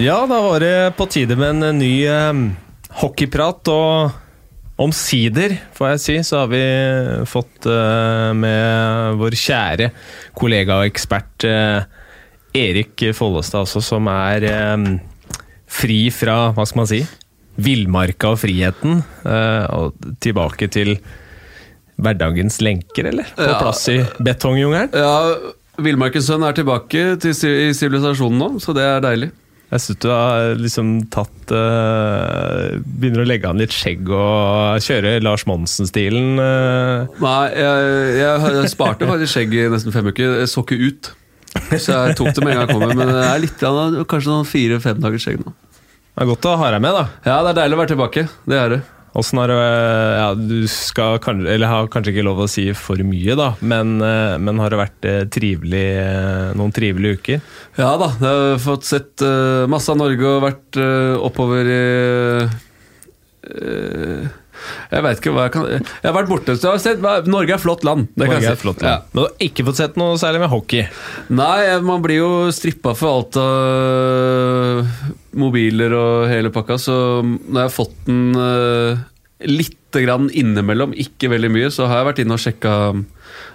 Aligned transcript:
Ja, 0.00 0.22
da 0.26 0.38
var 0.40 0.62
det 0.62 0.74
på 0.96 1.04
tide 1.12 1.36
med 1.36 1.60
en 1.62 1.78
ny 1.80 1.92
eh, 2.08 2.40
hockeyprat. 3.02 3.68
Og 3.68 4.16
omsider, 4.80 5.58
får 5.76 5.90
jeg 5.92 6.00
si, 6.04 6.14
så 6.24 6.38
har 6.44 6.48
vi 6.52 6.60
fått 7.28 7.66
eh, 7.68 8.30
med 8.38 9.18
vår 9.20 9.36
kjære 9.36 9.90
kollega 10.40 10.78
og 10.80 10.88
ekspert 10.88 11.44
eh, 11.48 11.82
Erik 12.56 13.04
Follestad 13.14 13.66
også, 13.66 13.82
som 13.84 14.08
er 14.10 14.46
eh, 14.48 14.86
fri 15.70 15.98
fra, 16.14 16.38
hva 16.56 16.64
skal 16.66 16.80
man 16.82 16.88
si, 16.90 17.02
villmarka 17.60 18.32
og 18.32 18.40
friheten. 18.40 19.02
eh, 19.28 19.66
og 19.76 20.00
tilbake 20.24 20.70
til 20.72 20.94
hverdagens 22.00 22.56
lenker, 22.64 23.10
eller? 23.12 23.28
På 23.36 23.50
Ja. 23.52 23.58
plass 23.60 23.84
i 23.92 23.98
betongjungelen. 24.24 24.94
Ja, 24.96 25.16
Villmarkens 25.80 26.26
sønn 26.28 26.42
er 26.44 26.52
tilbake 26.56 27.04
til, 27.20 27.30
i 27.32 27.70
sivilisasjonen 27.76 28.40
nå, 28.40 28.48
så 28.60 28.72
det 28.76 28.82
er 28.84 29.04
deilig. 29.04 29.30
Jeg 29.70 29.82
syns 29.84 30.00
du 30.02 30.08
har 30.10 30.56
liksom 30.58 30.88
tatt 31.14 31.52
uh, 31.54 32.74
Begynner 32.82 33.22
å 33.22 33.28
legge 33.28 33.46
an 33.46 33.60
litt 33.62 33.74
skjegg 33.74 34.08
og 34.10 34.82
kjøre 34.82 35.20
Lars 35.22 35.46
Monsen-stilen. 35.46 36.40
Uh. 36.42 37.06
Nei, 37.22 37.44
jeg, 37.54 37.94
jeg, 38.18 38.52
jeg 38.58 38.72
sparte 38.72 39.06
faktisk 39.06 39.36
skjegg 39.36 39.54
i 39.54 39.68
nesten 39.70 39.94
fem 39.94 40.10
uker. 40.10 40.40
Jeg 40.42 40.50
så 40.50 40.64
ikke 40.66 40.80
ut. 40.82 41.12
Så 41.70 41.94
jeg 41.94 42.16
tok 42.18 42.34
det 42.34 42.44
med 42.44 42.54
en 42.54 42.60
gang 42.60 42.66
jeg 42.66 42.74
kom. 42.74 42.86
Men 42.98 43.14
det 43.14 43.26
er 43.26 43.42
litt, 43.42 43.62
kanskje 44.10 44.32
noen 44.32 44.48
fire-fem 44.48 45.02
dagers 45.02 45.26
skjegg 45.26 45.42
nå. 45.44 45.54
Det 46.10 46.24
er 46.24 46.28
godt 46.34 46.50
å 46.50 46.56
ha 46.60 46.70
deg 46.74 46.82
med, 46.82 46.96
da. 46.96 47.04
Ja, 47.24 47.36
det 47.46 47.52
er 47.52 47.60
deilig 47.62 47.76
å 47.76 47.80
være 47.80 47.92
tilbake. 47.94 48.26
Det 48.50 48.58
er 48.58 48.74
det. 48.74 48.80
Åssen 49.12 49.40
har 49.42 49.50
ja, 49.50 50.34
Du 50.38 50.68
skal 50.70 51.18
eller 51.26 51.66
har 51.66 51.88
kanskje 51.90 52.12
ikke 52.14 52.26
lov 52.26 52.44
å 52.44 52.48
si 52.50 52.68
for 52.78 53.00
mye, 53.06 53.34
da, 53.38 53.52
men, 53.60 53.96
eh, 54.04 54.36
men 54.38 54.60
har 54.62 54.70
det 54.70 54.80
vært 54.80 55.08
eh, 55.08 55.24
trivelig, 55.32 55.86
eh, 55.98 56.50
noen 56.58 56.74
trivelige 56.74 57.18
uker? 57.18 57.40
Ja 57.80 57.96
da, 58.00 58.12
jeg 58.20 58.28
har 58.28 58.62
fått 58.62 58.86
sett 58.88 59.24
masse 59.70 59.90
av 59.92 59.98
Norge 60.00 60.26
og 60.28 60.44
vært 60.44 60.78
oppover 61.26 61.70
i 61.70 61.80
Jeg 64.90 65.06
veit 65.06 65.22
ikke 65.22 65.34
hva 65.36 65.46
jeg 65.46 65.54
kan 65.54 65.68
Jeg 65.70 66.06
har 66.06 66.16
vært 66.16 66.30
borte. 66.30 66.56
Så 66.56 66.68
jeg 66.68 66.72
har 66.76 66.82
sett, 66.82 67.28
Norge 67.30 67.54
er 67.54 67.58
et 67.58 67.64
flott 67.64 67.86
land. 67.86 68.08
Det 68.14 68.26
kan 68.26 68.34
Norge 68.34 68.44
jeg 68.44 68.52
er 68.52 68.58
et 68.58 68.64
flott 68.64 68.84
land. 68.84 69.08
Men 69.12 69.22
du 69.22 69.26
har 69.26 69.46
ikke 69.50 69.66
fått 69.70 69.80
sett 69.80 70.00
noe 70.00 70.18
særlig 70.20 70.42
med 70.44 70.52
hockey? 70.52 70.86
Nei, 71.32 71.58
man 71.86 72.04
blir 72.04 72.20
jo 72.20 72.30
strippa 72.54 72.94
for 72.98 73.20
alt 73.20 73.40
av 73.40 75.18
mobiler 75.38 75.94
og 75.94 76.28
hele 76.30 76.50
pakka, 76.54 76.78
så 76.80 76.96
når 77.22 77.56
jeg 77.56 77.68
har 77.68 77.74
fått 77.74 77.96
den 78.08 78.22
uh, 78.34 79.02
lite 79.46 80.02
grann 80.04 80.28
innimellom, 80.30 80.94
ikke 80.98 81.30
veldig 81.32 81.50
mye, 81.52 81.70
så 81.74 81.88
har 81.90 82.00
jeg 82.00 82.08
vært 82.10 82.22
inne 82.24 82.36
og 82.36 82.42
sjekka, 82.42 82.74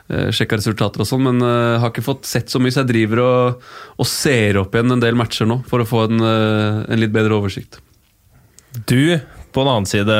eh, 0.10 0.30
sjekka 0.36 0.60
resultater 0.60 1.04
og 1.04 1.10
sånn, 1.10 1.24
men 1.28 1.44
uh, 1.46 1.78
har 1.82 1.94
ikke 1.94 2.06
fått 2.06 2.28
sett 2.28 2.52
så 2.52 2.60
mye, 2.60 2.74
så 2.74 2.84
jeg 2.84 2.92
driver 2.94 3.24
og, 3.24 3.66
og 4.00 4.10
ser 4.10 4.60
opp 4.62 4.76
igjen 4.76 4.96
en 4.96 5.04
del 5.04 5.20
matcher 5.20 5.48
nå 5.50 5.62
for 5.70 5.84
å 5.84 5.88
få 5.88 6.08
en, 6.10 6.24
uh, 6.24 6.84
en 6.90 7.02
litt 7.02 7.14
bedre 7.16 7.38
oversikt. 7.38 7.80
Du, 8.76 9.16
på 9.56 9.64
den 9.64 9.72
annen 9.72 9.88
side, 9.88 10.20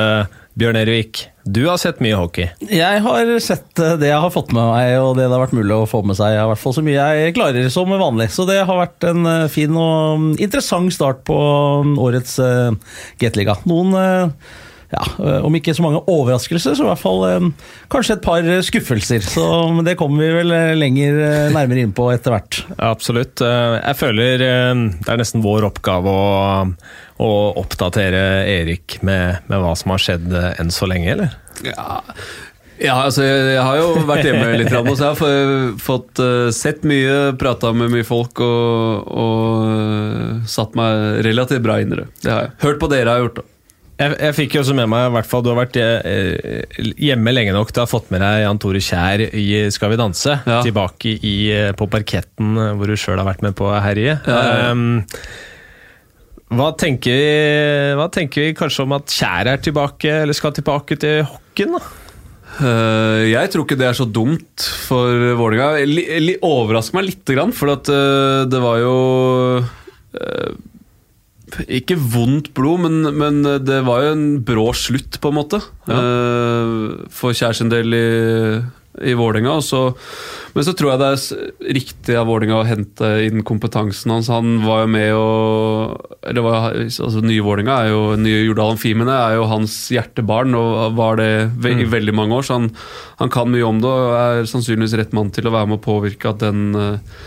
Bjørn 0.56 0.78
Ervik, 0.80 1.18
du 1.44 1.66
har 1.68 1.76
sett 1.76 1.98
mye 2.00 2.16
hockey. 2.16 2.46
Jeg 2.72 3.00
har 3.04 3.28
sett 3.44 3.76
eh, 3.76 3.98
det 4.00 4.08
jeg 4.08 4.20
har 4.24 4.32
fått 4.32 4.54
med 4.56 4.70
meg, 4.70 4.94
og 5.04 5.18
det 5.18 5.26
det 5.26 5.34
har 5.34 5.42
vært 5.42 5.56
mulig 5.58 5.74
å 5.76 5.88
få 5.90 6.00
med 6.08 6.16
seg. 6.16 6.32
I 6.32 6.46
hvert 6.48 6.62
fall 6.62 6.72
så 6.72 6.84
mye 6.86 7.08
jeg 7.10 7.34
klarer 7.36 7.68
som 7.74 7.92
vanlig. 7.92 8.30
Så 8.32 8.46
det 8.48 8.62
har 8.64 8.78
vært 8.80 9.04
en 9.04 9.28
eh, 9.28 9.50
fin 9.52 9.76
og 9.76 10.22
mm, 10.22 10.30
interessant 10.40 10.94
start 10.96 11.20
på 11.28 11.36
mm, 11.84 11.92
årets 12.00 12.38
uh, 12.40 12.96
Gateliga. 13.20 13.58
Noen 13.68 13.92
eh, 14.00 14.54
ja, 14.90 15.02
eh, 15.18 15.44
Om 15.44 15.56
ikke 15.58 15.74
så 15.74 15.84
mange 15.84 16.02
overraskelser, 16.10 16.76
så 16.78 16.84
i 16.84 16.88
hvert 16.90 17.02
fall 17.02 17.24
eh, 17.28 17.48
kanskje 17.92 18.16
et 18.16 18.24
par 18.24 18.46
eh, 18.46 18.62
skuffelser. 18.64 19.24
Så 19.24 19.46
det 19.86 19.96
kommer 19.98 20.22
vi 20.22 20.30
vel 20.38 20.54
lenger 20.78 21.20
nærmere 21.54 21.82
inn 21.82 21.94
på 21.96 22.08
etter 22.14 22.36
hvert. 22.36 22.62
Absolutt. 22.78 23.42
Jeg 23.42 23.98
føler 23.98 24.42
det 24.42 25.10
er 25.10 25.20
nesten 25.20 25.44
vår 25.44 25.66
oppgave 25.68 26.10
å, 26.10 26.66
å 27.22 27.30
oppdatere 27.62 28.46
Erik 28.50 29.00
med, 29.06 29.46
med 29.50 29.62
hva 29.62 29.74
som 29.78 29.94
har 29.94 30.02
skjedd 30.02 30.28
enn 30.56 30.74
så 30.74 30.88
lenge, 30.90 31.16
eller? 31.16 31.34
Ja, 31.64 32.02
ja 32.82 32.98
altså 33.06 33.24
jeg, 33.24 33.42
jeg 33.56 33.64
har 33.64 33.80
jo 33.80 34.04
vært 34.08 34.28
hjemme 34.28 34.52
litt, 34.60 34.70
så 34.70 34.94
jeg 34.94 35.16
har 35.16 35.74
fått 35.82 36.22
sett 36.54 36.86
mye, 36.86 37.34
prata 37.40 37.72
med 37.74 37.90
mye 37.94 38.06
folk 38.06 38.42
og, 38.44 39.10
og 39.10 40.46
satt 40.50 40.78
meg 40.78 41.26
relativt 41.26 41.64
bra 41.66 41.80
inn 41.82 41.94
i 41.96 42.00
det. 42.04 42.08
Det 42.22 42.32
har 42.32 42.48
jeg. 42.48 42.56
Hørt 42.68 42.82
på 42.82 42.92
dere 42.92 43.10
har 43.10 43.22
jeg 43.22 43.30
gjort 43.30 43.42
det. 43.42 43.48
Jeg, 43.96 44.12
jeg 44.20 44.36
fikk 44.36 44.54
jo 44.56 44.60
også 44.60 44.74
med 44.76 44.90
meg, 44.92 45.06
i 45.08 45.14
hvert 45.14 45.28
fall 45.28 45.44
du 45.44 45.48
har 45.52 45.58
vært 45.62 45.78
eh, 45.80 46.92
hjemme 47.00 47.32
lenge 47.32 47.54
nok 47.56 47.70
til 47.72 47.80
å 47.80 47.86
ha 47.86 47.90
fått 47.90 48.10
med 48.12 48.20
deg 48.20 48.42
Jan 48.42 48.60
Tore 48.60 48.82
Kjær 48.84 49.24
i 49.24 49.46
Skal 49.72 49.94
vi 49.94 50.00
danse. 50.00 50.36
Ja. 50.44 50.60
Tilbake 50.66 51.14
i, 51.16 51.36
eh, 51.54 51.72
på 51.76 51.88
parketten 51.88 52.58
eh, 52.60 52.72
hvor 52.76 52.92
du 52.92 52.96
sjøl 53.00 53.22
har 53.22 53.28
vært 53.30 53.44
med 53.46 53.56
på 53.56 53.70
herje. 53.72 54.18
Ja, 54.28 54.40
ja. 54.44 54.72
Um, 54.72 55.00
hva, 56.46 56.68
tenker 56.78 57.16
vi, 57.16 57.30
hva 57.98 58.10
tenker 58.12 58.44
vi 58.44 58.56
kanskje 58.58 58.84
om 58.84 58.94
at 58.98 59.10
Kjær 59.10 59.54
er 59.54 59.62
tilbake, 59.64 60.12
eller 60.22 60.36
skal 60.36 60.52
tilbake 60.54 61.00
til 61.00 61.24
hockeyen? 61.26 61.78
da? 61.78 62.02
Uh, 62.56 63.26
jeg 63.28 63.50
tror 63.52 63.66
ikke 63.66 63.76
det 63.76 63.88
er 63.90 63.96
så 63.98 64.06
dumt 64.08 64.64
for 64.86 65.32
Vålerenga. 65.40 66.36
Overrasker 66.46 66.96
meg 66.96 67.08
lite 67.10 67.36
grann, 67.36 67.52
for 67.56 67.74
at, 67.74 67.90
uh, 67.90 68.44
det 68.48 68.60
var 68.62 68.78
jo 68.80 68.94
eh, 69.58 69.74
Ikke 71.66 71.96
vondt 71.98 72.52
blod, 72.54 72.84
men, 72.86 73.10
men 73.18 73.42
det 73.66 73.82
var 73.86 74.04
jo 74.04 74.14
en 74.14 74.26
brå 74.46 74.70
slutt, 74.76 75.20
på 75.22 75.32
en 75.32 75.38
måte. 75.40 75.62
Ja. 75.86 76.00
for 77.14 77.34
kjæresten 77.34 77.70
del 77.70 77.94
i, 77.94 78.06
i 79.06 79.14
Vålerenga. 79.18 79.56
Men 80.56 80.64
så 80.64 80.72
tror 80.72 80.92
jeg 80.92 81.00
det 81.02 81.08
er 81.10 81.74
riktig 81.76 82.16
av 82.16 82.28
Vålerenga 82.30 82.60
å 82.62 82.66
hente 82.68 83.10
inn 83.26 83.44
kompetansen 83.46 84.14
hans. 84.14 84.30
Han 84.32 84.62
var 84.64 84.84
jo 84.84 84.92
med 84.94 85.10
og 85.18 86.14
eller 86.26 86.46
var, 86.46 86.78
altså 86.80 87.22
Nye 87.24 87.44
Vålerenga 87.44 87.76
er 87.82 87.92
jo 87.92 88.00
Nye 88.20 88.44
Jordal 88.46 88.74
Amfimene 88.74 89.18
er 89.26 89.36
jo 89.36 89.48
hans 89.50 89.74
hjertebarn 89.92 90.56
og 90.58 90.96
var 90.98 91.20
det 91.20 91.30
ve 91.62 91.74
i 91.82 91.88
veldig 91.92 92.16
mange 92.16 92.38
år. 92.38 92.46
Så 92.46 92.60
han, 92.60 92.70
han 93.20 93.32
kan 93.32 93.52
mye 93.52 93.66
om 93.68 93.82
det 93.82 93.92
og 93.92 94.16
er 94.22 94.48
sannsynligvis 94.48 94.96
rett 95.02 95.16
mann 95.16 95.34
til 95.34 95.50
å 95.50 95.54
være 95.54 95.70
med 95.70 95.80
og 95.80 95.86
påvirke 95.86 96.32
at 96.32 96.42
den 96.46 96.70
uh, 96.72 97.20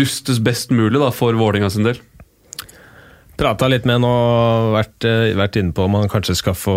rustes 0.00 0.40
best 0.44 0.72
mulig 0.74 0.96
da, 1.02 1.12
for 1.14 1.36
Vålerenga 1.36 1.70
sin 1.74 1.86
del. 1.86 2.00
Prata 3.34 3.66
litt 3.66 3.86
med 3.88 3.98
han 3.98 4.06
og 4.06 4.72
vært, 4.76 5.06
eh, 5.08 5.34
vært 5.34 5.56
inne 5.58 5.74
på 5.74 5.86
om 5.88 5.96
han 5.98 6.10
kanskje 6.10 6.36
skal 6.38 6.54
få, 6.54 6.76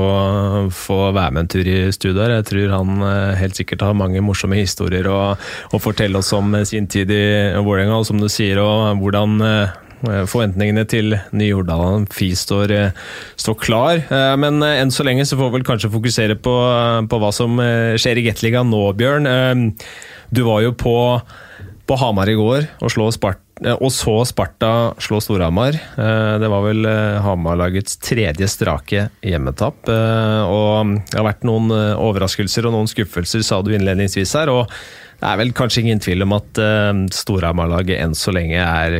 få 0.73 0.99
være 1.13 1.33
med 1.35 1.43
en 1.43 1.51
tur 1.53 1.67
i 1.69 1.79
studio 1.93 2.23
her. 2.23 2.37
Jeg 2.39 2.47
tror 2.49 2.73
han 2.73 3.03
eh, 3.05 3.35
helt 3.37 3.59
sikkert 3.59 3.85
har 3.85 3.97
mange 3.97 4.23
morsomme 4.25 4.57
historier 4.57 5.05
å, 5.11 5.19
å 5.37 5.81
fortelle 5.81 6.17
oss 6.17 6.33
om 6.33 6.55
eh, 6.57 6.65
sin 6.65 6.89
tid 6.89 7.13
i 7.13 7.25
Vålerenga, 7.61 7.99
og 7.99 8.07
som 8.09 8.21
du 8.21 8.29
sier, 8.31 8.61
og 8.63 8.97
hvordan 9.03 9.37
Forventningene 9.97 10.83
til 10.85 11.15
Ny-Jordal 11.33 12.03
FI 12.13 12.27
står, 12.37 12.69
står 13.33 13.55
klar, 13.57 14.03
men 14.37 14.61
enn 14.61 14.91
så 14.93 15.01
lenge 15.01 15.23
så 15.25 15.39
får 15.39 15.49
vi 15.49 15.55
vel 15.55 15.65
kanskje 15.65 15.89
fokusere 15.89 16.35
på, 16.37 16.53
på 17.09 17.19
hva 17.23 17.31
som 17.33 17.57
skjer 17.57 18.21
i 18.21 18.27
Gateligaen 18.27 18.69
nå, 18.69 18.83
Bjørn. 18.93 19.73
Du 20.29 20.43
var 20.45 20.61
jo 20.61 20.75
på, 20.77 20.93
på 21.87 21.99
Hamar 22.01 22.29
i 22.29 22.35
går 22.37 22.67
og, 22.81 22.89
slå 22.91 23.09
Spart 23.15 23.39
eh, 23.39 23.46
og 23.65 23.89
så 23.91 24.13
Sparta 24.29 24.93
slå 25.01 25.17
Storhamar. 25.23 25.73
Eh, 25.97 26.35
Det 26.39 26.49
var 26.51 26.61
vel 26.67 26.85
eh, 26.85 27.17
Hamar-lagets 27.25 27.97
tredje 27.97 28.47
strake 28.47 29.07
hjemmetap. 29.25 29.87
Eh, 29.89 30.43
Og 30.45 30.93
det 31.09 31.17
har 31.17 31.25
vært 31.25 31.47
noen 31.47 31.71
eh, 31.73 31.97
overraskelser 31.97 32.67
og 32.69 32.75
noen 32.77 32.87
skuffelser, 32.91 33.41
sa 33.43 33.61
du 33.65 33.71
innledningsvis 33.73 34.35
her. 34.37 34.49
og 34.53 34.69
det 35.17 35.25
er 35.25 35.37
vel 35.39 35.49
kanskje 35.57 35.81
ingen 35.81 35.99
tvil 35.99 36.21
om 36.27 36.35
at 36.37 36.59
eh, 36.61 36.93
Storhamar-laget 37.17 37.97
enn 38.03 38.13
så 38.13 38.29
lenge 38.35 38.61
er 38.61 38.99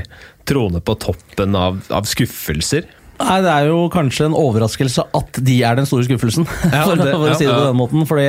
troende 0.49 0.81
på 0.81 0.95
toppen 0.97 1.53
av, 1.55 1.77
av 1.93 2.07
skuffelser. 2.09 2.87
Nei, 3.17 3.37
Det 3.41 3.49
er 3.51 3.67
jo 3.71 3.77
kanskje 3.93 4.27
en 4.27 4.35
overraskelse 4.37 5.03
at 5.17 5.39
de 5.43 5.55
er 5.65 5.77
den 5.79 5.87
store 5.89 6.05
skuffelsen, 6.05 6.45
Ja, 6.73 6.83
for, 6.85 6.99
det- 6.99 7.13
for 7.15 7.31
å 7.31 7.37
si 7.37 7.47
det 7.47 7.53
på 7.53 7.63
ja. 7.63 7.69
den 7.71 7.79
måten. 7.79 8.05
Fordi, 8.09 8.27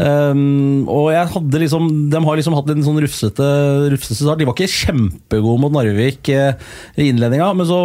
um, 0.00 0.86
og 0.90 1.10
jeg 1.12 1.28
hadde 1.34 1.60
liksom, 1.62 1.88
De 2.12 2.22
har 2.24 2.38
liksom 2.40 2.56
hatt 2.56 2.70
en 2.72 2.84
sånn 2.86 3.00
rufsete, 3.04 3.48
rufsete 3.92 4.18
start. 4.22 4.40
De 4.40 4.48
var 4.48 4.56
ikke 4.56 4.70
kjempegode 4.72 5.60
mot 5.62 5.74
Narvik 5.74 6.30
eh, 6.32 6.56
i 6.96 7.08
innledninga, 7.12 7.50
men 7.58 7.68
så 7.68 7.80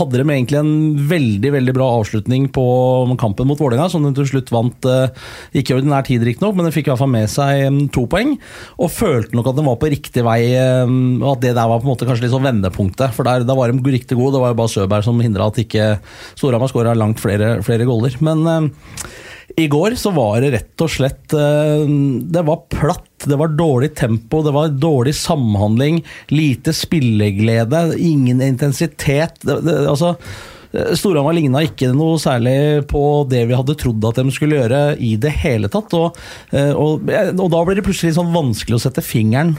hadde 0.00 0.18
de 0.20 0.24
egentlig 0.26 0.58
en 0.60 0.72
veldig 1.10 1.52
veldig 1.58 1.74
bra 1.76 1.88
avslutning 2.00 2.48
på 2.54 2.64
kampen 3.20 3.48
mot 3.48 3.60
Vålerenga, 3.60 3.86
som 3.92 4.04
de 4.06 4.12
til 4.18 4.28
slutt 4.32 4.50
vant. 4.54 4.88
eh, 4.90 5.08
ikke 5.60 5.74
i 5.74 5.78
ordinær 5.78 6.04
tid, 6.06 6.24
riktignok, 6.26 6.56
men 6.58 6.66
de 6.68 6.74
fikk 6.74 6.88
i 6.88 6.92
hvert 6.94 7.02
fall 7.04 7.12
med 7.14 7.30
seg 7.30 7.66
um, 7.70 7.80
to 7.94 8.06
poeng. 8.10 8.34
Og 8.82 8.90
følte 8.92 9.36
nok 9.38 9.52
at 9.52 9.58
de 9.60 9.66
var 9.68 9.78
på 9.80 9.92
riktig 9.94 10.24
vei, 10.26 10.40
um, 10.84 11.22
at 11.30 11.42
det 11.44 11.54
der 11.54 11.70
var 11.70 11.80
på 11.80 11.86
en 11.88 11.94
måte 11.94 12.08
kanskje 12.08 12.26
litt 12.26 12.34
sånn 12.34 12.46
vendepunktet. 12.50 13.14
For 13.16 13.26
der, 13.26 13.46
var 13.54 13.70
de 13.70 13.94
riktig 13.94 14.18
gode. 14.18 14.34
Det 14.36 14.42
var 14.42 14.52
jo 14.54 14.60
bare 14.64 14.74
Søberg 14.74 15.06
som 15.06 15.20
hindra 15.22 15.48
at 15.52 15.60
ikke 15.62 15.83
Storhamar 16.34 16.72
skåra 16.72 16.94
langt 16.98 17.22
flere, 17.22 17.58
flere 17.66 17.86
goller. 17.88 18.16
Men 18.24 18.46
em, 18.50 18.70
i 19.60 19.66
går 19.70 19.94
så 20.00 20.10
var 20.14 20.40
det 20.42 20.54
rett 20.54 20.82
og 20.82 20.90
slett 20.90 21.34
eh, 21.36 21.84
Det 22.34 22.42
var 22.46 22.64
platt, 22.72 23.26
det 23.28 23.38
var 23.40 23.52
dårlig 23.54 23.92
tempo, 23.98 24.42
det 24.44 24.54
var 24.54 24.72
dårlig 24.72 25.14
samhandling, 25.18 26.02
lite 26.34 26.74
spilleglede, 26.76 27.86
ingen 28.00 28.42
intensitet. 28.42 29.38
Det, 29.44 29.60
det, 29.64 29.78
altså 29.88 30.16
Storhamar 30.98 31.36
ligna 31.36 31.62
ikke 31.62 31.92
noe 31.94 32.18
særlig 32.18 32.84
på 32.90 33.02
det 33.30 33.44
vi 33.46 33.54
hadde 33.54 33.76
trodd 33.78 34.08
at 34.08 34.18
de 34.18 34.32
skulle 34.34 34.58
gjøre 34.58 34.80
i 34.98 35.14
det 35.20 35.30
hele 35.44 35.70
tatt. 35.70 35.94
Og, 35.94 36.18
eh, 36.50 36.72
og, 36.72 37.06
og 37.36 37.46
da 37.52 37.62
blir 37.62 37.78
det 37.78 37.86
plutselig 37.86 38.16
sånn 38.18 38.34
vanskelig 38.34 38.80
å 38.80 38.84
sette 38.88 39.04
fingeren 39.04 39.54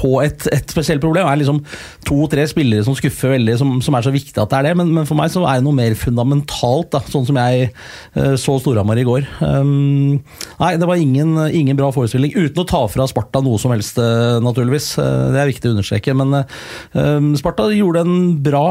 på 0.00 0.16
et, 0.24 0.46
et 0.54 0.72
spesielt 0.72 1.02
problem. 1.02 1.26
Det 1.26 1.34
er 1.34 1.40
liksom 1.42 1.60
to-tre 2.08 2.46
spillere 2.50 2.86
som 2.86 2.96
skuffer 2.96 3.34
veldig, 3.36 3.56
som, 3.60 3.76
som, 3.84 3.96
er 3.96 4.06
så 4.06 4.14
viktig 4.14 4.36
at 4.40 4.52
det 4.52 4.58
er 4.60 4.68
det. 4.70 4.74
Men, 4.80 4.94
men, 4.96 5.08
for 5.08 5.18
meg 5.18 5.32
så 5.32 5.44
er 5.44 5.60
det 5.60 5.66
noe 5.66 5.76
mer 5.76 5.96
fundamentalt, 5.98 6.90
da, 6.94 7.02
sånn 7.12 7.28
som 7.28 7.38
jeg 7.40 7.70
uh, 8.16 8.34
så 8.40 8.56
Storhamar 8.62 9.00
i 9.00 9.06
går. 9.06 9.28
Um, 9.44 10.18
nei, 10.62 10.72
det 10.80 10.88
var 10.88 11.00
ingen, 11.00 11.36
ingen, 11.48 11.78
bra 11.78 11.92
forestilling. 11.94 12.34
Uten 12.36 12.64
å 12.64 12.68
ta 12.68 12.84
fra 12.90 13.08
Sparta 13.10 13.44
noe 13.44 13.60
som 13.60 13.74
helst, 13.74 14.00
uh, 14.00 14.40
naturligvis. 14.44 14.92
Uh, 14.98 15.30
det 15.34 15.44
er 15.44 15.52
viktig 15.52 15.70
å 15.70 15.76
understreke. 15.76 16.16
Men 16.16 16.42
um, 16.42 17.32
Sparta 17.40 17.70
gjorde 17.74 18.04
en 18.06 18.18
bra 18.44 18.66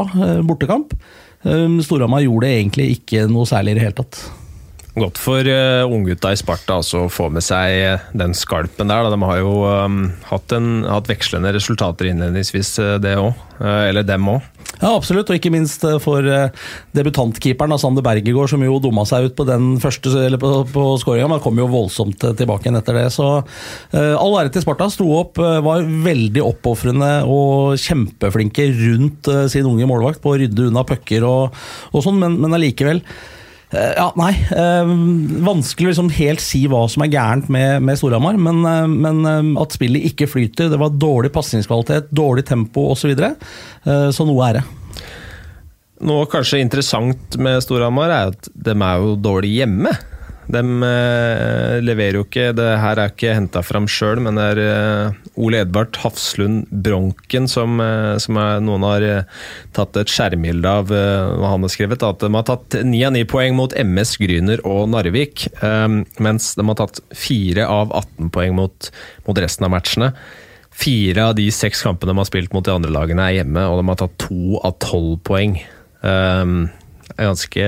bortekamp. 0.46 0.94
Um, 1.42 1.80
Storhamar 1.84 2.24
gjorde 2.26 2.52
egentlig 2.52 2.90
ikke 2.98 3.24
noe 3.30 3.48
særlig 3.48 3.76
i 3.76 3.80
det 3.80 3.88
hele 3.88 4.00
tatt. 4.02 4.39
Godt 5.00 5.16
for 5.16 5.46
uh, 5.48 5.88
unggutta 5.88 6.34
i 6.34 6.36
Sparta 6.36 6.76
altså, 6.80 7.06
å 7.06 7.12
få 7.12 7.30
med 7.32 7.44
seg 7.44 7.76
uh, 7.88 8.08
den 8.12 8.34
skalpen 8.36 8.90
der. 8.90 9.06
Da. 9.06 9.14
De 9.14 9.28
har 9.30 9.38
jo 9.40 9.52
um, 9.64 10.00
hatt, 10.28 10.52
en, 10.52 10.82
hatt, 10.84 11.08
vekslende 11.08 11.54
resultater 11.56 12.10
innledningsvis, 12.10 12.74
uh, 12.82 12.96
det 13.00 13.14
òg. 13.16 13.30
Uh, 13.56 13.86
eller 13.88 14.04
dem 14.04 14.28
òg. 14.28 14.44
Ja, 14.80 14.90
absolutt, 14.92 15.28
og 15.28 15.36
ikke 15.36 15.52
minst 15.52 15.82
for 16.00 16.24
debutantkeeperen 16.96 17.74
Sander 17.80 18.04
Bergegård, 18.04 18.48
som 18.52 18.62
jo 18.64 18.78
dumma 18.80 19.02
seg 19.08 19.26
ut 19.28 19.34
på 19.36 19.44
den 19.48 19.74
første, 19.82 20.12
eller 20.24 20.40
på, 20.40 20.52
på 20.72 20.84
skåringa, 21.02 21.26
men 21.32 21.42
kom 21.44 21.58
jo 21.60 21.66
voldsomt 21.68 22.22
tilbake 22.38 22.68
igjen 22.68 22.78
etter 22.78 22.96
det. 22.96 23.08
Så 23.12 23.26
all 23.98 24.38
ære 24.40 24.54
til 24.54 24.64
Sparta. 24.64 24.88
Sto 24.94 25.10
opp, 25.18 25.36
var 25.36 25.84
veldig 26.06 26.44
oppofrende 26.46 27.10
og 27.28 27.76
kjempeflinke 27.82 28.70
rundt 28.78 29.28
sin 29.52 29.68
unge 29.68 29.90
målvakt 29.90 30.22
på 30.24 30.32
å 30.32 30.40
rydde 30.40 30.70
unna 30.70 30.86
pucker 30.88 31.28
og, 31.28 31.60
og 31.90 32.06
sånn, 32.06 32.22
men, 32.22 32.38
men 32.40 32.56
allikevel. 32.56 33.04
Eh, 33.70 33.92
ja, 33.96 34.08
nei. 34.18 34.32
Eh, 34.50 34.92
vanskelig 35.46 35.88
å 35.88 35.92
liksom 35.92 36.10
helt 36.16 36.42
si 36.42 36.64
hva 36.70 36.82
som 36.90 37.04
er 37.04 37.12
gærent 37.12 37.50
med, 37.52 37.84
med 37.86 38.00
Storhamar. 38.00 38.38
Men, 38.40 38.64
eh, 38.66 38.86
men, 38.90 39.54
at 39.60 39.76
spillet 39.76 40.10
ikke 40.10 40.28
flyter. 40.30 40.72
Det 40.72 40.80
var 40.80 40.96
dårlig 40.96 41.32
pasningskvalitet, 41.34 42.10
dårlig 42.10 42.46
tempo 42.50 42.90
osv. 42.90 43.00
Så, 43.00 43.08
videre. 43.08 43.32
så 44.12 44.26
noe 44.28 44.44
er 44.44 44.58
det. 44.58 44.64
Noe 46.06 46.26
kanskje 46.30 46.60
interessant 46.62 47.36
med 47.40 47.62
Storhamar 47.64 48.12
er 48.12 48.32
at 48.34 48.50
de 48.52 48.74
er 48.76 49.00
jo 49.02 49.16
dårlig 49.20 49.54
hjemme. 49.56 49.94
De 50.50 50.60
eh, 50.60 51.76
leverer 51.84 52.18
jo 52.18 52.24
ikke 52.24 52.50
Det 52.56 52.66
her 52.82 52.98
er 52.98 53.12
ikke 53.12 53.34
henta 53.36 53.62
fram 53.64 53.86
sjøl, 53.90 54.22
men 54.24 54.38
det 54.38 54.46
er 54.54 54.60
eh, 54.64 55.20
Ole 55.40 55.62
Edvard 55.64 55.98
Hafslund 56.02 56.66
Bronken 56.70 57.46
som, 57.50 57.78
eh, 57.84 58.16
som 58.22 58.38
er, 58.40 58.62
noen 58.64 58.86
har 58.86 59.06
tatt 59.76 60.00
et 60.00 60.10
skjermbilde 60.10 60.74
av 60.80 60.90
hva 60.90 61.52
han 61.52 61.64
har 61.64 61.72
skrevet. 61.72 62.02
At 62.06 62.24
de 62.24 62.32
har 62.34 62.46
tatt 62.48 62.80
ni 62.86 63.04
av 63.06 63.14
ni 63.14 63.22
poeng 63.28 63.54
mot 63.58 63.74
MS 63.76 64.16
Gryner 64.20 64.62
og 64.66 64.88
Narvik, 64.92 65.46
mens 66.22 66.52
de 66.58 66.66
har 66.66 66.78
tatt 66.78 67.00
fire 67.16 67.66
av 67.70 67.94
18 67.94 68.32
poeng 68.34 68.56
mot, 68.58 68.90
mot 69.28 69.40
resten 69.42 69.68
av 69.68 69.74
matchene. 69.76 70.10
Fire 70.80 71.30
av 71.30 71.36
de 71.38 71.46
seks 71.54 71.84
kampene 71.86 72.12
de 72.12 72.22
har 72.22 72.28
spilt 72.28 72.54
mot 72.56 72.66
de 72.66 72.74
andre 72.74 72.92
lagene, 72.94 73.28
er 73.28 73.40
hjemme, 73.40 73.64
og 73.68 73.80
de 73.80 73.88
har 73.92 74.02
tatt 74.02 74.18
to 74.26 74.60
av 74.64 74.76
tolv 74.82 75.18
poeng. 75.28 75.58
Um, 76.02 76.70
ganske 77.20 77.66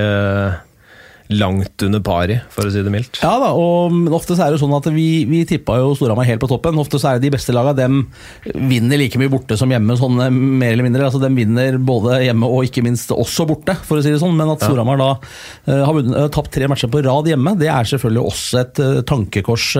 langt 1.34 1.82
under 1.86 2.02
pari, 2.04 2.38
for 2.52 2.68
å 2.68 2.72
si 2.72 2.82
det 2.84 2.92
mildt. 2.92 3.20
Ja 3.22 3.34
da, 3.40 3.52
og 3.56 4.12
ofte 4.14 4.36
så 4.36 4.46
er 4.46 4.54
det 4.54 4.60
sånn 4.62 4.74
at 4.76 4.88
vi, 4.94 5.24
vi 5.28 5.42
tippa 5.48 5.78
jo 5.80 5.92
Storhamar 5.98 6.28
helt 6.28 6.42
på 6.42 6.50
toppen. 6.50 6.78
Ofte 6.80 7.00
så 7.00 7.10
er 7.10 7.18
det 7.18 7.26
de 7.28 7.32
beste 7.34 7.54
lagene, 7.54 7.76
dem 7.78 8.62
vinner 8.70 9.00
like 9.00 9.20
mye 9.20 9.32
borte 9.32 9.56
som 9.58 9.70
hjemme, 9.72 9.96
sånn 9.98 10.20
eh, 10.24 10.32
mer 10.32 10.74
eller 10.74 10.86
mindre. 10.86 11.06
Altså 11.08 11.20
Dem 11.22 11.38
vinner 11.38 11.78
både 11.82 12.20
hjemme 12.26 12.48
og 12.48 12.68
ikke 12.68 12.84
minst 12.86 13.12
også 13.14 13.46
borte, 13.48 13.76
for 13.86 13.98
å 13.98 14.04
si 14.04 14.12
det 14.12 14.20
sånn. 14.22 14.36
Men 14.38 14.52
at 14.54 14.64
Storhamar 14.64 15.00
da 15.00 15.10
uh, 15.16 15.82
har 15.88 16.00
uh, 16.02 16.28
tapt 16.32 16.52
tre 16.54 16.68
matcher 16.70 16.90
på 16.92 17.02
rad 17.04 17.30
hjemme, 17.30 17.56
det 17.60 17.70
er 17.72 17.88
selvfølgelig 17.88 18.24
også 18.32 18.62
et 18.62 18.82
uh, 18.82 19.00
tankekors. 19.08 19.72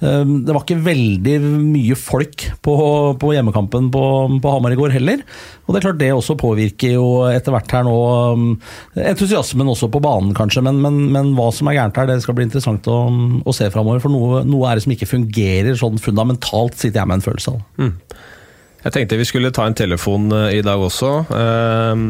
det 0.00 0.54
var 0.54 0.62
ikke 0.62 0.80
veldig 0.84 1.36
mye 1.44 1.96
folk 1.98 2.46
på, 2.64 2.74
på 3.20 3.32
hjemmekampen 3.34 3.90
på, 3.92 4.04
på 4.42 4.54
Hamar 4.54 4.74
i 4.74 4.78
går 4.78 4.94
heller. 4.96 5.24
Og 5.70 5.74
det 5.76 5.78
er 5.78 5.84
klart 5.84 5.98
det 6.00 6.08
også 6.10 6.34
påvirker 6.34 6.96
jo 6.96 7.04
etter 7.30 7.54
hvert 7.54 7.70
her 7.70 7.84
nå 7.86 7.94
um, 8.34 8.46
entusiasmen 8.98 9.68
også 9.70 9.86
på 9.94 10.00
banen, 10.02 10.32
kanskje. 10.34 10.64
Men, 10.66 10.80
men, 10.82 10.96
men, 11.14 11.28
hva 11.38 11.46
som 11.54 11.70
er 11.70 11.76
gærent 11.76 12.00
her, 12.00 12.08
det 12.10 12.16
skal 12.24 12.34
bli 12.34 12.48
interessant 12.48 12.88
å, 12.90 12.96
å 13.46 13.54
se 13.54 13.68
framover. 13.70 14.02
For 14.02 14.10
noe, 14.10 14.40
noe, 14.42 14.66
er 14.66 14.80
det 14.80 14.82
som 14.82 14.96
ikke 14.96 15.06
fungerer 15.12 15.78
sånn 15.78 16.02
fundamentalt, 16.02 16.74
sitter 16.74 17.04
jeg 17.04 17.12
med 17.12 17.20
en 17.20 17.24
følelse 17.28 17.54
av. 17.54 17.62
Mm. 17.78 17.94
Jeg 18.80 18.96
tenkte 18.96 19.20
vi 19.20 19.28
skulle 19.30 19.54
ta 19.54 19.68
en 19.68 19.78
telefon 19.78 20.26
eh, 20.34 20.56
i 20.58 20.66
dag 20.66 20.82
også, 20.82 21.12
um, 21.30 22.04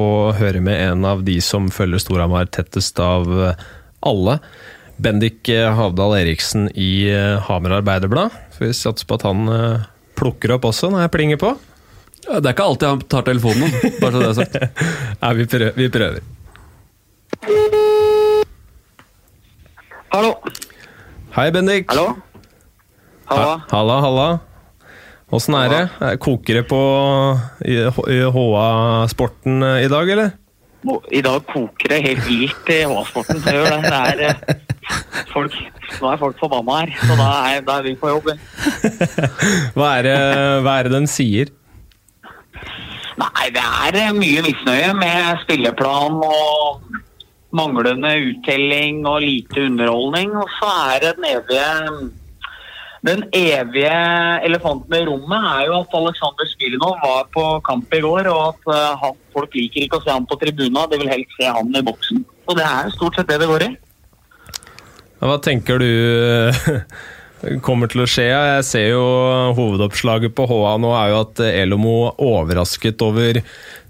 og 0.00 0.40
høre 0.40 0.64
med 0.64 0.80
en 0.86 1.04
av 1.12 1.26
de 1.28 1.36
som 1.44 1.68
følger 1.68 2.00
Storhamar 2.00 2.48
tettest 2.48 2.96
av 3.02 3.28
eh, 3.28 3.64
alle. 4.08 4.40
Bendik 4.96 5.52
eh, 5.52 5.68
Havdal 5.68 6.16
Eriksen 6.22 6.70
i 6.72 7.10
Hamar 7.44 7.82
Arbeiderblad. 7.82 8.40
Vi 8.56 8.72
satser 8.72 9.04
på 9.04 9.20
at 9.20 9.28
han 9.28 9.44
plukker 10.16 10.56
opp 10.56 10.70
også 10.72 10.88
når 10.88 11.04
jeg 11.04 11.18
plinger 11.18 11.44
på. 11.44 11.58
Det 12.26 12.42
er 12.42 12.54
ikke 12.56 12.64
alltid 12.66 12.88
han 12.88 13.02
tar 13.06 13.22
telefonen, 13.26 13.70
bare 14.00 14.10
så 14.12 14.18
det 14.18 14.28
er 14.28 14.38
sagt. 14.40 14.56
Nei, 15.22 15.32
vi 15.38 15.46
prøver. 15.52 15.76
Vi 15.78 15.86
prøver. 15.94 16.20
Hallo. 20.10 20.32
Hei, 21.36 21.50
Bendik. 21.54 21.86
Hallo. 21.92 22.16
Halla. 23.30 23.54
Halla, 23.70 24.00
halla. 24.02 24.26
Åssen 25.34 25.54
er 25.58 25.70
det? 25.70 25.84
Koker 26.22 26.60
det 26.60 26.64
på 26.70 26.80
HA-sporten 28.34 29.62
eh, 29.66 29.84
i 29.86 29.88
dag, 29.90 30.10
eller? 30.14 30.34
I 31.10 31.22
dag 31.26 31.42
koker 31.50 31.90
det 31.90 31.98
helt 32.04 32.26
vilt 32.28 32.70
i 32.70 32.80
HA-sporten. 32.86 33.42
Det 33.42 33.54
gjør 33.54 33.70
det. 33.70 33.80
det 33.86 34.00
er, 34.00 34.22
eh, 34.30 34.36
folk, 35.32 35.54
nå 36.00 36.10
er 36.12 36.20
folk 36.22 36.38
forbanna 36.42 36.80
her, 36.82 36.94
så 37.02 37.18
da 37.18 37.30
er, 37.52 37.64
da 37.66 37.78
er 37.80 37.88
vi 37.88 37.94
på 37.98 38.10
jobb. 38.14 38.30
hva, 39.76 39.92
er 39.96 40.06
det, 40.06 40.18
hva 40.66 40.76
er 40.78 40.86
det 40.86 40.94
den 40.94 41.10
sier? 41.10 41.54
Nei, 43.16 43.48
det 43.54 43.64
er 43.64 43.96
eh, 43.96 44.12
mye 44.16 44.44
misnøye 44.44 44.92
med 44.98 45.40
spilleplan 45.46 46.20
og 46.26 47.00
manglende 47.56 48.12
uttelling 48.28 49.02
og 49.08 49.22
lite 49.24 49.64
underholdning. 49.70 50.34
Og 50.36 50.52
så 50.58 50.70
er 50.92 51.04
det 51.04 51.16
den 51.16 51.28
evige 51.32 51.66
den 53.06 53.22
evige 53.38 53.98
elefanten 54.46 54.94
i 54.98 55.04
rommet 55.06 55.44
er 55.52 55.66
jo 55.68 55.76
at 55.78 55.92
Alexander 55.94 56.48
Spirinov 56.50 56.96
var 57.04 57.28
på 57.34 57.44
kamp 57.68 57.92
i 57.94 58.00
går, 58.02 58.26
og 58.32 58.40
at 58.48 58.70
uh, 58.72 58.96
han, 59.02 59.18
folk 59.34 59.54
liker 59.54 59.84
ikke 59.84 60.00
å 60.00 60.02
se 60.02 60.10
ham 60.10 60.26
på 60.26 60.38
tribuna, 60.40 60.88
de 60.90 60.98
vil 60.98 61.12
helst 61.12 61.36
se 61.38 61.46
han 61.46 61.70
i 61.70 61.84
boksen. 61.86 62.24
Og 62.48 62.58
det 62.58 62.66
er 62.66 62.90
stort 62.96 63.18
sett 63.18 63.30
det 63.30 63.38
det 63.42 63.50
går 63.50 63.66
i. 63.68 63.70
Hva 65.22 65.38
tenker 65.44 65.78
du 65.80 65.90
kommer 67.64 67.90
til 67.90 68.02
å 68.02 68.08
skje. 68.08 68.26
Jeg 68.32 68.64
ser 68.66 68.86
jo 68.94 69.02
hovedoppslaget 69.56 70.34
på 70.36 70.46
HA 70.48 70.76
nå 70.80 70.92
er 70.96 71.10
jo 71.12 71.18
at 71.20 71.42
Elomo 71.44 71.96
overrasket 72.22 73.02
over 73.04 73.40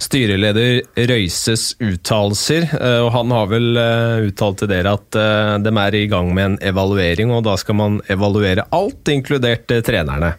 styreleder 0.03 0.81
Røises 1.09 1.69
uttalelser. 1.83 2.67
Eh, 2.75 2.99
og 3.05 3.13
han 3.15 3.35
har 3.35 3.51
vel 3.53 3.79
eh, 3.81 4.25
uttalt 4.31 4.61
til 4.63 4.71
dere 4.73 4.97
at 4.99 5.19
eh, 5.21 5.53
de 5.63 5.75
er 5.83 5.99
i 5.99 6.09
gang 6.11 6.33
med 6.35 6.51
en 6.51 6.59
evaluering, 6.73 7.31
og 7.35 7.47
da 7.47 7.55
skal 7.61 7.79
man 7.79 8.01
evaluere 8.13 8.67
alt, 8.75 9.07
inkludert 9.13 9.71
trenerne. 9.87 10.35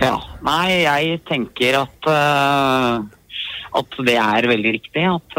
Ja. 0.00 0.16
Nei, 0.46 0.84
jeg 0.84 1.20
tenker 1.26 1.80
at 1.80 2.08
at 3.76 3.96
det 4.06 4.14
er 4.14 4.46
veldig 4.48 4.72
riktig 4.76 5.02
at 5.10 5.34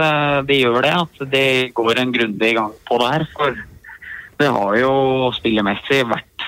de 0.46 0.58
gjør 0.60 0.82
det. 0.84 0.92
At 0.92 1.22
de 1.32 1.46
går 1.78 2.02
en 2.02 2.12
grundig 2.14 2.50
gang 2.58 2.74
på 2.90 2.98
det 3.00 3.08
her. 3.14 3.26
For 3.38 3.62
det 4.38 4.48
har 4.54 4.78
jo 4.78 4.94
spillemessig 5.38 6.04
vært 6.10 6.48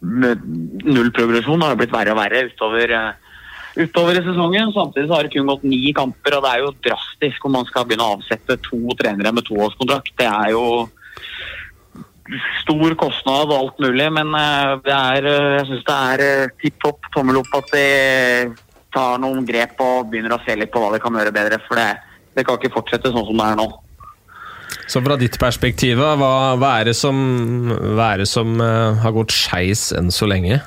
null 0.00 1.10
progresjon. 1.14 1.58
Det 1.60 1.70
har 1.70 1.80
blitt 1.80 1.94
verre 1.94 2.14
og 2.14 2.20
verre 2.20 2.44
utover, 2.48 2.92
eh, 2.94 3.82
utover 3.84 4.18
i 4.18 4.24
sesongen. 4.24 4.72
Samtidig 4.72 5.08
så 5.08 5.14
har 5.14 5.22
det 5.24 5.32
kun 5.34 5.46
gått 5.46 5.64
ni 5.64 5.92
kamper, 5.92 6.36
og 6.36 6.44
det 6.44 6.52
er 6.52 6.62
jo 6.62 6.76
drastisk 6.86 7.44
om 7.44 7.52
man 7.58 7.66
skal 7.66 7.84
begynne 7.84 8.06
å 8.06 8.16
avsette 8.16 8.60
to 8.62 8.78
trenere 8.96 9.32
med 9.32 9.44
toårskontrakt. 9.44 10.14
Det 10.16 10.26
er 10.26 10.54
jo 10.54 10.88
stor 12.62 12.94
kostnad 13.00 13.48
og 13.48 13.58
alt 13.58 13.78
mulig, 13.80 14.08
men 14.12 14.32
eh, 14.34 14.78
det 14.84 14.94
er, 14.94 15.28
eh, 15.28 15.56
jeg 15.58 15.66
syns 15.68 15.84
det 15.84 15.98
er 15.98 16.54
tipp 16.62 16.80
topp 16.80 17.12
tommel 17.12 17.42
opp 17.42 17.52
at 17.60 17.74
de 17.74 18.54
tar 18.92 19.18
noen 19.20 19.44
grep 19.44 19.80
og 19.80 20.08
begynner 20.08 20.36
å 20.36 20.42
se 20.44 20.56
litt 20.56 20.72
på 20.72 20.80
hva 20.80 20.94
de 20.94 21.02
kan 21.02 21.12
gjøre 21.12 21.34
bedre. 21.34 21.60
For 21.66 21.76
det, 21.76 21.90
det 22.36 22.46
kan 22.46 22.56
ikke 22.56 22.72
fortsette 22.72 23.12
sånn 23.12 23.26
som 23.28 23.36
det 23.36 23.52
er 23.52 23.60
nå. 23.60 23.68
Så 24.88 25.02
fra 25.04 25.18
ditt 25.20 25.36
perspektiv, 25.40 26.00
hva, 26.00 26.54
hva, 26.56 26.70
er 26.80 26.88
det 26.88 26.94
som, 26.96 27.18
er 28.00 28.22
det 28.22 28.28
som 28.30 28.56
uh, 28.56 28.96
har 29.02 29.12
gått 29.12 29.34
skeis 29.36 29.90
enn 29.92 30.08
så 30.14 30.28
lenge? 30.30 30.62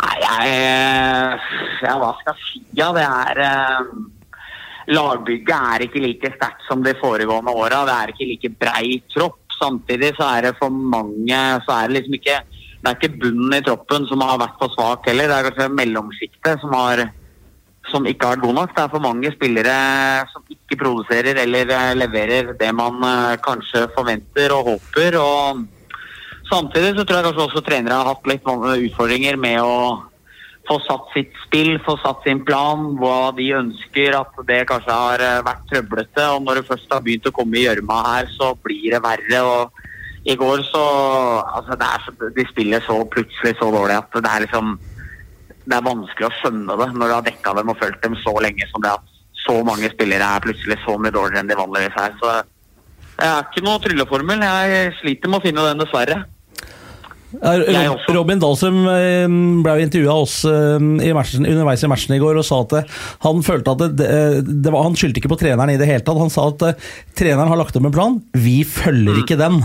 Nei, 0.00 0.14
jeg 0.24 0.54
Ja, 1.84 1.98
hva 2.00 2.14
skal 2.20 2.32
jeg 2.32 2.46
si? 2.46 2.62
Ja, 2.78 2.88
det 2.96 3.04
er 3.04 3.42
uh, 3.44 3.90
Lagbygget 4.90 5.52
er 5.54 5.84
ikke 5.84 6.02
like 6.02 6.32
sterkt 6.34 6.64
som 6.66 6.80
de 6.82 6.96
foregående 6.98 7.52
åra. 7.52 7.84
Det 7.86 7.96
er 7.98 8.12
ikke 8.14 8.30
like 8.32 8.52
brei 8.64 8.96
tropp. 9.12 9.38
Samtidig 9.60 10.14
så 10.16 10.24
er 10.38 10.48
det 10.48 10.56
for 10.56 10.72
mange 10.72 11.36
så 11.66 11.74
er 11.76 11.90
det 11.90 11.98
liksom 11.98 12.16
ikke 12.16 12.38
Det 12.80 12.88
er 12.88 12.96
ikke 12.96 13.20
bunnen 13.20 13.58
i 13.58 13.60
troppen 13.60 14.06
som 14.08 14.22
har 14.24 14.40
vært 14.40 14.56
for 14.56 14.72
svak 14.72 15.04
heller. 15.10 15.28
Det 15.28 15.36
er 15.36 15.48
kanskje 15.50 15.74
mellomsjiktet 15.76 16.62
som 16.64 16.72
har 16.72 17.04
som 17.90 18.06
ikke 18.08 18.26
har 18.26 18.38
vært 18.38 18.46
god 18.46 18.56
nok. 18.58 18.74
Det 18.76 18.82
er 18.82 18.92
for 18.92 19.04
mange 19.04 19.32
spillere 19.34 19.76
som 20.32 20.44
ikke 20.54 20.78
produserer 20.80 21.42
eller 21.44 21.74
eh, 21.76 21.92
leverer 21.98 22.54
det 22.60 22.70
man 22.76 23.02
eh, 23.06 23.36
kanskje 23.44 23.86
forventer 23.96 24.54
og 24.56 24.72
håper. 24.74 25.18
og 25.20 25.66
Samtidig 26.50 26.96
så 26.96 27.04
tror 27.04 27.20
jeg 27.20 27.28
kanskje 27.28 27.46
også 27.46 27.64
trenere 27.66 27.98
har 27.98 28.08
hatt 28.10 28.30
litt 28.30 28.46
utfordringer 28.46 29.36
med 29.38 29.60
å 29.62 29.74
få 30.70 30.78
satt 30.86 31.12
sitt 31.14 31.36
spill, 31.44 31.76
få 31.82 31.96
satt 32.02 32.22
sin 32.26 32.42
plan, 32.46 32.92
hva 33.00 33.30
de 33.36 33.48
ønsker. 33.58 34.14
At 34.18 34.40
det 34.48 34.64
kanskje 34.70 34.96
har 35.02 35.26
eh, 35.26 35.44
vært 35.46 35.68
trøblete. 35.70 36.26
Og 36.34 36.46
når 36.46 36.60
det 36.60 36.68
først 36.70 36.94
har 36.94 37.04
begynt 37.06 37.30
å 37.30 37.34
komme 37.34 37.58
i 37.58 37.66
gjørma 37.66 38.00
her, 38.08 38.34
så 38.38 38.54
blir 38.64 38.96
det 38.96 39.04
verre. 39.04 39.44
og 39.44 39.86
i 40.28 40.34
går 40.36 40.62
så 40.68 40.84
altså 41.48 41.76
så, 42.04 42.28
De 42.36 42.44
spiller 42.50 42.82
så 42.84 42.98
plutselig 43.08 43.54
så 43.56 43.70
dårlig 43.72 43.96
at 43.96 44.12
det 44.12 44.28
er 44.28 44.44
liksom 44.44 44.74
Det 45.70 45.78
er 45.78 45.86
vanskelig 45.86 46.26
å 46.26 46.36
skjønne 46.40 46.76
det 46.80 46.88
når 46.96 47.06
du 47.06 47.14
har 47.14 47.26
dekka 47.26 47.54
dem 47.60 47.70
og 47.70 47.78
fulgt 47.78 48.02
dem 48.02 48.16
så 48.24 48.34
lenge 48.42 48.66
som 48.72 48.82
det 48.82 48.90
at 48.96 49.16
så 49.40 49.60
mange 49.66 49.88
spillere 49.92 50.26
er 50.26 50.42
plutselig 50.44 50.80
så 50.82 50.96
mye 50.98 51.14
dårligere 51.14 51.44
enn 51.44 51.50
de 51.50 51.58
vanligvis 51.58 51.96
er. 52.02 52.16
Så 52.18 52.32
det 53.20 53.28
er 53.28 53.46
ikke 53.46 53.62
noe 53.64 53.80
trylleformel. 53.84 54.44
Jeg 54.44 54.92
sliter 54.98 55.30
med 55.30 55.40
å 55.40 55.44
finne 55.44 55.64
den, 55.68 55.82
dessverre. 55.84 56.20
Robin 58.10 58.40
Dahlstrøm 58.42 58.78
eh, 58.90 59.34
ble 59.62 59.74
intervjua 59.84 60.16
oss 60.18 60.40
eh, 60.50 60.82
i 61.06 61.12
matchen, 61.14 61.46
underveis 61.46 61.84
i 61.86 61.90
matchen 61.92 62.16
i 62.16 62.18
går 62.18 62.40
og 62.40 62.46
sa 62.46 62.58
at 62.64 62.74
eh, 62.80 62.96
han 63.22 63.44
følte 63.46 63.76
at 63.76 63.84
det, 63.94 64.08
det 64.50 64.72
var, 64.72 64.82
Han 64.88 64.98
skyldte 64.98 65.22
ikke 65.22 65.30
på 65.30 65.38
treneren 65.44 65.70
i 65.70 65.78
det 65.78 65.86
hele 65.86 66.02
tatt. 66.02 66.18
Han 66.18 66.32
sa 66.32 66.48
at 66.50 66.82
treneren 67.14 67.52
har 67.52 67.60
lagt 67.60 67.78
opp 67.78 67.86
en 67.86 67.94
plan, 67.94 68.18
vi 68.34 68.64
følger 68.66 69.22
ikke 69.22 69.38
den. 69.38 69.62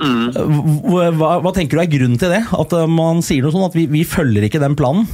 Eh, 0.00 1.12
Hva, 1.18 1.34
hva, 1.42 1.52
tenker 1.52 1.76
du 1.76 1.82
er 1.82 1.92
grunnen 1.92 2.20
til 2.20 2.32
det? 2.32 2.44
At 2.56 2.72
eh, 2.76 2.88
man 2.88 3.20
sier 3.24 3.44
noe 3.44 3.52
sånn 3.54 3.68
at 3.68 3.76
vi, 3.76 3.86
vi 3.90 4.06
følger 4.08 4.46
ikke 4.46 4.62
den 4.62 4.78
planen? 4.78 5.06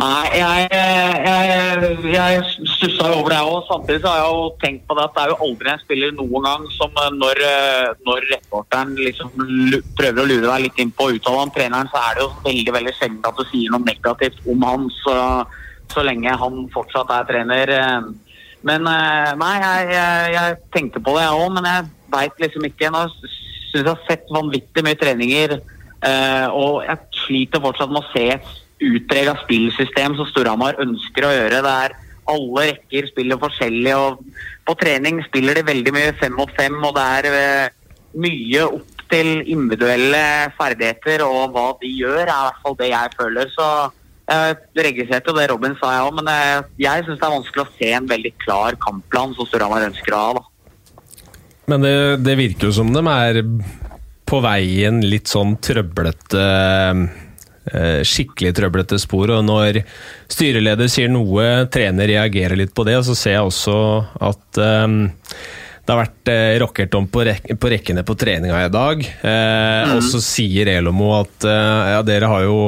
Nei, 0.00 0.30
jeg, 0.32 0.68
jeg, 0.72 1.88
jeg 2.08 2.68
stussa 2.72 3.10
jo 3.10 3.18
over 3.20 3.34
det 3.34 3.40
òg. 3.44 3.58
Samtidig 3.68 4.00
så 4.00 4.12
har 4.12 4.20
jeg 4.20 4.30
jo 4.30 4.44
tenkt 4.62 4.84
på 4.88 4.96
det 4.96 5.04
at 5.04 5.16
det 5.16 5.22
er 5.22 5.32
jo 5.32 5.38
aldri 5.44 5.72
en 5.72 5.82
spiller 5.82 6.14
noen 6.16 6.46
gang 6.46 6.64
som 6.76 7.02
eh, 7.02 7.10
når, 7.18 7.42
når 8.08 8.26
reporteren 8.30 8.94
liksom 8.98 9.34
prøver 9.98 10.22
å 10.22 10.28
lure 10.30 10.46
deg 10.46 10.64
litt 10.66 10.80
inn 10.82 10.94
på 10.96 11.10
uttalen 11.14 11.50
av 11.50 11.54
treneren, 11.54 11.90
så 11.92 12.00
er 12.00 12.16
det 12.16 12.24
jo 12.24 12.30
veldig 12.46 12.76
veldig 12.78 12.96
sjelden 12.96 13.28
at 13.30 13.38
du 13.38 13.44
sier 13.52 13.74
noe 13.74 13.86
negativt 13.86 14.50
om 14.50 14.66
han, 14.66 14.88
så, 15.02 15.16
så 15.92 16.06
lenge 16.06 16.38
han 16.42 16.64
fortsatt 16.74 17.12
er 17.18 17.28
trener. 17.28 17.74
Men 18.66 18.82
nei, 18.86 19.54
jeg, 19.62 19.92
jeg, 19.94 20.32
jeg 20.38 20.58
tenkte 20.74 21.04
på 21.04 21.14
det 21.16 21.26
jeg 21.26 21.44
òg, 21.44 21.52
men 21.58 21.68
jeg 21.68 21.86
veit 22.14 22.42
liksom 22.42 22.66
ikke. 22.70 22.90
Nå 22.94 23.04
syns 23.70 23.84
jeg 23.84 23.90
har 23.90 24.06
sett 24.08 24.30
vanvittig 24.34 24.84
mye 24.86 24.98
treninger, 24.98 25.56
eh, 26.06 26.46
og 26.50 26.82
jeg 26.86 27.22
sliter 27.24 27.62
fortsatt 27.62 27.92
med 27.92 28.02
å 28.02 28.12
se 28.12 28.26
et 28.36 28.52
utprega 28.90 29.36
spillsystem 29.42 30.16
som 30.18 30.28
Storhamar 30.30 30.80
ønsker 30.82 31.26
å 31.26 31.34
gjøre. 31.34 31.60
Det 31.64 31.74
er 31.84 31.98
alle 32.30 32.66
rekker 32.70 33.10
spiller 33.10 33.40
forskjellig, 33.40 33.94
og 33.96 34.22
på 34.68 34.76
trening 34.80 35.20
spiller 35.26 35.58
de 35.58 35.66
veldig 35.66 35.94
mye 35.96 36.16
fem 36.20 36.34
mot 36.36 36.50
fem, 36.58 36.76
og 36.78 36.96
det 36.96 37.06
er 37.18 37.30
eh, 37.30 37.76
mye 38.20 38.66
opp 38.66 39.06
til 39.10 39.40
individuelle 39.42 40.50
ferdigheter 40.54 41.24
og 41.26 41.54
hva 41.54 41.70
de 41.80 41.90
gjør, 41.90 42.22
er 42.22 42.30
i 42.30 42.44
hvert 42.46 42.60
fall 42.62 42.76
det 42.78 42.90
jeg 42.92 43.16
føler. 43.18 43.50
Så 43.56 43.66
jeg 44.30 44.84
registrerte 44.86 45.32
jo 45.32 45.38
det 45.38 45.48
Robin 45.50 45.74
sa, 45.80 45.96
jeg 45.96 46.06
òg, 46.06 46.20
men 46.20 46.30
jeg 46.78 47.06
syns 47.06 47.18
det 47.18 47.26
er 47.26 47.34
vanskelig 47.34 47.64
å 47.64 47.72
se 47.74 47.90
en 47.96 48.06
veldig 48.10 48.32
klar 48.44 48.78
kampplan 48.84 49.34
som 49.34 49.48
Storhamar 49.48 49.88
ønsker 49.88 50.14
å 50.14 50.22
ha. 50.22 50.38
da. 50.38 50.49
Men 51.70 51.86
det, 51.86 51.94
det 52.26 52.36
virker 52.40 52.68
jo 52.70 52.76
som 52.80 52.90
de 52.94 53.02
er 53.14 53.40
på 54.30 54.38
veien 54.44 55.00
litt 55.06 55.30
sånn 55.30 55.56
trøblete 55.62 56.42
eh, 57.70 58.02
Skikkelig 58.06 58.52
trøblete 58.56 58.98
spor. 59.02 59.30
Og 59.36 59.44
når 59.46 59.80
styreleder 60.30 60.90
sier 60.90 61.10
noe, 61.12 61.66
trener 61.72 62.10
reagerer 62.10 62.58
litt 62.58 62.74
på 62.74 62.86
det. 62.88 62.98
Og 63.00 63.06
så 63.08 63.16
ser 63.18 63.36
jeg 63.36 63.48
også 63.50 63.76
at 64.30 64.60
um, 64.62 65.02
det 65.80 65.94
har 65.96 66.00
vært 66.04 66.30
eh, 66.30 66.52
rockert 66.62 66.94
om 66.98 67.08
på, 67.10 67.24
rek 67.26 67.48
på 67.58 67.70
rekkene 67.72 68.04
på 68.06 68.14
treninga 68.18 68.64
i 68.66 68.70
dag. 68.70 69.00
Eh, 69.26 69.94
Og 69.96 70.04
så 70.06 70.20
sier 70.22 70.70
Elomo 70.76 71.12
at 71.18 71.46
eh, 71.48 71.90
ja, 71.96 72.00
dere 72.06 72.30
har 72.30 72.46
jo 72.46 72.60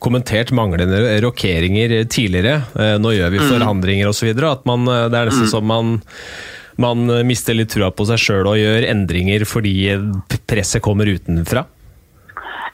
kommentert 0.00 0.52
manglende 0.56 1.18
rokeringer 1.20 1.92
tidligere. 2.08 2.62
Nå 3.00 3.10
gjør 3.12 3.34
vi 3.34 3.40
forandringer 3.44 4.08
osv. 4.08 4.30
At 4.48 4.62
man, 4.68 4.86
det 4.88 5.18
er 5.18 5.28
nesten 5.28 5.50
som 5.52 5.66
man 5.68 5.98
man 6.80 7.04
mister 7.28 7.56
litt 7.56 7.72
trua 7.74 7.90
på 7.92 8.06
seg 8.08 8.20
sjøl 8.20 8.48
og 8.50 8.58
gjør 8.60 8.88
endringer 8.90 9.44
fordi 9.48 9.74
presset 10.48 10.82
kommer 10.84 11.10
utenfra. 11.10 11.66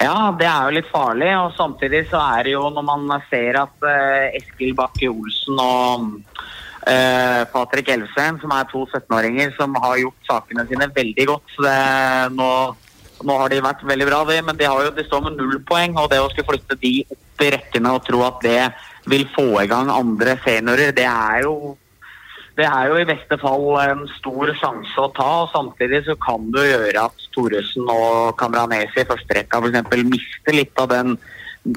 Ja, 0.02 0.30
det 0.36 0.46
er 0.46 0.66
jo 0.66 0.76
litt 0.76 0.90
farlig. 0.92 1.30
Og 1.40 1.54
samtidig 1.56 2.04
så 2.10 2.20
er 2.20 2.46
det 2.46 2.56
jo 2.56 2.66
når 2.72 2.86
man 2.86 3.06
ser 3.30 3.60
at 3.62 3.86
eh, 3.88 4.38
Eskil 4.40 4.74
Bakke 4.76 5.08
Olsen 5.10 5.60
og 5.62 6.08
eh, 6.86 7.42
Patrick 7.52 7.90
Elvseen, 7.94 8.40
som 8.42 8.52
er 8.54 8.68
to 8.70 8.84
17-åringer 8.90 9.54
som 9.56 9.76
har 9.82 10.00
gjort 10.02 10.28
sakene 10.28 10.66
sine 10.68 10.90
veldig 10.96 11.28
godt 11.32 11.56
nå, 12.36 12.50
nå 13.24 13.38
har 13.40 13.52
de 13.52 13.62
vært 13.64 13.86
veldig 13.88 14.08
bra, 14.10 14.20
det, 14.28 14.42
men 14.44 14.58
de, 14.58 14.68
har 14.68 14.84
jo, 14.84 14.92
de 14.96 15.06
står 15.06 15.24
med 15.24 15.40
null 15.40 15.58
poeng. 15.68 15.96
Og 15.96 16.10
det 16.12 16.20
å 16.20 16.28
skulle 16.32 16.52
flytte 16.52 16.78
de 16.82 16.98
opp 17.08 17.46
i 17.46 17.50
rekkene 17.56 17.96
og 17.96 18.04
tro 18.04 18.22
at 18.26 18.44
det 18.44 18.60
vil 19.08 19.26
få 19.32 19.48
i 19.62 19.68
gang 19.70 19.90
andre 19.92 20.36
seniorer, 20.44 20.92
det 20.96 21.06
er 21.08 21.44
jo 21.46 21.76
det 22.56 22.64
er 22.64 22.88
jo 22.88 22.96
i 22.96 23.08
beste 23.08 23.36
fall 23.40 23.66
en 23.82 24.06
stor 24.16 24.50
sjanse 24.56 25.00
å 25.00 25.10
ta, 25.16 25.28
og 25.44 25.50
samtidig 25.52 26.02
så 26.06 26.14
kan 26.24 26.46
det 26.54 26.64
gjøre 26.70 27.02
at 27.04 27.24
Thoresen 27.34 27.88
og 27.92 28.36
Kamranesi 28.40 29.02
i 29.02 29.08
første 29.08 29.36
rekka 29.36 29.60
f.eks. 29.60 30.06
mister 30.08 30.56
litt 30.56 30.80
av 30.80 30.88
den 30.94 31.18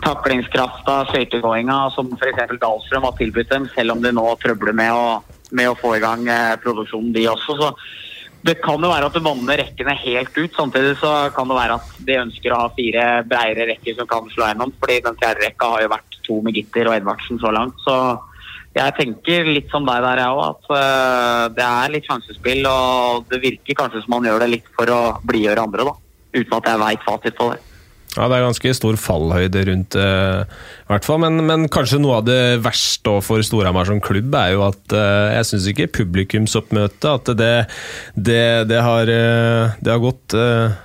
taklingskrafta, 0.06 1.02
skøytegåinga 1.10 1.80
som 1.96 2.14
f.eks. 2.16 2.56
Dahlstrøm 2.62 3.10
har 3.10 3.18
tilbudt 3.20 3.52
dem, 3.52 3.68
selv 3.74 3.98
om 3.98 4.06
de 4.06 4.14
nå 4.16 4.24
trøbler 4.40 4.78
med 4.78 4.94
å, 4.94 5.20
med 5.52 5.72
å 5.72 5.76
få 5.82 5.98
i 5.98 6.04
gang 6.04 6.24
eh, 6.32 6.56
produksjonen, 6.64 7.12
de 7.16 7.26
også. 7.28 7.58
Så 7.60 7.74
det 8.48 8.56
kan 8.64 8.80
jo 8.80 8.94
være 8.94 9.10
at 9.10 9.18
du 9.18 9.26
vanner 9.26 9.60
rekkene 9.60 9.98
helt 10.00 10.38
ut. 10.38 10.56
Samtidig 10.56 10.96
så 11.02 11.12
kan 11.36 11.50
det 11.52 11.60
være 11.60 11.80
at 11.82 11.92
de 12.08 12.20
ønsker 12.22 12.56
å 12.56 12.64
ha 12.64 12.72
fire 12.78 13.10
bredere 13.28 13.74
rekker 13.74 14.00
som 14.00 14.08
kan 14.08 14.32
slå 14.32 14.48
gjennom, 14.48 14.72
fordi 14.80 15.02
den 15.10 15.20
fjerde 15.20 15.44
rekka 15.44 15.74
har 15.74 15.84
jo 15.84 15.94
vært 15.98 16.20
to 16.24 16.40
med 16.46 16.56
Gitter 16.56 16.88
og 16.88 16.96
Edvardsen 17.02 17.42
så 17.42 17.52
langt. 17.52 17.84
så 17.84 17.98
jeg 18.78 18.96
tenker 19.00 19.50
litt 19.50 19.72
som 19.74 19.88
deg 19.88 20.04
der, 20.06 20.22
jeg 20.22 20.36
òg, 20.36 20.44
at 20.46 20.70
øh, 20.76 21.46
det 21.56 21.66
er 21.66 21.96
litt 21.96 22.10
sjansespill. 22.10 22.62
Og 22.70 23.26
det 23.32 23.42
virker 23.44 23.80
kanskje 23.82 24.04
som 24.04 24.14
man 24.18 24.30
gjør 24.30 24.46
det 24.46 24.52
litt 24.58 24.70
for 24.78 24.94
å 24.94 25.02
blidgjøre 25.26 25.66
andre, 25.66 25.90
da. 25.90 25.98
Uten 26.38 26.60
at 26.60 26.70
jeg 26.70 26.84
veit 26.84 27.08
fasit 27.08 27.40
på 27.40 27.50
det. 27.54 27.64
Ja, 28.16 28.26
Det 28.26 28.40
er 28.40 28.48
ganske 28.48 28.72
stor 28.74 28.98
fallhøyde 28.98 29.62
rundt, 29.70 29.96
eh, 29.96 30.42
i 30.42 30.90
hvert 30.90 31.06
fall. 31.06 31.20
Men, 31.22 31.44
men 31.46 31.68
kanskje 31.70 32.02
noe 32.02 32.20
av 32.20 32.26
det 32.26 32.60
verste 32.66 33.20
for 33.26 33.46
Storhamar 33.46 33.86
som 33.90 34.02
klubb 34.02 34.34
er 34.34 34.56
jo 34.56 34.66
at 34.66 34.96
uh, 34.96 35.30
jeg 35.38 35.48
syns 35.52 35.68
ikke 35.70 35.92
publikumsoppmøtet 36.00 37.10
at 37.10 37.32
det, 37.38 37.54
det, 38.18 38.44
det, 38.72 38.82
har, 38.82 39.10
uh, 39.14 39.78
det 39.78 39.94
har 39.94 40.02
gått 40.02 40.36
eh, 40.38 40.80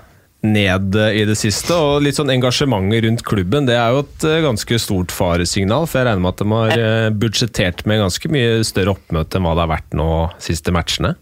ned 0.44 0.94
i 0.94 1.24
det 1.26 1.36
siste. 1.40 1.74
Og 1.74 2.04
litt 2.04 2.18
sånn 2.18 2.32
engasjementet 2.34 3.04
rundt 3.06 3.24
klubben, 3.26 3.68
det 3.68 3.78
er 3.80 3.94
jo 3.94 4.04
et 4.04 4.26
eh, 4.28 4.42
ganske 4.44 4.78
stort 4.82 5.14
faresignal. 5.14 5.88
For 5.88 6.00
jeg 6.00 6.10
regner 6.10 6.24
med 6.24 6.34
at 6.34 6.42
de 6.42 6.48
har 6.52 6.86
eh, 6.86 7.10
budsjettert 7.24 7.84
med 7.88 8.02
ganske 8.04 8.32
mye 8.32 8.64
større 8.66 8.94
oppmøte 8.96 9.40
enn 9.40 9.48
hva 9.48 9.56
det 9.56 9.64
har 9.64 9.74
vært 9.74 9.96
nå 9.98 10.08
siste 10.42 10.74
matchene. 10.74 11.14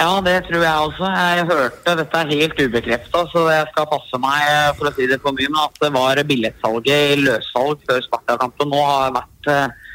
Ja, 0.00 0.14
det 0.24 0.38
tror 0.46 0.62
jeg 0.64 0.84
også. 0.86 1.08
Jeg 1.12 1.46
hørte, 1.50 1.94
dette 1.98 2.20
er 2.22 2.30
helt 2.32 2.60
ubekrefta, 2.62 3.24
så 3.28 3.42
jeg 3.52 3.66
skal 3.68 3.88
passe 3.90 4.20
meg 4.22 4.46
eh, 4.48 4.70
for 4.78 4.88
å 4.88 4.94
si 4.96 5.08
det 5.10 5.20
for 5.20 5.36
mye, 5.36 5.50
men 5.52 5.64
at 5.66 5.80
det 5.82 5.90
var 5.92 6.22
billettsalget 6.30 7.16
i 7.16 7.22
løssalg 7.26 7.82
før 7.88 8.04
Sparta-kampen 8.06 8.72
nå 8.72 8.80
har 8.80 9.16
vært 9.18 9.50
eh, 9.52 9.90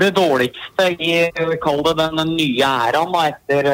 det 0.00 0.08
dårligste 0.16 0.86
i 1.04 1.12
kall 1.60 1.82
det 1.84 1.98
den 2.00 2.32
nye 2.32 2.70
æraen 2.86 3.12
da, 3.12 3.26
etter, 3.28 3.68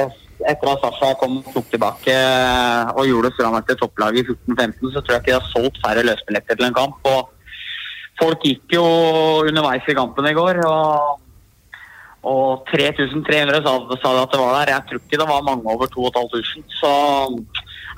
etter 0.46 0.70
at 0.70 0.82
Sasha 0.84 1.14
kom 1.20 1.38
og 1.40 1.48
tok 1.54 1.70
tilbake 1.72 2.14
eh, 2.14 2.92
og 2.94 3.08
gjorde 3.08 3.32
Storhamar 3.34 3.64
til 3.66 3.78
topplaget 3.80 4.22
i 4.22 4.36
14-15, 4.54 4.92
så 4.94 5.00
tror 5.00 5.14
jeg 5.16 5.22
ikke 5.22 5.32
de 5.32 5.38
har 5.38 5.48
solgt 5.54 5.80
færre 5.84 6.04
løsbilletter 6.06 6.58
til 6.58 6.68
en 6.68 6.76
kamp. 6.76 7.00
og 7.10 7.34
Folk 8.18 8.42
gikk 8.42 8.74
jo 8.74 8.84
underveis 9.46 9.86
i 9.88 9.96
kampen 9.98 10.26
i 10.26 10.36
går. 10.36 10.62
og 10.66 11.24
og 12.28 12.66
3300 12.66 13.62
sa, 13.62 13.72
sa 14.02 14.10
de 14.12 14.22
at 14.24 14.32
det 14.32 14.40
var 14.42 14.56
der. 14.58 14.72
Jeg 14.74 14.86
tror 14.88 15.00
ikke 15.00 15.20
det 15.20 15.28
var 15.28 15.46
mange 15.46 15.70
over 15.70 15.86
2500. 15.86 16.64
Så 16.80 16.90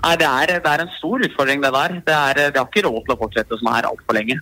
nei, 0.04 0.14
det, 0.20 0.28
er, 0.28 0.52
det 0.60 0.72
er 0.72 0.84
en 0.84 0.92
stor 0.98 1.24
utfordring, 1.26 1.62
det 1.64 1.72
der. 1.72 1.96
Det 2.04 2.16
er, 2.16 2.52
de 2.52 2.60
har 2.60 2.68
ikke 2.68 2.84
råd 2.86 3.00
til 3.06 3.14
å 3.16 3.20
fortsette 3.24 3.58
som 3.58 3.72
her 3.72 3.88
altfor 3.88 4.18
lenge. 4.18 4.36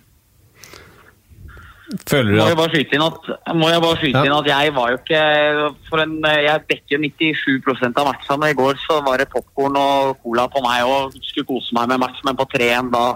Føler 2.08 2.34
du 2.34 2.36
Må 2.36 2.46
jeg 2.50 2.56
bare 2.58 2.72
skyte 2.74 2.96
inn 2.98 3.04
at, 3.06 3.28
må 3.56 3.68
jeg 3.72 3.80
bare 3.80 3.96
skyte 3.96 4.18
Ja. 4.18 4.24
inn 4.28 4.34
at 4.36 4.48
jeg 4.50 4.72
var 4.76 4.90
jo 4.92 4.98
ikke 4.98 5.20
for 5.88 6.02
en, 6.02 6.16
Jeg 6.22 6.64
dekker 6.68 7.00
97% 7.00 7.96
av 8.02 8.10
matchene. 8.10 8.50
I 8.50 8.58
går 8.58 8.74
så 8.82 8.98
var 9.06 9.16
det 9.22 9.30
popkorn 9.32 9.76
og 9.80 10.18
cola 10.22 10.44
på 10.52 10.60
meg 10.66 10.84
og 10.84 11.16
skulle 11.22 11.48
kose 11.48 11.72
meg 11.78 11.88
med 11.88 12.02
match, 12.04 12.20
men 12.28 12.36
på 12.36 12.44
3-1 12.52 12.92
da, 12.92 13.06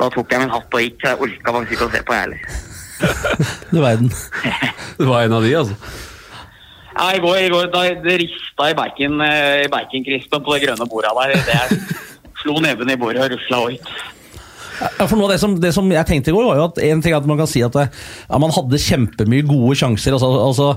da 0.00 0.10
tok 0.12 0.30
jeg 0.30 0.40
min 0.44 0.52
hatt 0.52 0.68
og 0.76 0.80
gikk. 0.84 1.00
Jeg 1.08 1.20
orka 1.24 1.56
faktisk 1.56 1.72
ikke 1.78 1.88
å 1.88 1.92
se 1.96 2.02
på, 2.04 2.12
jeg 2.12 2.22
heller. 2.26 2.40
Du 3.72 3.80
verden. 3.80 4.12
Det 5.00 5.08
var 5.08 5.24
en 5.24 5.32
av 5.40 5.42
de, 5.42 5.54
altså. 5.56 5.74
Ja, 6.92 7.06
i 7.16 7.20
går, 7.24 7.36
i 7.46 7.48
går 7.48 7.70
da 7.72 7.82
det 8.04 8.18
rista 8.20 8.68
i 8.68 8.74
bacon, 8.76 9.20
eh, 9.24 9.64
i 9.64 9.68
baconkrispen 9.72 10.44
på 10.44 10.52
det 10.58 10.66
grønne 10.66 10.86
bordet 10.86 11.14
der. 11.16 11.32
Det 11.48 11.78
slo 12.42 12.58
neven 12.60 12.90
i 12.92 12.96
bordet 13.00 13.24
og 13.24 13.32
rusla 13.32 13.62
ut. 13.72 13.88
For 14.80 15.16
noe 15.18 15.28
av 15.28 15.34
det 15.34 15.40
som, 15.42 15.54
det 15.60 15.72
som 15.74 15.88
jeg 15.92 16.08
tenkte 16.08 16.32
i 16.32 16.34
går, 16.34 16.46
var 16.48 16.58
jo 16.58 16.66
at 16.70 16.80
en 16.86 17.02
ting 17.04 17.14
at 17.16 17.26
man 17.28 17.40
kan 17.40 17.50
si 17.50 17.62
at 17.64 17.74
det, 17.76 17.86
at 17.92 18.42
man 18.42 18.54
hadde 18.54 18.80
kjempemye 18.80 19.46
gode 19.48 19.76
sjanser. 19.78 20.16
Altså, 20.16 20.30
altså 20.46 20.68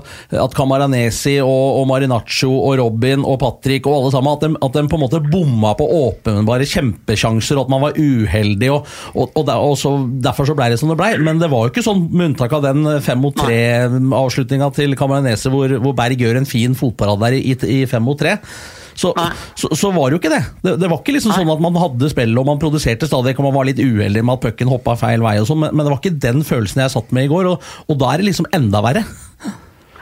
At 0.44 0.56
Camaranesi 0.56 1.36
og, 1.42 1.80
og 1.80 1.86
Marinaccio 1.90 2.50
og 2.52 2.76
Robin 2.80 3.24
og 3.26 3.38
Patrick 3.42 3.88
og 3.88 3.98
alle 3.98 4.14
sammen, 4.14 4.36
at 4.36 4.44
de, 4.44 4.52
at 4.68 4.78
de 4.78 4.84
på 4.90 4.98
en 4.98 5.04
måte 5.06 5.22
bomma 5.24 5.74
på 5.78 5.88
åpenbare 6.02 6.68
kjempesjanser, 6.68 7.58
og 7.58 7.66
at 7.66 7.74
man 7.74 7.84
var 7.86 7.98
uheldig. 7.98 8.72
og, 8.74 8.94
og, 9.14 9.30
og, 9.32 9.46
der, 9.48 9.66
så, 9.80 9.94
Derfor 10.26 10.48
så 10.48 10.56
ble 10.58 10.70
det 10.72 10.80
som 10.80 10.92
det 10.92 10.98
ble. 11.00 11.12
Men 11.26 11.42
det 11.42 11.50
var 11.52 11.66
jo 11.66 11.74
ikke 11.74 11.86
sånn, 11.86 12.06
med 12.12 12.32
unntak 12.32 12.56
av 12.56 12.64
den 12.66 12.86
fem 13.04 13.20
mot 13.22 13.36
tre-avslutninga 13.36 14.70
til 14.76 14.96
Camaranesi, 14.98 15.52
hvor, 15.52 15.78
hvor 15.82 15.96
Berg 15.96 16.20
gjør 16.20 16.40
en 16.40 16.48
fin 16.48 16.76
fotparade 16.76 17.22
der 17.26 17.38
i, 17.38 17.56
i 17.80 17.84
fem 17.90 18.04
mot 18.06 18.18
tre 18.20 18.38
så, 18.96 19.12
så, 19.54 19.68
så, 19.76 19.90
var 19.92 20.08
det 20.08 20.16
jo 20.16 20.20
ikke 20.22 20.32
det. 20.32 20.42
det. 20.64 20.72
det. 20.80 20.88
var 20.88 21.02
ikke 21.02 21.14
liksom 21.16 21.34
sånn 21.36 21.52
at 21.52 21.62
man 21.62 21.76
hadde 21.80 22.08
spillet 22.12 22.40
og 22.40 22.48
man 22.48 22.60
produserte 22.62 23.08
stadig 23.08 23.36
og 23.36 23.46
man 23.50 23.56
var 23.58 23.68
litt 23.68 23.82
uheldig 23.82 24.24
med 24.24 24.38
at 24.38 24.46
pucken 24.48 24.72
hoppa 24.72 24.96
feil 25.00 25.24
vei, 25.24 25.36
og 25.42 25.48
sånn, 25.50 25.60
men, 25.62 25.74
men, 25.76 25.84
det 25.84 25.92
var 25.92 26.00
ikke 26.00 26.24
den 26.26 26.42
følelsen 26.48 26.84
jeg 26.86 26.94
satt 26.96 27.14
med 27.16 27.28
i 27.28 27.32
går, 27.32 27.52
og, 27.52 27.70
og 27.86 28.00
da 28.00 28.12
er 28.12 28.22
det 28.22 28.30
liksom 28.30 28.48
enda 28.56 28.82
verre. 28.84 29.04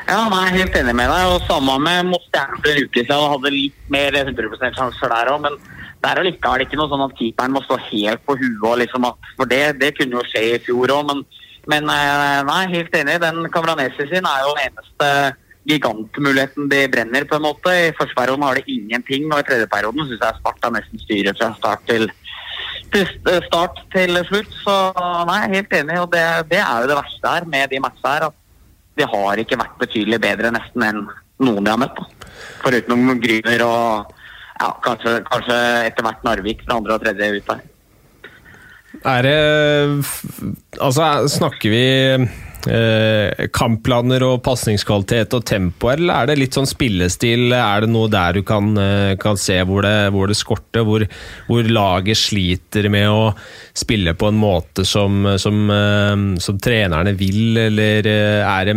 Ja, 0.05 0.19
jeg 0.29 0.41
er 0.51 0.59
helt 0.59 0.75
enig 0.77 0.95
med 0.99 1.09
deg. 1.09 1.31
og 1.33 1.47
Samme 1.49 1.79
med 1.81 2.11
mot 2.11 2.27
ble 2.65 2.75
siden. 2.93 3.15
og 3.17 3.39
Hadde 3.39 3.55
litt 3.55 3.87
mer 3.93 4.19
100% 4.21 4.77
sjanser 4.77 5.15
der 5.15 5.31
òg, 5.33 5.41
men 5.47 5.57
det 6.05 6.11
er 6.11 6.21
det 6.21 6.67
ikke 6.67 6.77
noe 6.77 6.91
sånn 6.91 7.07
at 7.07 7.15
keeperen 7.17 7.55
må 7.55 7.63
stå 7.65 7.79
helt 7.89 8.21
på 8.29 8.37
huet. 8.37 8.83
Liksom 8.83 9.07
for 9.39 9.49
det, 9.49 9.63
det, 9.81 9.95
kunne 9.97 10.21
jo 10.21 10.27
skje 10.29 10.43
i 10.51 10.61
fjor 10.67 10.93
òg, 10.93 11.09
men, 11.09 11.25
men 11.73 11.89
eh, 11.89 12.43
nei, 12.45 12.61
helt 12.75 12.99
enig. 13.01 13.17
Den 13.23 13.49
Kamranesi 13.55 14.05
sin 14.11 14.29
er 14.29 14.45
jo 14.45 14.53
den 14.59 14.69
eneste 14.69 15.09
gigantmuligheten 15.69 16.69
de 16.69 16.83
brenner, 16.93 17.25
på 17.29 17.39
en 17.39 17.47
måte. 17.47 17.73
I 17.73 17.95
første 17.97 18.17
perioden 18.19 18.45
har 18.47 18.59
de 18.59 18.77
ingenting, 18.77 19.27
og 19.31 19.41
i 19.41 19.49
tredje 19.49 19.69
perioden 19.73 20.09
syns 20.09 20.23
jeg 20.23 20.39
Sparta 20.41 20.71
nesten 20.75 21.03
styrer 21.03 21.37
fra 21.39 21.51
start 21.59 21.85
til, 21.89 22.09
til, 22.93 23.13
start 23.49 23.83
til 23.95 24.21
slutt. 24.29 24.57
Så 24.63 24.79
nei, 25.29 25.41
jeg 25.41 25.51
er 25.51 25.57
helt 25.59 25.77
enig, 25.81 26.01
og 26.03 26.11
det, 26.15 26.25
det, 26.53 26.63
er 26.63 26.85
jo 26.85 26.91
det 26.93 26.99
verste 27.01 27.37
her 27.37 27.49
med 27.57 27.73
de 27.73 27.83
matchene 27.85 28.17
her. 28.17 28.29
At 28.31 28.41
de 28.95 29.09
har 29.11 29.43
ikke 29.43 29.59
vært 29.59 29.79
betydelig 29.81 30.21
bedre 30.23 30.53
nesten 30.55 30.87
enn 30.87 31.07
noen 31.43 31.65
de 31.65 31.73
har 31.73 31.81
møtt. 31.81 31.99
Da. 31.99 32.33
Foruten 32.63 33.21
Gryner 33.23 33.65
og 33.67 34.13
ja, 34.61 34.69
kanskje, 34.85 35.19
kanskje 35.27 35.57
etter 35.89 36.07
hvert 36.07 36.27
Narvik 36.27 36.63
fra 36.67 36.79
andre 36.79 36.97
og 36.97 37.03
tredje 37.03 37.31
ut 37.35 37.49
der. 37.51 37.65
Er 39.05 39.27
det 39.27 39.39
Altså, 40.81 41.27
snakker 41.29 41.71
vi 41.71 41.85
eh, 42.71 43.47
kampplaner 43.55 44.25
og 44.27 44.43
pasningskvalitet 44.47 45.37
og 45.37 45.45
tempo, 45.49 45.91
eller 45.93 46.15
er 46.15 46.31
det 46.31 46.39
litt 46.41 46.57
sånn 46.57 46.69
spillestil? 46.69 47.53
Er 47.57 47.85
det 47.85 47.91
noe 47.93 48.11
der 48.13 48.39
du 48.39 48.43
kan, 48.47 48.73
eh, 48.79 49.15
kan 49.21 49.39
se 49.41 49.61
hvor 49.67 49.85
det, 49.87 49.95
hvor 50.15 50.31
det 50.31 50.39
skorter? 50.39 50.85
Hvor, 50.85 51.07
hvor, 51.49 51.71
laget 51.75 52.21
sliter 52.21 52.91
med 52.93 53.09
å 53.09 53.33
spille 53.75 54.15
på 54.15 54.29
en 54.31 54.41
måte 54.41 54.85
som, 54.89 55.25
som, 55.41 55.65
eh, 55.71 56.27
som 56.45 56.61
trenerne 56.63 57.15
vil, 57.19 57.57
eller 57.69 58.07
er 58.07 58.69
det, 58.69 58.77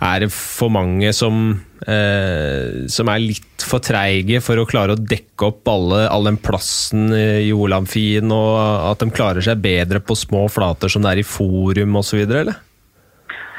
er 0.00 0.24
det 0.24 0.32
for 0.34 0.74
mange 0.74 1.14
som 1.14 1.54
Eh, 1.84 2.86
som 2.88 3.10
er 3.12 3.20
litt 3.20 3.64
for 3.64 3.82
treige 3.84 4.38
for 4.40 4.56
å 4.56 4.64
klare 4.68 4.94
å 4.94 5.00
dekke 5.00 5.50
opp 5.50 5.68
alle, 5.68 6.04
all 6.08 6.24
den 6.24 6.38
plassen 6.40 7.10
i 7.12 7.50
Olamfien, 7.52 8.30
og 8.32 8.54
at 8.92 9.02
de 9.02 9.12
klarer 9.12 9.44
seg 9.44 9.60
bedre 9.64 10.00
på 10.00 10.16
små 10.16 10.46
flater 10.52 10.92
som 10.92 11.04
det 11.04 11.12
er 11.12 11.20
i 11.20 11.26
forum 11.28 12.00
osv., 12.00 12.22
eller? 12.24 12.56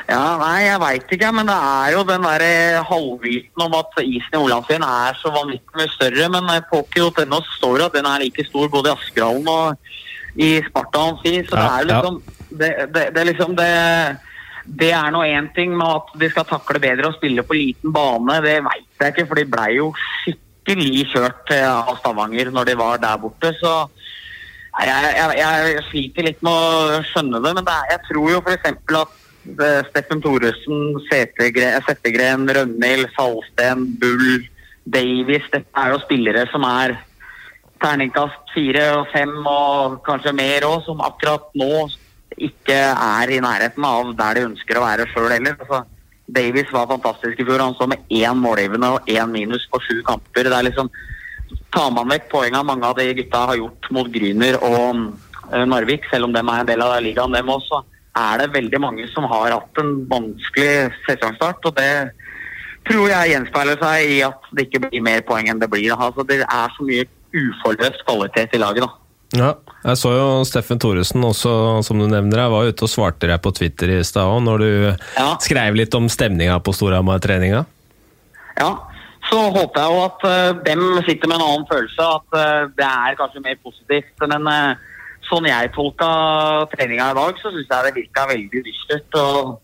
Ja, 0.06 0.36
nei, 0.38 0.68
jeg 0.68 0.82
veit 0.84 1.14
ikke, 1.16 1.32
men 1.34 1.48
det 1.50 1.56
er 1.56 1.94
jo 1.96 2.04
den 2.06 2.26
der 2.28 2.44
eh, 2.46 2.84
halvviten 2.86 3.64
om 3.66 3.74
at 3.80 3.96
isen 4.04 4.36
i 4.36 4.42
Olavsvien 4.42 4.86
er 4.86 5.18
så 5.18 5.32
vanvittig 5.34 5.80
mye 5.80 5.90
større. 5.96 6.28
Men 6.36 6.52
eh, 6.54 7.26
nå 7.26 7.40
står 7.56 7.80
det 7.80 7.88
at 7.88 7.98
den 7.98 8.10
er 8.10 8.22
like 8.22 8.46
stor 8.46 8.70
både 8.70 8.92
i 8.92 8.94
Askerhallen 8.94 9.50
og 9.50 10.38
i 10.38 10.52
Sparta 10.68 11.08
Amfi. 11.10 11.40
Så 11.50 11.58
ja, 11.58 11.66
det 11.66 11.74
er 11.74 11.90
liksom 11.90 12.22
det, 12.52 12.72
det, 12.94 13.08
det, 13.16 13.26
liksom 13.32 13.58
det, 13.58 13.72
det 14.84 14.92
er 14.94 15.10
nå 15.16 15.26
én 15.26 15.50
ting 15.58 15.74
med 15.74 15.90
at 15.90 16.14
de 16.22 16.30
skal 16.30 16.48
takle 16.54 16.84
bedre 16.86 17.10
og 17.10 17.18
spille 17.18 17.48
på 17.48 17.58
liten 17.58 17.96
bane. 17.96 18.40
Det 18.46 18.60
veit 18.70 19.02
jeg 19.02 19.16
ikke, 19.16 19.28
for 19.32 19.42
de 19.42 19.50
blei 19.58 19.70
jo 19.80 19.90
skikkelig 20.22 21.10
kjørt 21.16 21.58
eh, 21.58 21.66
av 21.66 21.98
Stavanger 22.04 22.54
når 22.54 22.70
de 22.70 22.78
var 22.78 23.02
der 23.02 23.18
borte. 23.26 23.56
Så 23.58 23.74
jeg, 24.86 25.14
jeg, 25.18 25.38
jeg 25.42 25.86
sliter 25.90 26.30
litt 26.30 26.42
med 26.46 26.54
å 26.54 27.04
skjønne 27.10 27.42
det. 27.42 27.58
Men 27.58 27.70
er, 27.74 27.94
jeg 27.96 28.06
tror 28.12 28.34
jo 28.36 28.42
f.eks. 28.46 28.74
at 29.02 29.22
Steffen 29.46 30.22
Thoresen, 30.24 31.00
Settegren, 31.10 32.48
Rønhild, 32.50 33.10
Salsten, 33.16 33.86
Bull, 34.02 34.46
Davies. 34.84 35.46
Dette 35.52 35.70
er 35.78 35.94
jo 35.94 36.02
spillere 36.02 36.46
som 36.52 36.66
er 36.68 36.98
terningkast 37.84 38.54
fire 38.56 38.86
og 39.00 39.10
fem 39.14 39.34
og 39.46 40.00
kanskje 40.06 40.34
mer 40.36 40.66
òg, 40.66 40.82
som 40.88 41.04
akkurat 41.06 41.46
nå 41.58 41.88
ikke 42.42 42.76
er 42.76 43.32
i 43.32 43.42
nærheten 43.44 43.86
av 43.88 44.16
der 44.18 44.40
de 44.40 44.48
ønsker 44.50 44.80
å 44.80 44.86
være 44.86 45.08
sjøl 45.12 45.30
heller. 45.32 45.58
Altså, 45.60 45.84
Davies 46.26 46.72
var 46.74 46.90
fantastisk 46.90 47.40
i 47.40 47.46
fjor. 47.46 47.62
Han 47.62 47.78
så 47.78 47.88
med 47.88 48.02
én 48.10 48.42
målgivende 48.42 48.96
og 48.96 49.10
én 49.12 49.30
minus 49.32 49.68
på 49.70 49.82
sju 49.86 50.00
kamper. 50.08 50.50
Det 50.50 50.58
er 50.58 50.70
liksom, 50.72 50.90
Tar 51.76 51.92
man 51.92 52.08
vekk 52.08 52.30
poengene 52.32 52.64
mange 52.66 52.88
av 52.88 52.96
de 52.98 53.10
gutta 53.18 53.42
har 53.50 53.58
gjort 53.60 53.88
mot 53.94 54.08
Gryner 54.10 54.56
og 54.64 55.02
uh, 55.52 55.66
Narvik, 55.68 56.08
selv 56.10 56.26
om 56.30 56.34
de 56.34 56.40
er 56.40 56.62
en 56.62 56.70
del 56.70 56.82
av 56.82 56.96
ligaen, 57.04 57.36
dem 57.36 57.52
også, 57.52 57.82
er 58.16 58.42
det 58.42 58.54
veldig 58.54 58.80
mange 58.82 59.08
som 59.12 59.28
har 59.30 59.58
hatt 59.58 59.82
en 59.82 59.98
vanskelig 60.10 60.92
sesongstart. 61.08 61.66
og 61.66 61.76
det 61.76 62.12
tror 62.86 63.10
jeg 63.10 63.32
gjenspeiler 63.34 63.80
seg 63.82 64.12
i 64.14 64.20
at 64.26 64.52
det 64.56 64.68
ikke 64.68 64.84
blir 64.88 65.04
mer 65.06 65.24
poeng 65.28 65.50
enn 65.50 65.62
det 65.62 65.70
blir. 65.72 65.94
Altså, 65.96 66.26
det 66.28 66.44
er 66.44 66.76
så 66.76 66.86
mye 66.86 67.08
uforløst 67.36 68.06
kvalitet 68.08 68.56
i 68.56 68.62
laget. 68.62 68.86
da. 68.86 68.92
Ja, 69.36 69.52
jeg 69.84 70.00
så 70.00 70.12
jo 70.14 70.28
Steffen 70.48 70.80
Thoresen 70.80 71.24
også, 71.26 71.52
som 71.84 72.00
du 72.00 72.08
nevner. 72.08 72.46
Jeg 72.46 72.54
var 72.54 72.70
ute 72.70 72.86
og 72.86 72.92
svarte 72.92 73.30
deg 73.30 73.42
på 73.44 73.52
Twitter 73.58 73.98
i 73.98 74.04
stad 74.06 74.30
òg, 74.30 74.44
når 74.46 74.64
du 74.64 74.70
ja. 75.18 75.30
skrev 75.44 75.76
litt 75.76 75.96
om 75.98 76.08
stemninga 76.12 76.60
på 76.64 76.76
Storhamar-treninga. 76.76 77.66
Ja, 78.56 78.70
så 79.28 79.42
håper 79.50 79.82
jeg 79.82 79.92
jo 79.92 80.04
at 80.06 80.26
uh, 80.30 80.64
dem 80.64 80.84
sitter 81.08 81.32
med 81.32 81.40
en 81.40 81.48
annen 81.48 81.68
følelse. 81.70 82.10
At 82.22 82.38
uh, 82.38 82.74
det 82.78 82.88
er 82.88 83.18
kanskje 83.20 83.44
mer 83.44 83.58
positivt. 83.66 84.14
Men 84.30 84.48
uh, 84.48 84.94
sånn 85.30 85.48
jeg 85.50 85.74
tolka 85.76 86.08
treninga 86.74 87.12
i 87.12 87.18
dag, 87.18 87.40
så 87.42 87.52
syns 87.54 87.70
jeg 87.70 87.88
det 87.88 87.96
virka 88.00 88.28
veldig 88.32 88.66
dystert. 88.66 89.22
og 89.22 89.62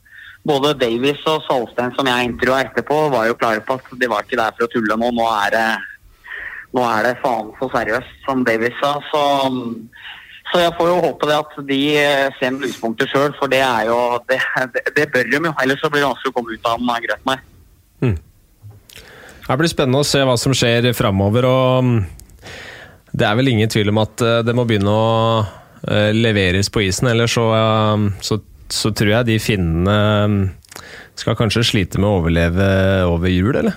både 0.47 0.73
Davies 0.73 1.21
og 1.29 1.43
Salstein 1.45 1.93
som 1.97 2.07
jeg 2.09 2.29
intervjua 2.31 2.63
etterpå, 2.65 2.97
var 3.13 3.29
jo 3.29 3.37
klare 3.37 3.63
på 3.65 3.77
at 3.77 3.91
de 4.01 4.09
var 4.09 4.25
ikke 4.25 4.39
der 4.39 4.55
for 4.57 4.65
å 4.65 4.71
tulle 4.73 4.97
nå. 4.97 5.11
Nå 5.17 5.27
er 5.29 5.53
det, 5.55 5.67
nå 6.77 6.85
er 6.87 7.07
det 7.07 7.19
faen 7.21 7.51
så 7.59 7.69
seriøst, 7.75 8.15
som 8.25 8.41
Davies 8.47 8.79
sa. 8.81 8.95
Så, 9.11 9.21
så, 10.49 10.63
jeg 10.63 10.73
får 10.79 10.89
jo 10.89 10.97
håpe 11.05 11.29
det 11.29 11.37
at 11.37 11.59
de 11.69 11.81
ser 12.39 12.49
en 12.49 12.59
lyspunkter 12.63 13.11
sjøl, 13.11 13.35
for 13.37 13.53
det 13.53 13.61
er 13.65 13.91
jo 13.91 13.99
det, 14.31 14.41
det, 14.73 14.85
det, 14.97 15.07
bør 15.13 15.29
de 15.29 15.43
jo. 15.51 15.53
Ellers 15.63 15.83
så 15.83 15.93
blir 15.93 16.03
det 16.03 16.09
vanskelig 16.09 16.33
å 16.33 16.39
komme 16.39 16.57
ut 16.57 16.71
av 16.73 16.81
den 16.81 17.07
grøten 17.07 17.33
her. 17.35 17.45
Mm. 18.01 18.17
Det 19.45 19.59
blir 19.59 19.69
spennende 19.69 20.01
å 20.01 20.07
se 20.07 20.21
hva 20.25 20.39
som 20.39 20.55
skjer 20.55 20.89
framover. 20.97 21.45
og 21.45 21.93
det 23.11 23.27
er 23.27 23.35
vel 23.35 23.51
ingen 23.51 23.71
tvil 23.71 23.91
om 23.91 24.01
at 24.03 24.23
eh, 24.23 24.39
det 24.47 24.55
må 24.55 24.65
begynne 24.67 24.91
å 24.91 25.43
eh, 25.83 26.11
leveres 26.15 26.71
på 26.71 26.85
isen, 26.85 27.11
ellers 27.11 27.35
så, 27.35 27.45
eh, 27.57 28.07
så, 28.23 28.39
så 28.71 28.91
tror 28.95 29.15
jeg 29.17 29.29
de 29.31 29.39
finnene 29.43 29.95
skal 31.19 31.37
kanskje 31.37 31.65
slite 31.67 31.99
med 31.99 32.07
å 32.07 32.19
overleve 32.21 32.67
over 33.11 33.31
jul, 33.31 33.53
eller? 33.53 33.75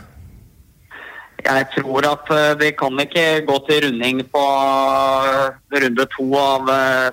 Jeg 1.45 1.67
tror 1.75 2.07
at 2.09 2.31
de 2.57 2.71
kan 2.73 2.95
ikke 3.03 3.43
gå 3.45 3.57
til 3.67 3.83
runding 3.85 4.23
på 4.33 4.45
runde 5.83 6.07
to 6.15 6.29
av 6.41 6.71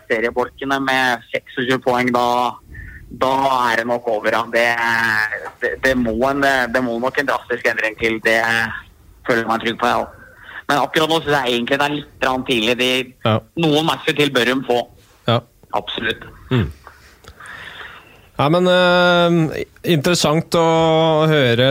seriebolkene 0.07 0.77
med 0.85 1.25
26 1.33 1.81
poeng. 1.83 2.13
Da, 2.15 2.53
da 3.25 3.33
er 3.73 3.81
det 3.81 3.89
nok 3.89 4.07
over. 4.07 4.37
Det, 4.53 4.63
det, 5.59 5.73
det, 5.83 5.97
må 5.99 6.15
en, 6.29 6.47
det, 6.47 6.83
må 6.85 6.95
nok 7.03 7.19
en 7.19 7.27
drastisk 7.33 7.67
endring 7.73 7.99
til. 7.99 8.21
Det 8.23 8.39
føler 9.27 9.43
jeg 9.43 9.51
meg 9.51 9.65
trygg 9.65 9.81
på. 9.83 9.91
Ja. 9.97 10.20
Men 10.67 10.81
akkurat 10.81 11.09
nå 11.11 11.21
syns 11.21 11.37
jeg 11.37 11.55
egentlig 11.55 11.79
det 11.79 11.87
er 11.87 11.95
litt 11.97 12.27
tidlig. 12.49 12.75
De, 12.79 12.91
ja. 13.25 13.39
Noen 13.63 13.87
matcher 13.87 14.17
til 14.17 14.31
bør 14.33 14.51
de 14.51 14.59
få. 14.67 14.77
Ja. 15.29 15.39
Absolutt. 15.77 16.23
Mm. 16.51 16.69
Ja, 18.41 18.47
men 18.49 18.65
uh, 18.65 19.57
Interessant 19.91 20.55
å 20.57 20.67
høre, 21.29 21.67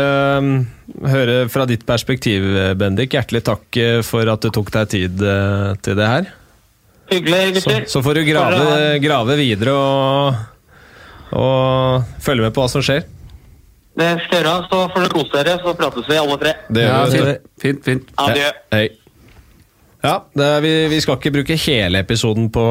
høre, 1.14 1.38
fra 1.50 1.66
ditt 1.66 1.86
perspektiv, 1.86 2.46
Bendik. 2.78 3.14
Hjertelig 3.16 3.42
takk 3.46 3.78
eh, 3.78 4.00
for 4.06 4.26
at 4.30 4.42
du 4.42 4.50
tok 4.54 4.70
deg 4.74 4.90
tid 4.90 5.22
uh, 5.22 5.72
til 5.82 5.98
det 5.98 6.10
her. 6.10 6.30
Hyggelig, 7.10 7.42
gutter. 7.56 7.86
Så, 7.86 7.98
så 7.98 8.04
får 8.06 8.20
du 8.20 8.24
grave, 8.28 8.66
grave 9.02 9.38
videre 9.38 9.74
og, 9.74 10.42
og 11.38 12.12
følge 12.22 12.46
med 12.46 12.54
på 12.54 12.62
hva 12.62 12.70
som 12.70 12.84
skjer. 12.86 13.06
Det 13.98 14.10
skal 14.24 14.38
jeg 14.38 14.46
gjøre. 14.46 14.66
Så 14.70 14.80
får 14.92 15.04
dere 15.04 15.14
kose 15.14 15.36
dere, 15.36 15.58
så 15.62 15.76
prates 15.78 16.10
vi 16.10 16.18
alle 16.20 16.40
tre. 16.40 16.56
Det 16.70 16.86
gjør 16.86 17.14
vi. 17.14 17.38
Fint, 17.64 17.84
fint. 17.86 18.12
Adjø. 18.22 18.50
Hei. 18.74 18.86
Ja, 20.00 20.20
er, 20.40 20.60
vi, 20.64 20.70
vi, 20.88 21.00
skal 21.02 21.18
ikke 21.18 21.34
bruke 21.34 21.56
hele 21.60 22.00
episoden 22.00 22.46
på, 22.52 22.62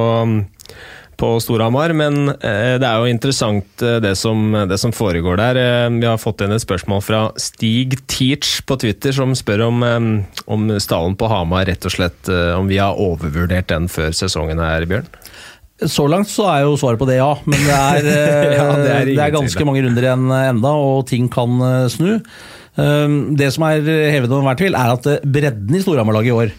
på 1.19 1.27
Storhamar, 1.43 1.93
men 1.93 2.31
eh, 2.31 2.79
det 2.81 2.87
er 2.87 3.03
jo 3.03 3.11
interessant 3.11 3.83
eh, 3.85 3.99
det 4.01 4.15
som, 4.17 4.55
det 4.69 4.79
som, 4.81 4.93
foregår 4.95 5.37
der. 5.37 5.59
Eh, 5.61 5.91
vi 5.99 6.07
har 6.09 6.17
fått 6.17 6.41
inn 6.41 6.55
et 6.55 6.63
spørsmål 6.63 7.03
fra 7.05 7.21
Stig 7.37 7.99
Teach 8.09 8.63
på 8.65 8.79
Twitter, 8.81 9.13
som 9.13 9.35
spør 9.37 9.67
om, 9.67 9.85
eh, 9.85 10.41
om 10.49 10.65
stallen 10.81 11.19
på 11.19 11.29
Hamar 11.29 11.69
rett 11.69 11.85
og 11.85 11.93
slett 11.93 12.33
om 12.57 12.71
vi 12.71 12.81
har 12.81 12.97
overvurdert 12.97 13.69
den 13.69 13.85
før 13.93 14.15
sesongen 14.23 14.63
her, 14.63 14.89
Bjørn? 14.89 15.13
Så 15.87 16.07
langt 16.11 16.27
så 16.31 16.47
er 16.51 16.63
jo 16.65 16.77
svaret 16.79 16.99
på 16.99 17.07
det 17.07 17.19
ja, 17.21 17.31
men 17.47 17.59
det 17.63 17.75
er, 17.75 18.07
eh, 18.13 18.55
Ja, 18.57 18.69
det 18.75 18.87
det 19.13 19.17
er 19.17 19.27
er, 19.29 19.35
ganske 19.35 19.67
mange 19.67 19.83
runder 19.85 20.07
igjen 20.09 20.25
enda, 20.35 20.73
og 20.75 21.05
ting 21.07 21.29
kan 21.31 21.59
eh, 21.63 21.85
snu. 21.93 22.17
Um, 22.79 23.19
Det 23.39 23.51
som 23.55 23.65
er 23.67 23.83
hevet 23.83 24.31
over 24.31 24.43
enhver 24.43 24.59
tvil, 24.59 24.75
er 24.75 24.95
at 24.95 25.07
eh, 25.07 25.23
bredden 25.23 25.75
i 25.79 25.83
Storhamar-laget 25.83 26.33
i 26.33 26.35
år 26.35 26.57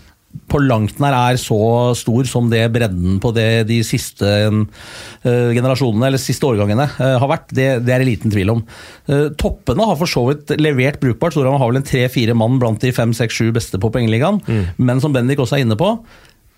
på 0.50 0.60
langt 0.62 1.00
nær 1.02 1.14
er 1.14 1.38
så 1.42 1.56
stor 1.98 2.26
som 2.30 2.46
det 2.50 2.62
bredden 2.74 3.18
på 3.22 3.32
det 3.34 3.66
de 3.66 3.80
siste 3.86 4.26
eh, 4.26 5.50
generasjonene, 5.56 6.06
eller 6.06 6.22
siste 6.22 6.46
årgangene, 6.46 6.86
eh, 7.02 7.16
har 7.18 7.30
vært. 7.30 7.48
Det, 7.50 7.66
det 7.86 7.94
er 7.94 8.02
det 8.02 8.08
liten 8.08 8.34
tvil 8.34 8.52
om. 8.54 8.62
Eh, 9.10 9.28
toppene 9.38 9.86
har 9.90 9.98
for 9.98 10.10
så 10.10 10.24
vidt 10.28 10.54
levert 10.62 11.00
brukbart. 11.02 11.34
Storhamar 11.34 11.62
har 11.62 11.72
vel 11.72 11.80
en 11.82 11.86
tre-fire 11.90 12.36
mann 12.38 12.60
blant 12.62 12.82
de 12.82 12.94
fem, 12.94 13.14
seks, 13.16 13.40
sju 13.40 13.50
beste 13.54 13.80
på 13.82 13.90
poengligaen. 13.94 14.38
Men 14.78 15.02
som 15.02 15.14
Bendik 15.14 15.42
også 15.42 15.58
er 15.58 15.66
inne 15.66 15.78
på, 15.78 15.96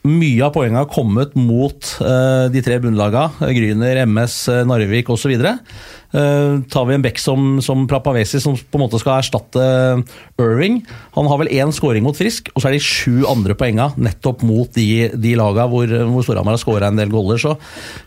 mye 0.02 0.42
av 0.42 0.50
poengene 0.54 0.82
har 0.82 0.90
kommet 0.90 1.34
mot 1.38 1.90
eh, 2.02 2.46
de 2.50 2.62
tre 2.64 2.78
bunnlagene, 2.82 3.38
eh, 3.46 3.52
Gryner, 3.54 4.02
MS, 4.08 4.36
eh, 4.50 4.62
Narvik 4.66 5.10
osv. 5.14 5.34
Uh, 6.12 6.60
tar 6.68 6.84
vi 6.84 6.92
en 6.92 7.04
back 7.04 7.16
som, 7.16 7.54
som 7.64 7.86
Prapavesi, 7.88 8.36
som 8.42 8.52
på 8.52 8.76
en 8.76 8.82
måte 8.82 8.98
skal 9.00 9.22
erstatte 9.22 9.62
Irving 10.36 10.82
Han 11.14 11.30
har 11.30 11.38
vel 11.40 11.48
én 11.56 11.70
scoring 11.72 12.04
mot 12.04 12.18
Frisk, 12.18 12.50
og 12.52 12.60
så 12.60 12.68
er 12.68 12.74
de 12.76 12.82
sju 12.84 13.22
andre 13.30 13.56
poengene 13.56 13.96
nettopp 13.96 14.42
mot 14.44 14.68
de, 14.76 15.06
de 15.16 15.32
lagene 15.40 15.64
hvor, 15.72 15.94
hvor 16.10 16.26
Storhamar 16.26 16.58
har 16.58 16.60
skåra 16.60 16.90
en 16.92 17.00
del 17.00 17.08
goller. 17.14 17.40
Så 17.40 17.54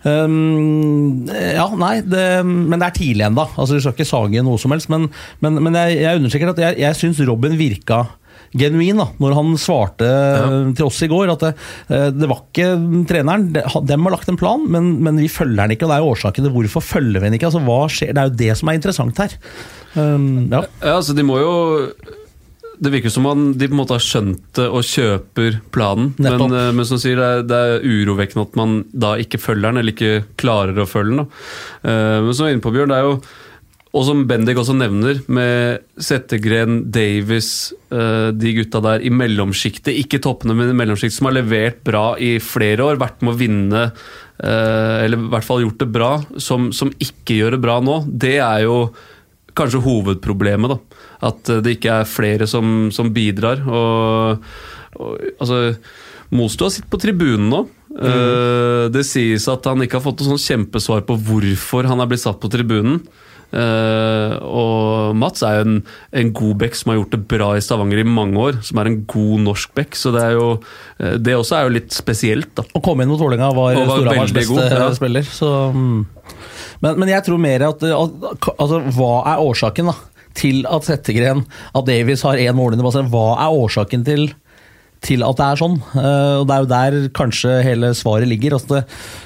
um, 0.05 1.25
Ja, 1.34 1.65
nei, 1.73 1.95
det, 2.05 2.27
men 2.45 2.77
det 2.77 2.91
er 2.91 2.99
tidlig 2.99 3.25
ennå. 3.25 3.47
Altså, 3.55 3.73
vi 3.73 3.81
skal 3.81 3.97
ikke 3.97 4.12
sage 4.12 4.45
noe 4.45 4.62
som 4.62 4.75
helst. 4.75 4.91
Men, 4.93 5.10
men, 5.41 5.58
men 5.65 5.79
jeg, 5.81 5.97
jeg 6.03 6.21
understreker 6.21 6.53
at 6.53 6.62
jeg, 6.62 6.81
jeg 6.86 7.01
syns 7.01 7.25
Robin 7.25 7.58
virka 7.58 8.03
genuin 8.58 8.98
da, 9.02 9.08
når 9.20 9.36
han 9.38 9.54
svarte 9.62 10.10
til 10.76 10.86
oss 10.88 11.02
i 11.06 11.10
går 11.12 11.32
at 11.36 11.46
det, 11.46 11.54
eh, 11.89 12.10
det 12.15 12.30
var 12.32 12.41
ikke 12.48 12.70
treneren. 13.10 13.52
det- 13.54 13.65
Dem 13.88 14.04
har 14.08 14.12
lagt 14.15 14.30
en 14.30 14.38
plan, 14.39 14.65
men, 14.72 15.02
men 15.04 15.18
vi 15.18 15.28
følger 15.28 15.56
den 15.68 15.76
ikke. 15.76 15.84
og 15.86 15.89
Det 15.91 15.98
er 15.98 16.04
jo 16.06 16.12
årsaken 16.15 16.44
til 16.48 16.54
hvorfor 16.56 16.82
følger 16.84 17.20
vi 17.22 17.28
den 17.30 17.34
ikke. 17.39 17.50
altså 17.52 17.63
hva 17.65 17.80
skjer? 17.91 18.13
Det 18.13 18.18
er 18.24 18.30
jo 18.30 18.38
det 18.44 18.58
som 18.58 18.70
er 18.70 18.80
interessant 18.80 19.18
her. 19.18 19.38
Um, 19.96 20.48
ja. 20.52 20.62
Ja, 20.82 20.98
altså 21.00 21.15
de 21.15 21.24
må 21.24 21.38
jo 21.39 21.54
Det 22.82 22.91
virker 22.91 23.10
som 23.10 23.26
om 23.30 23.54
de 23.56 23.70
på 23.70 23.72
en 23.72 23.80
måte 23.80 23.96
har 23.96 24.04
skjønt 24.04 24.41
det 24.58 24.65
og 24.68 24.84
kjøper 24.84 25.62
planen. 25.72 26.10
Men, 26.20 26.34
Nettopp. 26.34 26.52
eh, 26.60 26.72
men 26.76 26.86
som 26.89 26.98
sier, 27.00 27.15
det 27.15 27.24
er, 27.24 27.44
det 27.48 27.56
er 27.56 27.86
urovekkende 27.88 28.44
at 28.50 28.56
man 28.60 28.74
da 28.91 29.13
ikke 29.15 29.39
følger 29.39 29.70
den, 29.72 29.78
eller 29.80 29.94
ikke 29.94 30.26
klarer 30.36 30.76
å 30.84 30.86
følge 30.86 31.15
den. 31.15 31.22
Da. 31.24 31.26
Eh, 31.88 32.22
Men 32.26 32.34
som 32.36 32.46
er 32.48 32.52
inne 32.58 32.65
på, 32.65 32.74
Bjørn, 32.76 32.91
det 32.91 32.98
er 33.00 33.08
jo 33.08 33.22
og 33.95 34.03
som 34.03 34.25
Bendik 34.27 34.58
også 34.60 34.73
nevner, 34.75 35.21
med 35.31 35.86
Settegren, 36.03 36.81
Davis, 36.91 37.71
eh, 37.95 38.27
de 38.36 38.51
gutta 38.58 38.81
der 38.84 39.05
i 39.08 39.12
mellomsjiktet, 39.13 39.93
ikke 40.01 40.19
toppene, 40.23 40.55
men 40.58 40.73
i 40.73 40.75
mellomsjiktet, 40.75 41.15
som 41.15 41.29
har 41.29 41.38
levert 41.38 41.79
bra 41.88 42.03
i 42.19 42.36
flere 42.43 42.84
år, 42.84 42.99
vært 42.99 43.23
med 43.23 43.31
å 43.31 43.39
vinne, 43.39 43.84
eh, 44.43 44.95
eller 45.05 45.15
i 45.15 45.31
hvert 45.31 45.47
fall 45.47 45.63
gjort 45.63 45.79
det 45.79 45.89
bra, 45.95 46.12
som, 46.36 46.73
som 46.75 46.91
ikke 46.91 47.39
gjør 47.39 47.55
det 47.55 47.62
bra 47.63 47.79
nå, 47.79 48.01
det 48.12 48.36
er 48.43 48.65
jo 48.65 48.79
kanskje 49.55 49.84
hovedproblemet. 49.86 50.75
da. 50.75 51.05
At 51.31 51.53
eh, 51.53 51.63
det 51.63 51.77
ikke 51.77 52.01
er 52.01 52.12
flere 52.12 52.51
som, 52.51 52.89
som 52.91 53.13
bidrar. 53.15 53.63
Og, 53.63 54.43
og 54.99 55.29
altså 55.39 55.62
Mosto 56.36 56.67
har 56.67 56.75
sittet 56.75 56.91
på 56.91 56.99
tribunen 56.99 57.47
nå. 57.53 57.65
Mm. 57.95 58.91
det 58.91 59.05
sies 59.08 59.45
at 59.47 59.69
han 59.69 59.79
ikke 59.79 59.95
har 59.95 60.03
fått 60.03 60.19
noe 60.19 60.34
sånn 60.34 60.41
kjempesvar 60.41 61.05
på 61.08 61.15
hvorfor 61.29 61.88
han 61.88 62.01
er 62.03 62.10
blitt 62.12 62.25
satt 62.25 62.41
på 62.41 62.49
tribunen. 62.51 62.97
Eh, 63.51 64.34
og 64.41 65.15
Mats 65.19 65.43
er 65.45 65.60
jo 65.60 65.65
en, 65.65 65.77
en 66.21 66.31
god 66.36 66.58
bekk 66.63 66.79
som 66.79 66.91
har 66.91 66.99
gjort 66.99 67.15
det 67.15 67.21
bra 67.31 67.51
i 67.55 67.63
Stavanger 67.63 68.01
i 68.01 68.08
mange 68.08 68.41
år. 68.41 68.60
Som 68.65 68.81
er 68.81 68.91
en 68.91 68.97
god 69.10 69.45
norsk 69.45 69.75
bekk. 69.77 69.99
Så 69.99 70.13
det 70.15 70.23
er 70.23 70.36
jo 70.38 70.47
eh, 70.55 71.17
Det 71.21 71.38
også 71.38 71.60
er 71.60 71.67
jo 71.67 71.75
litt 71.77 71.95
spesielt, 71.95 72.51
da. 72.58 72.65
Å 72.65 72.84
komme 72.86 73.05
inn 73.05 73.13
mot 73.13 73.21
Vålerenga 73.21 73.51
var, 73.55 73.77
var 73.77 73.93
Storhamars 73.93 74.36
beste 74.36 74.55
god, 74.55 74.65
ja. 74.73 74.89
spiller. 74.97 75.29
Så, 75.29 75.51
mm. 75.75 76.01
men, 76.86 76.99
men 77.03 77.13
jeg 77.13 77.27
tror 77.27 77.41
mer 77.41 77.69
at, 77.69 77.86
at 77.86 78.49
altså, 78.55 78.81
Hva 78.97 79.13
er 79.34 79.45
årsaken 79.45 79.91
da, 79.91 79.97
til 80.36 80.65
at 80.67 80.88
Settegren, 80.88 81.45
at 81.71 81.88
Davies 81.88 82.25
har 82.27 82.41
én 82.41 82.58
mål 82.58 82.75
under 82.75 82.89
basen? 82.89 83.12
Hva 83.13 83.29
er 83.45 83.62
årsaken 83.65 84.08
til 84.08 84.27
til 85.03 85.23
at 85.25 85.38
det 85.39 85.45
er 85.45 85.60
sånn. 85.60 85.75
Eh, 85.97 86.36
og 86.41 86.47
Det 86.47 86.55
er 86.55 86.63
jo 86.63 86.69
der 86.71 86.97
kanskje 87.15 87.58
hele 87.65 87.91
svaret 87.97 88.29
ligger. 88.29 88.58
Altså 88.58 88.84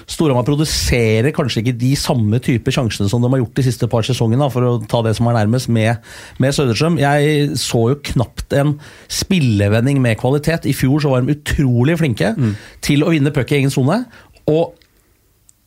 Storhamar 0.10 0.48
produserer 0.48 1.32
kanskje 1.36 1.64
ikke 1.64 1.78
de 1.80 1.94
samme 2.00 2.42
type 2.44 2.74
sjansene 2.74 3.10
som 3.12 3.22
de 3.22 3.32
har 3.32 3.44
gjort 3.44 3.56
de 3.60 3.68
siste 3.70 3.90
par 3.92 4.08
sesongene, 4.08 4.50
for 4.52 4.66
å 4.66 4.74
ta 4.90 5.04
det 5.06 5.16
som 5.18 5.30
er 5.30 5.40
nærmest 5.40 5.70
med, 5.70 6.02
med 6.40 6.56
Søderstrøm. 6.56 7.00
Jeg 7.02 7.56
så 7.60 7.86
jo 7.94 8.02
knapt 8.14 8.58
en 8.58 8.76
spillevending 9.08 10.02
med 10.02 10.20
kvalitet. 10.20 10.68
I 10.70 10.76
fjor 10.76 11.04
så 11.04 11.14
var 11.14 11.24
de 11.24 11.38
utrolig 11.38 12.00
flinke 12.02 12.34
til 12.86 13.06
å 13.06 13.14
vinne 13.14 13.34
puck 13.36 13.52
i 13.54 13.62
egen 13.62 13.74
sone. 13.74 14.04
Og 14.50 14.76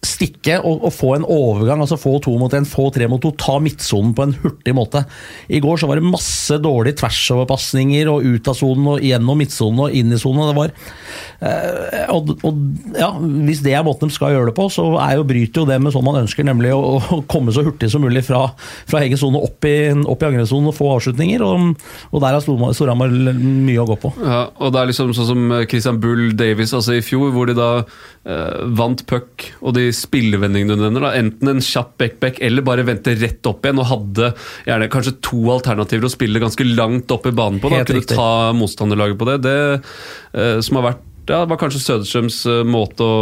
stikke 0.02 0.56
og, 0.66 0.82
og 0.88 0.90
få 0.94 1.12
en 1.14 1.24
overgang, 1.30 1.82
altså 1.84 1.98
få 2.00 2.16
to 2.24 2.34
mot 2.40 2.52
en, 2.56 2.66
få 2.66 2.88
tre 2.94 3.06
mot 3.10 3.22
to, 3.22 3.30
ta 3.38 3.54
midtsonen 3.62 4.10
på 4.18 4.24
en 4.26 4.34
hurtig 4.42 4.74
måte. 4.74 5.04
I 5.46 5.60
går 5.62 5.78
så 5.78 5.86
var 5.86 6.00
det 6.00 6.08
masse 6.10 6.58
dårlige 6.62 6.98
tversoverpasninger 6.98 8.10
og 8.10 8.26
ut 8.26 8.50
av 8.50 8.58
sonen 8.58 8.88
og 8.94 9.04
gjennom 9.06 9.38
midtsonen 9.38 9.84
og 9.84 9.94
inn 9.94 10.10
i 10.10 10.18
sonen. 10.18 10.50
Det 10.50 10.56
var, 10.58 10.72
eh, 11.46 12.10
og, 12.10 12.32
og 12.42 12.98
ja, 12.98 13.12
Hvis 13.46 13.62
det 13.62 13.76
er 13.78 13.86
måten 13.86 14.10
de 14.10 14.16
skal 14.16 14.34
gjøre 14.34 14.50
det 14.50 14.56
på, 14.58 14.66
så 14.74 14.88
er 15.04 15.20
jo, 15.20 15.28
bryter 15.28 15.62
jo 15.62 15.68
det 15.70 15.78
med 15.78 15.94
sånn 15.94 16.06
man 16.08 16.18
ønsker, 16.24 16.46
nemlig 16.50 16.74
å, 16.74 16.98
å 16.98 17.20
komme 17.30 17.54
så 17.54 17.62
hurtig 17.62 17.92
som 17.92 18.02
mulig 18.02 18.24
fra, 18.26 18.42
fra 18.90 19.04
egen 19.06 19.20
sone 19.20 19.38
opp 19.38 19.70
i, 19.70 19.76
opp 20.02 20.26
i 20.26 20.32
og 20.32 20.74
få 20.74 20.90
avslutninger. 20.96 21.46
Og, 21.46 21.78
og 22.10 22.24
der 22.24 22.40
har 22.40 22.42
Storhamar 22.42 23.14
mye 23.38 23.78
å 23.78 23.86
gå 23.92 24.00
på. 24.02 24.12
Ja, 24.18 24.42
og 24.58 24.74
det 24.74 24.82
er 24.82 24.90
liksom 24.90 25.14
sånn 25.14 25.30
som 25.30 25.56
Christian 25.70 26.02
Bull 26.02 26.32
Davies 26.34 26.74
altså 26.74 26.98
i 26.98 27.06
fjor, 27.06 27.30
hvor 27.34 27.46
de 27.46 27.54
da 27.54 27.70
eh, 28.26 28.66
vant 28.78 29.06
puck, 29.06 29.46
og 29.62 29.76
de 29.78 29.91
spillevendingene 29.96 30.76
du 30.76 30.85
nevner, 30.87 31.07
da, 31.07 31.12
enten 31.20 31.52
en 31.55 31.62
kjapp 31.64 31.94
back-back 32.00 32.40
eller 32.44 32.64
bare 32.66 32.87
vente 32.88 33.14
rett 33.18 33.46
opp 33.48 33.64
igjen 33.66 33.81
og 33.83 33.88
hadde 33.90 34.33
gjerne 34.66 34.90
kanskje 34.92 35.16
to 35.24 35.44
alternativer 35.55 36.09
å 36.09 36.12
spille 36.12 36.42
ganske 36.42 36.66
langt 36.72 37.12
opp 37.14 37.28
i 37.28 37.35
banen 37.37 37.62
på. 37.62 37.70
Da, 37.72 37.83
Helt 37.83 37.92
kunne 37.92 38.02
riktig. 38.02 38.18
ta 38.18 38.52
motstanderlaget 38.57 39.20
på 39.20 39.31
det. 39.31 39.38
Det 39.46 39.57
eh, 39.78 40.59
som 40.64 40.81
har 40.81 40.92
vært 40.92 41.09
ja, 41.22 41.44
det 41.44 41.52
var 41.52 41.59
kanskje 41.61 41.85
Söderstrøms 41.85 42.40
eh, 42.50 42.64
måte 42.66 43.07
å, 43.07 43.18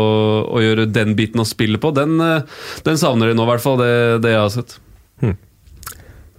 å 0.49 0.63
gjøre 0.65 0.89
den 0.89 1.13
biten 1.19 1.43
av 1.43 1.49
spillet 1.51 1.83
på. 1.83 1.93
Den, 1.97 2.17
eh, 2.25 2.65
den 2.87 3.01
savner 3.01 3.29
de 3.29 3.37
nå, 3.37 3.45
i 3.45 3.53
hvert 3.53 3.65
fall. 3.65 3.77
Det, 3.83 3.93
det 4.25 4.33
jeg 4.33 4.41
har 4.41 4.53
sett. 4.55 4.79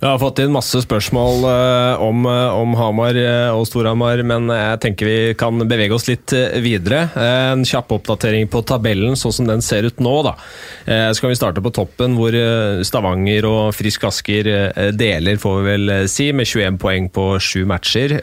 Jeg 0.02 0.10
har 0.10 0.18
fått 0.18 0.40
inn 0.42 0.50
masse 0.50 0.80
spørsmål 0.82 1.44
eh, 1.46 2.00
om, 2.02 2.24
eh, 2.26 2.56
om 2.58 2.72
Hamar 2.74 3.18
eh, 3.22 3.54
og 3.54 3.68
Storhamar, 3.70 4.24
men 4.26 4.50
jeg 4.50 4.80
tenker 4.82 5.06
vi 5.06 5.36
kan 5.38 5.62
bevege 5.70 5.94
oss 5.94 6.08
litt 6.10 6.34
videre. 6.66 7.04
En 7.22 7.62
kjapp 7.62 7.94
oppdatering 7.94 8.50
på 8.50 8.64
tabellen 8.66 9.14
sånn 9.14 9.36
som 9.38 9.52
den 9.52 9.62
ser 9.62 9.86
ut 9.86 10.02
nå. 10.02 10.16
Da. 10.26 10.34
Så 11.14 11.22
kan 11.22 11.30
vi 11.30 11.38
starte 11.38 11.62
på 11.62 11.74
toppen, 11.76 12.18
hvor 12.18 12.34
Stavanger 12.88 13.46
og 13.46 13.76
Frisk 13.78 14.08
Asker 14.10 14.50
deler, 14.98 15.38
får 15.42 15.60
vi 15.60 15.70
vel 15.70 15.96
si, 16.10 16.32
med 16.34 16.50
21 16.50 16.82
poeng 16.82 17.10
på 17.14 17.28
sju 17.38 17.62
matcher. 17.70 18.18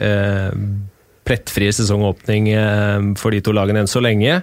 Plettfri 1.29 1.69
sesongåpning 1.77 2.49
eh, 2.57 3.07
for 3.21 3.35
de 3.35 3.43
to 3.45 3.53
lagene 3.55 3.83
enn 3.85 3.89
så 3.91 4.01
lenge. 4.03 4.41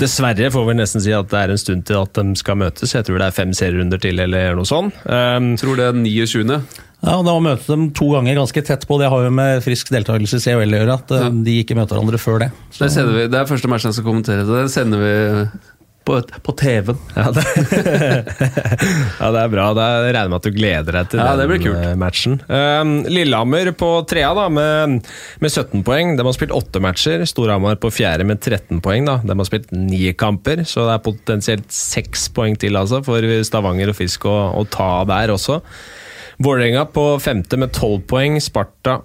Dessverre 0.00 0.48
får 0.50 0.64
vi 0.70 0.78
nesten 0.78 1.02
si 1.04 1.12
at 1.14 1.28
det 1.30 1.38
er 1.42 1.52
en 1.54 1.60
stund 1.60 1.84
til 1.86 2.00
at 2.00 2.16
de 2.18 2.38
skal 2.38 2.58
møtes. 2.58 2.94
Jeg 2.96 3.06
tror 3.06 3.20
det 3.20 3.28
er 3.28 3.36
fem 3.36 3.52
serierunder 3.54 4.00
til, 4.02 4.18
eller 4.24 4.56
noe 4.58 4.66
sånt. 4.66 4.96
Um, 5.06 5.52
tror 5.60 5.78
det 5.78 5.90
er 5.90 6.00
29. 6.00 6.58
Ja, 7.04 7.18
og 7.20 7.26
Da 7.28 7.34
å 7.36 7.42
møte 7.44 7.66
dem 7.68 7.90
to 7.94 8.08
ganger 8.14 8.38
ganske 8.38 8.62
tett 8.64 8.86
på, 8.88 8.96
det 9.00 9.10
har 9.12 9.26
jo 9.26 9.32
med 9.34 9.60
frisk 9.64 9.90
deltakelse 9.92 10.38
i 10.40 10.44
CHL 10.46 10.72
å 10.72 10.80
gjøre. 10.80 10.96
At 10.96 11.12
eh, 11.12 11.24
Ja. 11.26 11.30
de 11.50 11.56
ikke 11.60 11.76
møter 11.76 11.98
hverandre 11.98 12.20
før 12.22 12.40
det. 12.46 12.50
Det, 12.78 12.88
vi, 13.12 13.26
det 13.28 13.38
er 13.42 13.50
første 13.50 13.68
matchen 13.70 13.90
jeg 13.92 13.98
skal 13.98 14.08
kommentere. 14.08 14.46
så 14.48 14.56
Den 14.62 14.72
sender 14.72 15.02
vi 15.04 15.14
på, 16.04 16.18
på 16.42 16.52
TV-en. 16.60 16.98
Ja, 17.16 17.30
ja, 19.20 19.30
det 19.32 19.40
er 19.40 19.52
bra. 19.52 19.66
Da 19.76 19.86
regner 20.04 20.20
jeg 20.20 20.32
med 20.32 20.38
at 20.38 20.46
du 20.46 20.52
gleder 20.54 20.98
deg 20.98 21.10
til 21.12 21.22
Ja, 21.22 21.34
den 21.40 21.54
eh, 21.72 21.94
matchen. 22.00 22.38
Um, 22.48 22.94
Lillehammer 23.08 23.72
på 23.78 23.90
trea 24.10 24.34
da, 24.36 24.46
med, 24.52 25.00
med 25.40 25.50
17 25.50 25.84
poeng. 25.86 26.14
De 26.18 26.26
har 26.26 26.36
spilt 26.36 26.54
åtte 26.54 26.82
matcher. 26.84 27.24
Storhamar 27.28 27.80
på 27.80 27.92
fjerde 27.94 28.28
med 28.28 28.42
13 28.42 28.82
poeng. 28.84 29.08
da. 29.08 29.18
De 29.24 29.36
har 29.38 29.48
spilt 29.48 29.72
ni 29.74 30.12
kamper, 30.12 30.64
så 30.68 30.86
det 30.88 30.98
er 30.98 31.04
potensielt 31.08 31.68
seks 31.72 32.28
poeng 32.36 32.58
til 32.60 32.76
altså, 32.80 33.02
for 33.06 33.24
Stavanger 33.46 33.94
og 33.94 33.98
Fisk 33.98 34.28
å, 34.28 34.36
å 34.60 34.64
ta 34.68 34.92
der 35.08 35.32
også. 35.34 35.62
Vålerenga 36.42 36.84
på 36.90 37.04
femte 37.22 37.58
med 37.60 37.72
tolv 37.74 38.02
poeng. 38.10 38.40
Sparta 38.42 38.98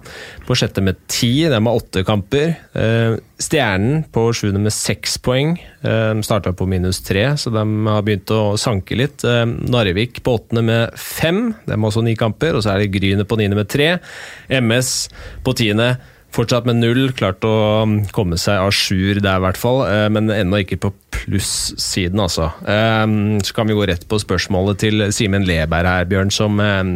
på 0.46 0.56
sjette 0.58 0.82
med 0.82 0.98
ti. 1.10 1.46
De 1.48 1.58
har 1.58 1.78
åtte 1.78 2.04
kamper. 2.06 2.54
Eh, 2.74 3.16
Stjernen 3.40 4.02
på 4.12 4.26
sjuende 4.36 4.60
med 4.60 4.74
seks 4.74 5.16
poeng. 5.24 5.54
De 5.82 6.24
Starta 6.26 6.52
på 6.52 6.66
minus 6.68 7.00
tre, 7.06 7.24
så 7.40 7.52
de 7.54 7.64
har 7.86 8.02
begynt 8.04 8.32
å 8.34 8.56
sanke 8.60 8.98
litt. 8.98 9.24
Eh, 9.24 9.46
Narvik 9.46 10.22
på 10.26 10.36
åttende 10.38 10.64
med 10.66 10.98
fem. 10.98 11.54
De 11.66 11.76
har 11.76 11.90
også 11.90 12.04
ni 12.04 12.16
kamper. 12.18 12.56
Og 12.56 12.64
så 12.64 12.74
er 12.74 12.82
det 12.82 12.92
Grynet 12.96 13.30
på 13.30 13.38
niende 13.40 13.58
med 13.58 13.70
tre. 13.70 13.94
MS 14.48 15.08
på 15.46 15.54
tiende. 15.56 15.94
Fortsatt 16.30 16.66
med 16.68 16.78
null, 16.78 17.08
klart 17.18 17.42
å 17.42 17.82
um, 17.82 17.96
komme 18.14 18.38
seg 18.38 18.60
à 18.62 18.68
jour 18.70 19.18
der 19.18 19.40
i 19.40 19.44
hvert 19.44 19.58
fall, 19.58 19.80
eh, 19.88 20.06
men 20.14 20.30
ennå 20.30 20.60
ikke 20.62 20.78
på 20.84 20.92
plussiden, 21.16 22.20
altså. 22.22 22.52
Eh, 22.62 23.06
Så 23.42 23.56
kan 23.56 23.66
vi 23.66 23.74
gå 23.74 23.86
rett 23.90 24.06
på 24.08 24.20
spørsmålet 24.22 24.78
til 24.84 25.06
Simen 25.12 25.46
Leberg 25.48 25.90
her, 25.90 26.06
Bjørn, 26.06 26.30
som 26.30 26.60
eh, 26.62 26.94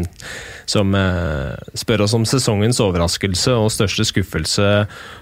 som 0.71 0.95
eh, 0.97 1.55
spør 1.77 2.05
oss 2.07 2.15
om 2.17 2.25
sesongens 2.29 2.81
overraskelse 2.83 3.55
og 3.59 3.73
største 3.73 4.07
skuffelse 4.09 4.69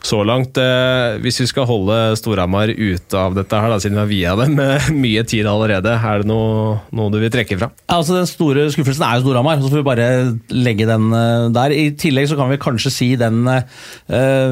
så 0.06 0.20
langt. 0.26 0.58
Eh, 0.60 1.18
hvis 1.22 1.40
vi 1.42 1.48
skal 1.50 1.68
holde 1.68 1.98
Storhamar 2.18 2.72
ute 2.72 3.18
av 3.18 3.36
dette 3.36 3.58
her, 3.58 3.72
da, 3.72 3.80
siden 3.82 3.98
vi 3.98 4.02
har 4.02 4.10
via 4.10 4.36
dem 4.38 4.56
med 4.58 4.90
mye 5.04 5.24
tid 5.28 5.48
allerede, 5.50 5.96
er 5.96 6.22
det 6.22 6.30
noe, 6.30 6.78
noe 6.94 7.12
du 7.12 7.18
vil 7.22 7.32
trekke 7.32 7.58
fra? 7.60 7.72
Altså 7.92 8.20
Den 8.20 8.30
store 8.30 8.68
skuffelsen 8.74 9.06
er 9.06 9.18
jo 9.18 9.26
Storhamar, 9.26 9.60
så 9.62 9.72
får 9.72 9.82
vi 9.82 9.88
bare 9.90 10.08
legge 10.54 10.88
den 10.88 11.10
der. 11.54 11.74
I 11.74 11.90
tillegg 11.98 12.30
så 12.30 12.38
kan 12.38 12.50
vi 12.52 12.60
kanskje 12.62 12.92
si 12.92 13.08
den 13.18 13.42
uh, 13.48 13.62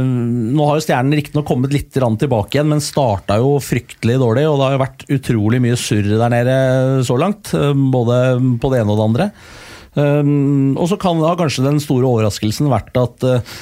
Nå 0.01 0.67
har 0.67 0.79
jo 0.79 0.85
Stjernen 0.85 1.15
riktignok 1.17 1.47
kommet 1.49 1.73
litt 1.75 1.91
tilbake 1.95 2.57
igjen, 2.57 2.71
men 2.71 2.83
starta 2.85 3.39
jo 3.41 3.57
fryktelig 3.63 4.19
dårlig. 4.21 4.47
Og 4.49 4.59
det 4.59 4.67
har 4.67 4.77
jo 4.77 4.83
vært 4.83 5.07
utrolig 5.17 5.61
mye 5.63 5.79
surr 5.81 6.09
der 6.11 6.33
nede 6.33 6.57
så 7.07 7.17
langt, 7.21 7.53
både 7.93 8.21
på 8.61 8.73
det 8.73 8.83
ene 8.83 8.95
og 8.95 9.01
det 9.01 9.09
andre. 9.09 9.31
Um, 9.99 10.77
og 10.79 10.87
så 10.87 10.95
kan 11.01 11.19
da 11.19 11.33
kanskje 11.39 11.65
den 11.65 11.81
store 11.83 12.07
overraskelsen 12.07 12.69
vært 12.71 12.95
at 13.01 13.25
uh, 13.27 13.57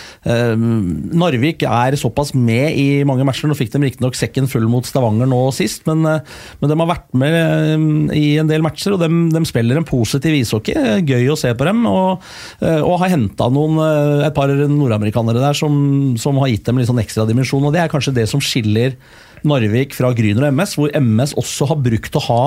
Narvik 0.59 1.62
er 1.64 1.97
såpass 1.97 2.35
med 2.37 2.77
i 2.77 3.03
mange 3.09 3.25
matcher. 3.25 3.49
Nå 3.49 3.57
fikk 3.57 3.73
de 3.73 3.81
riktignok 3.87 4.19
sekken 4.19 4.49
full 4.51 4.67
mot 4.69 4.85
Stavanger 4.85 5.31
nå 5.31 5.41
sist, 5.57 5.87
men, 5.88 6.05
uh, 6.05 6.43
men 6.61 6.73
de 6.73 6.77
har 6.83 6.91
vært 6.91 7.09
med 7.17 7.38
uh, 7.38 8.17
i 8.17 8.27
en 8.43 8.51
del 8.51 8.64
matcher, 8.64 8.97
og 8.97 9.01
de, 9.05 9.09
de 9.33 9.45
spiller 9.49 9.81
en 9.81 9.88
positiv 9.88 10.37
ishockey. 10.37 11.01
Gøy 11.09 11.33
å 11.33 11.38
se 11.38 11.55
på 11.57 11.69
dem, 11.69 11.87
og, 11.88 12.27
og 12.61 12.99
har 13.01 13.14
henta 13.14 13.49
et 13.49 14.35
par 14.37 14.51
nordamerikanere 14.51 15.41
der 15.41 15.57
som, 15.57 15.73
som, 16.21 16.37
har 16.43 16.53
gitt 16.53 16.69
dem 16.69 16.81
litt 16.81 16.91
sånn 16.91 17.01
ekstra 17.01 17.25
dimensjon. 17.29 17.64
og 17.64 17.73
Det 17.75 17.81
er 17.83 17.93
kanskje 17.93 18.17
det 18.21 18.27
som 18.31 18.43
skiller 18.45 18.97
Narvik 19.46 19.94
fra 19.96 20.11
Gryner 20.16 20.48
og 20.48 20.59
MS, 20.59 20.74
hvor 20.79 20.92
MS 20.98 21.37
også 21.38 21.68
har 21.70 21.81
brukt 21.85 22.18
å 22.18 22.24
ha 22.27 22.42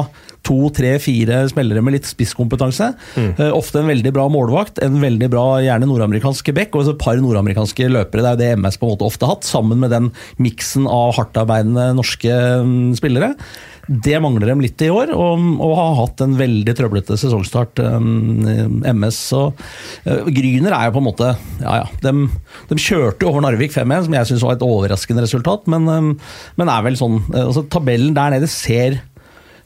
to, 0.45 0.57
tre, 0.73 0.95
fire 1.01 1.43
spillere 1.51 1.83
med 1.85 1.95
litt 1.97 2.09
spisskompetanse. 2.09 2.91
Mm. 3.15 3.31
Uh, 3.37 3.49
ofte 3.57 3.81
en 3.81 3.91
veldig 3.91 4.13
bra 4.15 4.27
målvakt, 4.31 4.81
en 4.83 4.97
veldig 5.03 5.29
bra 5.31 5.45
gjerne 5.63 5.89
nordamerikansk 5.89 6.53
back 6.57 6.75
og 6.75 6.89
et 6.89 7.01
par 7.01 7.21
nordamerikanske 7.21 7.91
løpere. 7.91 8.23
Det 8.23 8.31
er 8.31 8.37
jo 8.37 8.41
det 8.41 8.53
MS 8.63 8.79
på 8.81 8.87
en 8.87 8.95
måte 8.95 9.07
ofte 9.07 9.27
har 9.27 9.37
hatt, 9.37 9.47
sammen 9.47 9.81
med 9.83 9.93
den 9.93 10.09
miksen 10.41 10.89
av 10.89 11.13
hardtarbeidende 11.19 11.91
norske 11.99 12.39
um, 12.63 12.91
spillere. 12.97 13.35
Det 13.91 14.19
mangler 14.23 14.47
dem 14.47 14.61
litt 14.63 14.79
i 14.85 14.87
år, 14.93 15.09
og, 15.11 15.41
og 15.59 15.71
har 15.75 15.97
hatt 15.97 16.21
en 16.23 16.37
veldig 16.39 16.75
trøblete 16.77 17.17
sesongstart. 17.19 17.81
Um, 17.83 18.45
MS 18.87 19.19
og 19.35 19.59
uh, 20.05 20.29
Gryner 20.31 20.75
er 20.77 20.87
jo 20.87 20.95
på 20.95 21.01
en 21.01 21.07
måte 21.09 21.31
Ja 21.59 21.81
ja, 21.81 21.89
de, 22.05 22.13
de 22.69 22.79
kjørte 22.79 23.27
over 23.27 23.43
Narvik 23.43 23.75
5-1, 23.75 24.07
som 24.07 24.15
jeg 24.15 24.29
syns 24.29 24.45
var 24.47 24.55
et 24.55 24.65
overraskende 24.65 25.25
resultat, 25.25 25.67
men, 25.71 25.89
um, 25.91 26.11
men 26.61 26.71
er 26.71 26.87
vel 26.87 26.99
sånn 26.99 27.19
uh, 27.33 27.43
altså, 27.49 27.65
Tabellen 27.73 28.15
der 28.15 28.37
nede 28.37 28.49
ser 28.51 29.01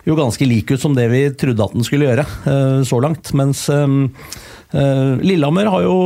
jo 0.05 0.17
ganske 0.17 0.45
lik 0.45 0.73
ut 0.73 0.81
som 0.81 0.97
det 0.97 1.05
vi 1.13 1.23
trodde 1.37 1.65
at 1.65 1.77
den 1.77 1.85
skulle 1.85 2.09
gjøre 2.09 2.25
uh, 2.25 2.81
så 2.85 3.01
langt. 3.03 3.29
Mens 3.37 3.67
um, 3.73 4.09
Lillehammer 4.73 5.69
har 5.71 5.85
jo 5.85 5.97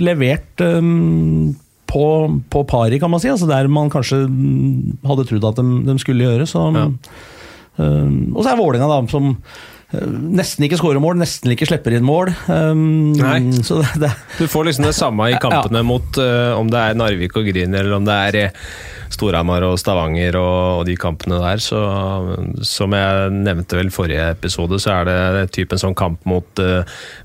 levert 0.00 0.62
um, 0.62 1.56
på, 1.96 2.08
på 2.52 2.64
pari, 2.68 3.00
kan 3.00 3.12
man 3.12 3.22
si. 3.22 3.30
Altså 3.32 3.48
der 3.48 3.70
man 3.72 3.92
kanskje 3.92 4.24
hadde 5.06 5.28
trodd 5.30 5.48
at 5.52 5.62
de, 5.62 5.80
de 5.88 5.96
skulle 6.02 6.28
gjøre. 6.28 6.48
Så, 6.50 6.66
ja. 6.76 6.90
uh, 7.80 8.12
og 8.34 8.42
så 8.42 8.52
er 8.52 8.60
Vålinga 8.60 8.90
da, 8.90 9.00
som 9.12 9.32
uh, 9.32 10.10
nesten 10.36 10.66
ikke 10.66 10.80
skårer 10.80 11.02
mål, 11.02 11.16
nesten 11.22 11.54
ikke 11.54 11.68
slipper 11.70 11.96
inn 11.96 12.06
mål. 12.06 12.34
Um, 12.50 13.14
Nei. 13.16 13.38
Det, 13.56 13.80
det, 14.02 14.12
du 14.40 14.44
får 14.50 14.70
liksom 14.70 14.90
det 14.90 14.96
samme 14.98 15.30
i 15.32 15.40
kampene 15.40 15.82
ja. 15.82 15.88
mot 15.94 16.20
uh, 16.20 16.52
om 16.58 16.72
det 16.72 16.82
er 16.82 17.00
Narvik 17.00 17.40
og 17.40 17.48
Grüner, 17.48 17.80
eller 17.82 17.98
om 18.00 18.08
det 18.08 18.20
er 18.28 18.54
Storhamar 19.12 19.64
og 19.66 19.76
Stavanger 19.80 20.38
og, 20.40 20.80
og, 20.80 20.84
de 20.88 20.96
kampene 21.00 21.38
der. 21.42 21.62
Så 21.62 21.80
som 22.66 22.94
jeg 22.96 23.32
nevnte 23.34 23.78
vel 23.78 23.92
forrige 23.94 24.30
episode, 24.34 24.80
så 24.82 24.98
er 24.98 25.08
det 25.08 25.46
typen 25.56 25.80
sånn 25.80 25.96
kamp 25.98 26.24
mot, 26.28 26.48
uh, 26.62 26.82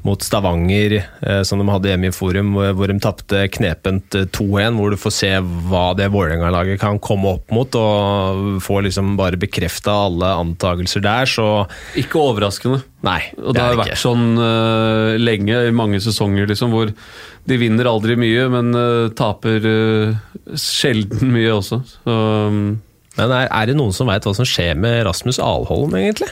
mot 0.07 0.21
Stavanger 0.23 0.99
uh, 0.99 1.41
som 1.47 1.61
de 1.61 1.67
hadde 1.71 1.91
hjemme 1.91 2.11
i 2.11 2.15
Forum, 2.15 2.53
hvor, 2.77 2.91
de 2.91 2.99
tapte 3.01 3.45
knepent 3.57 4.19
2-1. 4.35 4.61
Eh, 4.61 4.69
hvor 4.77 4.93
du 4.93 4.99
får 4.99 5.13
se 5.15 5.31
hva 5.41 5.85
det 5.97 6.09
Vålerenga-laget 6.13 6.79
kan 6.81 6.99
komme 7.03 7.35
opp 7.37 7.51
mot, 7.53 7.75
og 7.77 8.61
får 8.63 8.87
liksom 8.87 9.15
bare 9.19 9.39
bekrefta 9.41 9.95
alle 10.07 10.31
antakelser 10.41 11.03
der, 11.05 11.29
så 11.29 11.65
Ikke 11.99 12.21
overraskende. 12.21 12.81
Nei, 13.01 13.21
det 13.33 13.41
og 13.41 13.55
det, 13.55 13.61
har 13.63 13.77
vært 13.79 13.95
ikke. 13.95 14.03
sånn 14.03 14.25
uh, 14.37 15.17
lenge, 15.17 15.63
i 15.67 15.73
mange 15.73 16.01
sesonger, 16.03 16.45
liksom, 16.51 16.73
hvor 16.75 16.91
de 17.49 17.57
vinner 17.57 17.89
aldri 17.89 18.17
mye, 18.19 18.45
men 18.53 18.71
uh, 18.77 19.09
taper 19.17 19.65
uh, 19.65 20.55
sjelden 20.57 21.33
mye 21.33 21.51
også. 21.55 21.81
Så, 21.87 22.01
um, 22.05 22.79
men 23.17 23.33
er, 23.35 23.49
er, 23.49 23.67
det 23.67 23.75
noen 23.75 23.95
som 23.95 24.07
veit 24.07 24.25
hva 24.25 24.33
som 24.37 24.47
skjer 24.47 24.77
med 24.79 25.01
Rasmus 25.07 25.41
Alholm, 25.43 25.95
egentlig? 25.99 26.29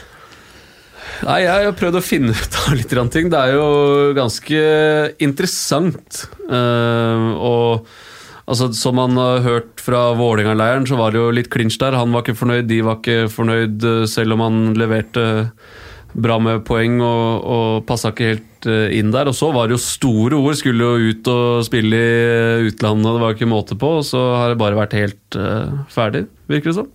Nei, 1.26 1.42
Jeg 1.44 1.66
har 1.66 1.74
prøvd 1.76 1.98
å 1.98 2.04
finne 2.04 2.36
ut 2.36 2.60
av 2.62 2.76
litt 2.78 2.94
ting. 3.12 3.28
Det 3.32 3.40
er 3.40 3.58
jo 3.58 3.66
ganske 4.16 4.62
interessant. 5.20 6.22
og 6.48 7.84
altså, 8.46 8.70
Som 8.72 8.96
man 8.96 9.18
har 9.20 9.44
hørt 9.44 9.84
fra 9.84 10.14
Vålerenga-leiren, 10.16 10.88
så 10.88 10.96
var 10.96 11.12
det 11.12 11.20
jo 11.20 11.28
litt 11.36 11.52
klinsj 11.52 11.76
der. 11.82 11.98
Han 12.00 12.16
var 12.16 12.24
ikke 12.24 12.38
fornøyd, 12.40 12.70
de 12.70 12.80
var 12.86 13.02
ikke 13.02 13.28
fornøyd, 13.34 13.84
selv 14.08 14.38
om 14.38 14.46
han 14.46 14.62
leverte 14.80 15.26
bra 16.14 16.38
med 16.42 16.64
poeng 16.66 16.98
og, 17.04 17.44
og 17.44 17.84
passa 17.88 18.10
ikke 18.12 18.30
helt 18.32 18.68
eh, 18.70 18.96
inn 18.98 19.12
der. 19.14 19.30
Og 19.30 19.36
så 19.36 19.50
var 19.54 19.68
det 19.68 19.76
jo 19.76 19.82
store 19.84 20.38
ord. 20.40 20.58
Skulle 20.58 20.86
jo 20.86 21.12
ut 21.12 21.30
og 21.32 21.66
spille 21.68 22.00
i 22.00 22.70
utlandet, 22.70 23.12
det 23.12 23.22
var 23.24 23.36
ikke 23.36 23.50
måte 23.50 23.78
på. 23.78 23.92
Og 24.00 24.08
så 24.08 24.22
har 24.38 24.52
det 24.52 24.60
bare 24.60 24.78
vært 24.78 24.98
helt 24.98 25.38
uh, 25.38 25.86
ferdig, 25.92 26.26
virker 26.50 26.72
det 26.72 26.78
som. 26.80 26.90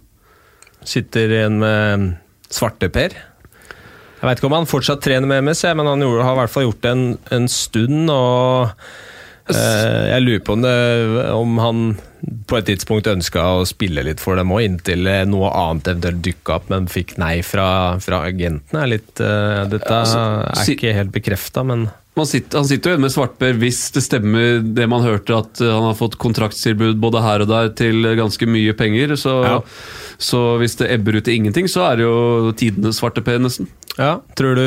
Sitter 0.85 1.33
igjen 1.33 1.57
med 1.63 2.11
Svarte-Per. 2.53 3.17
Jeg 4.15 4.29
veit 4.29 4.39
ikke 4.39 4.49
om 4.49 4.57
han 4.57 4.69
fortsatt 4.69 5.03
trener 5.05 5.29
med 5.29 5.43
MS, 5.45 5.65
men 5.77 5.89
han 5.89 6.05
har 6.05 6.33
i 6.33 6.39
hvert 6.39 6.53
fall 6.53 6.67
gjort 6.67 6.81
det 6.85 6.93
en, 6.95 7.09
en 7.35 7.51
stund. 7.51 8.09
og 8.09 8.71
Jeg 9.53 10.23
lurer 10.23 10.41
på 10.41 10.55
om, 10.55 10.63
det, 10.65 10.75
om 11.35 11.59
han 11.61 11.81
på 12.49 12.57
et 12.57 12.65
tidspunkt 12.69 13.09
ønska 13.09 13.43
å 13.59 13.65
spille 13.69 14.01
litt 14.07 14.21
for 14.23 14.39
dem 14.39 14.53
òg, 14.55 14.63
inntil 14.65 15.05
noe 15.29 15.51
annet 15.53 15.91
eventuelt 15.91 16.23
dukka 16.25 16.57
opp, 16.57 16.71
men 16.73 16.89
fikk 16.89 17.15
nei 17.21 17.35
fra, 17.45 17.67
fra 18.01 18.23
agentene. 18.29 18.87
Litt, 18.89 19.13
uh, 19.21 19.65
dette 19.69 19.91
altså, 19.91 20.23
er 20.49 20.73
ikke 20.73 20.95
helt 20.97 21.13
bekrefta, 21.13 21.65
men 21.67 21.87
sitter, 22.23 22.61
Han 22.61 22.67
sitter 22.69 22.89
jo 22.89 22.95
igjen 22.95 23.03
med 23.03 23.11
svartper 23.11 23.57
hvis 23.59 23.81
det 23.91 24.05
stemmer 24.05 24.61
det 24.63 24.87
man 24.87 25.03
hørte, 25.03 25.35
at 25.35 25.59
han 25.59 25.89
har 25.89 25.97
fått 25.99 26.15
kontraktstilbud 26.21 27.01
både 27.03 27.23
her 27.25 27.43
og 27.43 27.51
der 27.51 27.73
til 27.75 28.07
ganske 28.15 28.47
mye 28.47 28.75
penger. 28.77 29.17
Så, 29.19 29.33
ja. 29.43 29.57
så 30.17 30.43
hvis 30.61 30.79
det 30.79 30.91
ebber 30.95 31.19
ut 31.19 31.27
til 31.27 31.41
ingenting, 31.41 31.67
så 31.71 31.89
er 31.89 31.99
det 31.99 32.07
jo 32.07 32.53
tidenes 32.55 33.01
svarteper, 33.01 33.41
nesten. 33.43 33.67
Ja, 33.95 34.17
tror 34.35 34.57
du 34.59 34.65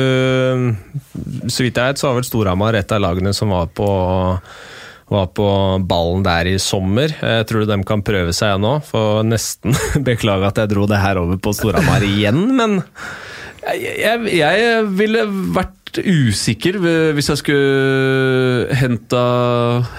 Så 1.53 1.61
vidt 1.61 1.77
jeg 1.77 1.91
vet, 1.93 2.01
så 2.01 2.09
har 2.09 2.17
vel 2.17 2.25
Storhamar 2.25 2.77
et 2.77 2.93
av 2.93 3.01
lagene 3.01 3.33
som 3.33 3.53
var 3.53 3.69
på 3.73 3.89
var 5.09 5.25
på 5.33 5.47
ballen 5.89 6.21
der 6.25 6.51
i 6.51 6.59
sommer. 6.61 7.09
Jeg 7.09 7.47
tror 7.49 7.65
de 7.65 7.77
kan 7.87 8.03
prøve 8.05 8.33
seg 8.35 8.59
nå. 8.61 8.75
For 8.85 9.25
nesten 9.25 9.73
Beklager 10.07 10.51
at 10.51 10.61
jeg 10.61 10.69
dro 10.75 10.85
det 10.89 11.01
her 11.01 11.17
over 11.21 11.39
på 11.41 11.53
Storhamar 11.57 12.05
igjen, 12.05 12.43
men 12.57 12.79
jeg, 13.59 13.99
jeg, 13.99 14.37
jeg, 14.39 14.87
ville 14.99 15.25
vært 15.55 15.75
usikker 15.99 16.77
hvis 17.17 17.31
jeg 17.31 17.39
skulle 17.41 18.77
henta, 18.77 19.23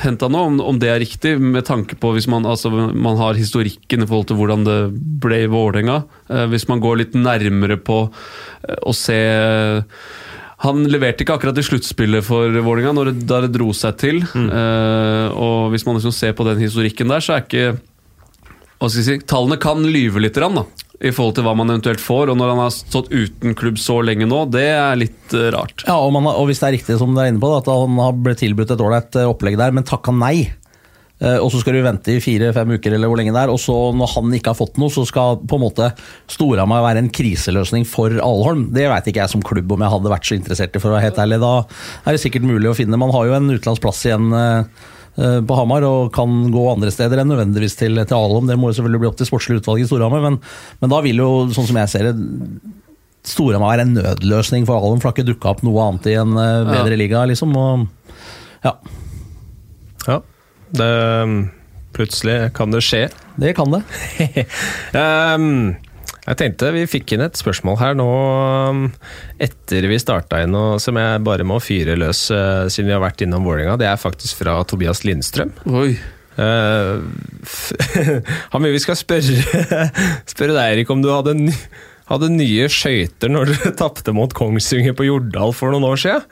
henta 0.04 0.30
noe, 0.30 0.46
om, 0.52 0.60
om, 0.62 0.78
det 0.80 0.92
er 0.92 1.02
riktig, 1.02 1.34
med 1.42 1.66
tanke 1.66 1.98
på 1.98 2.14
hvis 2.14 2.28
man, 2.30 2.46
altså, 2.48 2.70
man 2.70 3.18
har 3.20 3.38
historikken 3.38 4.04
i 4.04 4.08
forhold 4.08 4.30
til 4.30 4.38
hvordan 4.38 4.64
det 4.68 4.78
ble 4.94 5.42
i 5.44 5.50
Vålerenga. 5.50 6.02
Eh, 6.30 6.46
hvis 6.52 6.68
man 6.70 6.82
går 6.82 7.02
litt 7.02 7.18
nærmere 7.18 7.80
på 7.82 8.04
eh, 8.06 8.80
å 8.86 8.94
se 8.96 9.20
han 10.60 10.82
leverte 10.92 11.24
ikke 11.24 11.38
akkurat 11.38 11.56
i 11.56 11.64
sluttspillet 11.64 12.24
for 12.24 12.52
Vålerenga 12.52 13.12
da 13.24 13.38
det 13.46 13.54
dro 13.54 13.70
seg 13.76 13.96
til. 14.00 14.18
Mm. 14.36 14.50
Uh, 14.52 15.26
og 15.32 15.70
hvis 15.72 15.86
man 15.88 15.96
liksom 15.96 16.12
ser 16.12 16.34
på 16.36 16.44
den 16.44 16.60
historikken 16.60 17.08
der, 17.08 17.24
så 17.24 17.38
er 17.38 17.46
ikke 17.46 17.70
hva 18.80 18.88
skal 18.88 19.00
jeg 19.00 19.06
si, 19.06 19.26
Tallene 19.28 19.56
kan 19.60 19.80
lyve 19.84 20.20
litt, 20.24 20.36
da, 20.36 20.64
i 21.00 21.12
forhold 21.16 21.38
til 21.38 21.46
hva 21.46 21.56
man 21.56 21.72
eventuelt 21.72 22.02
får. 22.02 22.32
Og 22.32 22.38
når 22.38 22.54
han 22.54 22.62
har 22.64 22.72
stått 22.74 23.10
uten 23.12 23.56
klubb 23.58 23.80
så 23.80 24.00
lenge 24.04 24.28
nå, 24.28 24.44
det 24.52 24.66
er 24.74 25.00
litt 25.00 25.36
uh, 25.36 25.48
rart. 25.56 25.86
Ja, 25.88 25.96
og, 25.96 26.12
man, 26.16 26.28
og, 26.32 26.46
hvis 26.50 26.62
det 26.62 26.68
er 26.68 26.76
riktig 26.78 27.00
som 27.00 27.16
du 27.16 27.22
er 27.22 27.32
inne 27.32 27.42
på, 27.42 27.52
at 27.56 27.68
han 27.70 28.00
har 28.02 28.16
blitt 28.20 28.42
tilbudt 28.44 28.74
et 28.74 28.84
ålreit 28.84 29.20
eh, 29.20 29.28
opplegg 29.30 29.58
der, 29.60 29.72
men 29.76 29.86
takka 29.88 30.14
nei 30.14 30.50
Eh, 31.20 31.36
og 31.36 31.50
så 31.52 31.58
skal 31.60 31.76
du 31.76 31.82
vente 31.84 32.14
i 32.14 32.20
fire-fem 32.24 32.76
uker, 32.78 32.94
eller 32.96 33.10
hvor 33.10 33.20
lenge 33.20 33.34
det 33.34 33.42
er. 33.42 33.52
Og 33.52 33.60
så 33.60 33.74
når 33.96 34.14
han 34.14 34.36
ikke 34.36 34.54
har 34.54 34.58
fått 34.58 34.80
noe, 34.80 34.92
så 34.92 35.04
skal 35.08 35.40
på 35.44 35.58
en 35.58 35.64
måte 35.66 35.90
Storhamar 36.32 36.84
være 36.86 37.04
en 37.04 37.12
kriseløsning 37.12 37.84
for 37.88 38.14
Alholm. 38.24 38.70
Det 38.74 38.88
veit 38.90 39.10
ikke 39.10 39.22
jeg 39.22 39.34
som 39.34 39.44
klubb 39.44 39.74
om 39.76 39.84
jeg 39.84 39.94
hadde 39.94 40.14
vært 40.14 40.30
så 40.30 40.38
interessert 40.38 40.76
i, 40.76 40.82
for 40.82 40.92
å 40.92 40.96
være 40.96 41.10
helt 41.10 41.20
ærlig. 41.20 41.42
Da 41.44 41.52
er 41.60 42.16
det 42.16 42.22
sikkert 42.24 42.48
mulig 42.48 42.72
å 42.72 42.76
finne. 42.78 43.00
Man 43.00 43.12
har 43.16 43.28
jo 43.28 43.36
en 43.36 43.52
utenlandsplass 43.52 44.00
igjen 44.08 44.32
eh, 44.36 44.48
eh, 44.48 44.88
på 45.16 45.56
Hamar 45.58 45.84
og 45.84 46.12
kan 46.14 46.30
gå 46.54 46.60
andre 46.70 46.92
steder 46.94 47.20
enn 47.20 47.28
nødvendigvis 47.32 47.74
til, 47.76 47.98
til 47.98 48.16
Alom. 48.16 48.46
Det 48.48 48.56
må 48.56 48.70
jo 48.70 48.78
selvfølgelig 48.78 49.02
bli 49.02 49.08
opp 49.10 49.18
til 49.18 49.28
sportslig 49.28 49.58
utvalg 49.60 49.82
i 49.82 49.88
Storhamar, 49.88 50.22
men, 50.24 50.38
men, 50.80 50.92
da 50.92 51.00
vil 51.04 51.20
jo, 51.20 51.30
sånn 51.56 51.68
som 51.68 51.80
jeg 51.82 51.92
ser 51.92 52.08
det, 52.10 52.14
Storhamar 53.26 53.74
være 53.74 53.84
en 53.88 53.96
nødløsning 53.98 54.64
for 54.68 54.78
Alom, 54.78 55.02
for 55.02 55.10
det 55.10 55.12
har 55.12 55.18
ikke 55.18 55.32
dukka 55.34 55.52
opp 55.52 55.64
noe 55.66 55.86
annet 55.88 56.08
i 56.08 56.16
en 56.20 56.36
bedre 56.38 56.94
ja. 56.94 57.00
liga, 57.02 57.24
liksom. 57.28 57.52
Og, 57.58 57.86
ja. 58.64 58.76
ja. 60.06 60.20
Det, 60.78 60.90
plutselig 61.96 62.38
kan 62.56 62.72
det 62.72 62.84
skje. 62.86 63.04
Det 63.40 63.54
kan 63.58 63.76
det. 63.76 63.84
um, 64.94 65.74
Jeg 66.30 66.38
tenkte 66.38 66.70
Vi 66.74 66.86
fikk 66.90 67.16
inn 67.16 67.24
et 67.24 67.38
spørsmål 67.38 67.78
her 67.80 67.98
nå 67.98 68.06
um, 68.70 68.86
etter 69.42 69.88
vi 69.90 69.98
starta 69.98 70.44
inn, 70.44 70.54
og 70.54 70.78
som 70.82 70.98
jeg 71.00 71.24
bare 71.26 71.46
må 71.46 71.58
fyre 71.62 71.96
løs 71.98 72.28
uh, 72.34 72.70
siden 72.70 72.90
vi 72.90 72.94
har 72.94 73.02
vært 73.02 73.24
innom 73.24 73.46
Vålerenga. 73.48 73.78
Det 73.80 73.88
er 73.90 73.98
faktisk 73.98 74.44
fra 74.44 74.60
Tobias 74.68 75.02
Lindstrøm. 75.06 75.52
Oi. 75.74 75.94
Uh, 76.38 77.02
han 78.52 78.62
vil 78.62 78.76
vi 78.76 78.82
skal 78.82 78.98
spørre, 78.98 79.42
spørre 80.32 80.54
deg, 80.54 80.76
Erik, 80.76 80.92
om 80.94 81.02
du 81.02 81.10
hadde, 81.10 81.34
hadde 82.12 82.32
nye 82.36 82.70
skøyter 82.70 83.32
når 83.32 83.50
du 83.50 83.70
tapte 83.82 84.14
mot 84.14 84.34
Kongsvinger 84.36 84.94
på 84.94 85.08
Jordal 85.10 85.56
for 85.56 85.74
noen 85.74 85.88
år 85.90 86.04
siden? 86.04 86.28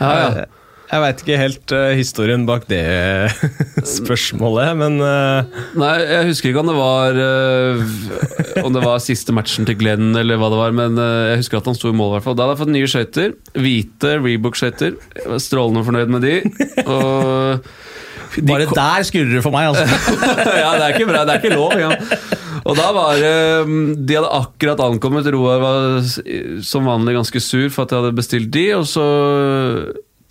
Ja, 0.00 0.10
ja. 0.10 0.48
Jeg, 0.90 1.00
veit 1.04 1.20
ikke 1.22 1.38
helt 1.38 1.72
uh, 1.76 1.92
historien 1.94 2.46
bak 2.48 2.64
det 2.70 2.82
spørsmålet, 3.98 4.72
men 4.80 4.96
uh, 4.98 5.60
Nei, 5.78 5.92
jeg 6.02 6.30
husker 6.32 6.50
ikke 6.50 6.64
om 6.64 6.70
det 6.72 6.78
var 6.78 7.20
uh, 7.20 8.64
Om 8.64 8.74
det 8.74 8.82
var 8.82 9.04
siste 9.04 9.34
matchen 9.36 9.68
til 9.68 9.78
Glenn, 9.78 10.10
eller 10.18 10.40
hva 10.40 10.50
det 10.50 10.58
var, 10.58 10.74
men 10.74 10.98
uh, 10.98 11.30
jeg 11.30 11.44
husker 11.44 11.60
at 11.60 11.70
han 11.70 11.78
sto 11.78 11.92
i 11.92 11.96
mål. 11.96 12.10
i 12.10 12.18
hvert 12.18 12.26
fall 12.26 12.38
Da 12.38 12.48
hadde 12.48 12.56
jeg 12.56 12.62
fått 12.64 12.74
nye 12.74 12.90
skøyter. 12.90 13.36
Hvite 13.54 14.16
Rebook-skøyter. 14.18 14.98
Strålende 15.38 15.86
fornøyd 15.86 16.10
med 16.16 16.26
de. 16.26 16.34
Og 16.82 17.70
de 18.34 18.44
Bare 18.46 18.66
der 18.66 19.06
skurrer 19.06 19.32
det 19.36 19.42
for 19.42 19.54
meg, 19.54 19.70
altså. 19.70 19.86
ja, 20.62 20.74
det 20.78 20.84
er 20.84 20.92
ikke 20.94 21.08
bra, 21.08 21.24
det 21.26 21.34
er 21.34 21.40
ikke 21.42 21.56
lov. 21.56 21.74
Ja. 21.78 21.94
Og 22.60 22.76
da 22.78 22.90
var 22.94 23.16
det 23.18 24.04
De 24.06 24.18
hadde 24.18 24.30
akkurat 24.36 24.82
ankommet. 24.84 25.30
Roar 25.34 25.62
var 25.62 26.62
som 26.66 26.86
vanlig 26.86 27.16
ganske 27.18 27.42
sur 27.42 27.66
for 27.70 27.86
at 27.86 27.94
jeg 27.94 28.02
hadde 28.02 28.18
bestilt 28.18 28.52
de, 28.54 28.68
og 28.78 28.86
så 28.90 29.06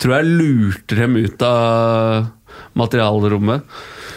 tror 0.00 0.18
jeg 0.18 0.36
lurte 0.40 0.98
dem 0.98 1.16
ut 1.20 1.42
av 1.46 2.30
materialrommet. 2.78 3.66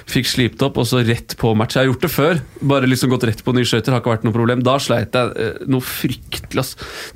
Fikk 0.10 0.28
slipt 0.28 0.62
opp, 0.66 0.78
og 0.82 0.88
så 0.88 1.00
rett 1.06 1.34
på 1.40 1.54
match. 1.58 1.78
Jeg 1.78 1.86
har 1.86 1.90
gjort 1.92 2.04
det 2.04 2.12
før. 2.12 2.40
Bare 2.74 2.90
liksom 2.90 3.12
gått 3.14 3.24
rett 3.30 3.44
på 3.46 3.54
nye 3.56 3.68
skøyter. 3.68 3.94
Har 3.96 4.02
ikke 4.04 4.12
vært 4.12 4.26
noe 4.28 4.36
problem. 4.36 4.64
Da 4.66 4.76
sleit 4.84 5.16
jeg 5.16 5.32
eh, 5.40 5.62
noe 5.72 5.86
fryktelig. 5.86 6.64
ass. 6.64 6.74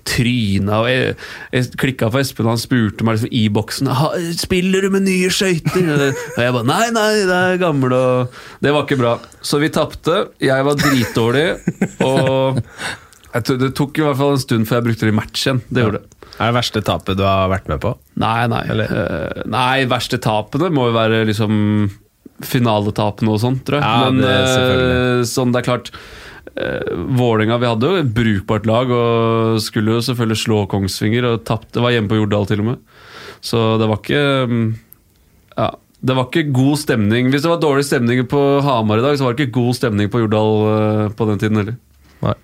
Tryna 0.08 0.80
og 0.82 0.88
Jeg, 0.90 1.18
jeg 1.54 1.80
klikka 1.82 2.10
for 2.14 2.24
Espen, 2.24 2.48
og 2.48 2.56
han 2.56 2.62
spurte 2.62 3.06
meg 3.08 3.18
liksom 3.18 3.36
i 3.36 3.44
boksen 3.54 3.92
«Ha, 3.92 4.12
'Spiller 4.40 4.88
du 4.88 4.92
med 4.96 5.06
nye 5.08 5.30
skøyter?' 5.34 5.92
Og 6.08 6.42
jeg 6.42 6.56
bare 6.56 6.70
'Nei, 6.72 6.88
nei, 6.96 7.12
det 7.28 7.42
er 7.42 7.62
gamle', 7.62 7.92
og 7.92 8.40
Det 8.64 8.74
var 8.74 8.88
ikke 8.88 9.02
bra. 9.04 9.18
Så 9.42 9.60
vi 9.62 9.70
tapte. 9.74 10.30
Jeg 10.42 10.66
var 10.66 10.80
dritdårlig, 10.80 11.48
og 12.08 12.64
det 13.38 13.74
tok 13.78 14.00
i 14.00 14.06
hvert 14.08 14.18
fall 14.18 14.38
en 14.38 14.42
stund 14.42 14.68
før 14.68 14.80
jeg 14.80 14.88
brukte 14.90 15.06
det 15.06 15.14
i 15.14 15.20
match 15.20 15.46
igjen. 15.46 15.62
Det 15.70 15.84
gjorde 15.84 16.02
det. 16.02 16.28
er 16.40 16.50
det 16.50 16.58
verste 16.58 16.82
tapet 16.82 17.20
du 17.20 17.26
har 17.28 17.52
vært 17.52 17.68
med 17.70 17.84
på? 17.84 17.98
Nei, 18.18 18.48
nei. 18.50 18.64
Eller? 18.74 18.92
Eh, 18.92 19.42
nei, 19.50 19.86
verste 19.90 20.20
tapene 20.22 20.72
må 20.74 20.90
jo 20.90 20.98
være 20.98 21.24
liksom 21.30 21.58
finaletapene 22.46 23.34
og 23.34 23.42
sånt, 23.42 23.64
tror 23.68 23.80
jeg. 23.80 23.86
Ja, 23.86 24.10
Men 24.10 24.24
det 24.24 24.34
eh, 24.38 25.26
sånn, 25.28 25.54
det 25.54 25.62
er 25.62 25.68
klart 25.68 25.92
uh, 26.54 26.94
Vålinga, 27.18 27.58
Vi 27.62 27.70
hadde 27.70 27.90
jo 27.90 28.02
et 28.04 28.12
brukbart 28.14 28.70
lag 28.70 28.94
og 28.94 29.58
skulle 29.66 29.98
jo 29.98 30.06
selvfølgelig 30.06 30.42
slå 30.44 30.62
Kongsvinger. 30.70 31.32
Og 31.32 31.44
tapt, 31.50 31.78
var 31.82 31.94
hjemme 31.94 32.12
på 32.12 32.22
Jordal, 32.22 32.48
til 32.50 32.64
og 32.66 32.72
med. 32.72 33.04
Så 33.46 33.66
det 33.82 33.90
var 33.90 34.02
ikke 34.02 34.24
mm, 34.50 34.70
Ja. 35.58 35.74
Det 36.08 36.14
var 36.14 36.28
ikke 36.28 36.54
god 36.54 36.78
stemning. 36.78 37.32
Hvis 37.34 37.42
det 37.42 37.50
var 37.50 37.58
dårlig 37.58 37.88
stemning 37.88 38.20
på 38.30 38.42
Hamar 38.62 39.02
i 39.02 39.06
dag, 39.06 39.16
så 39.18 39.26
var 39.26 39.34
det 39.34 39.48
ikke 39.48 39.56
god 39.56 39.78
stemning 39.80 40.12
på 40.14 40.22
Jordal 40.22 40.52
eh, 40.70 41.00
på 41.18 41.26
den 41.26 41.42
tiden 41.42 41.58
heller. 41.58 41.80
Nei. 42.22 42.36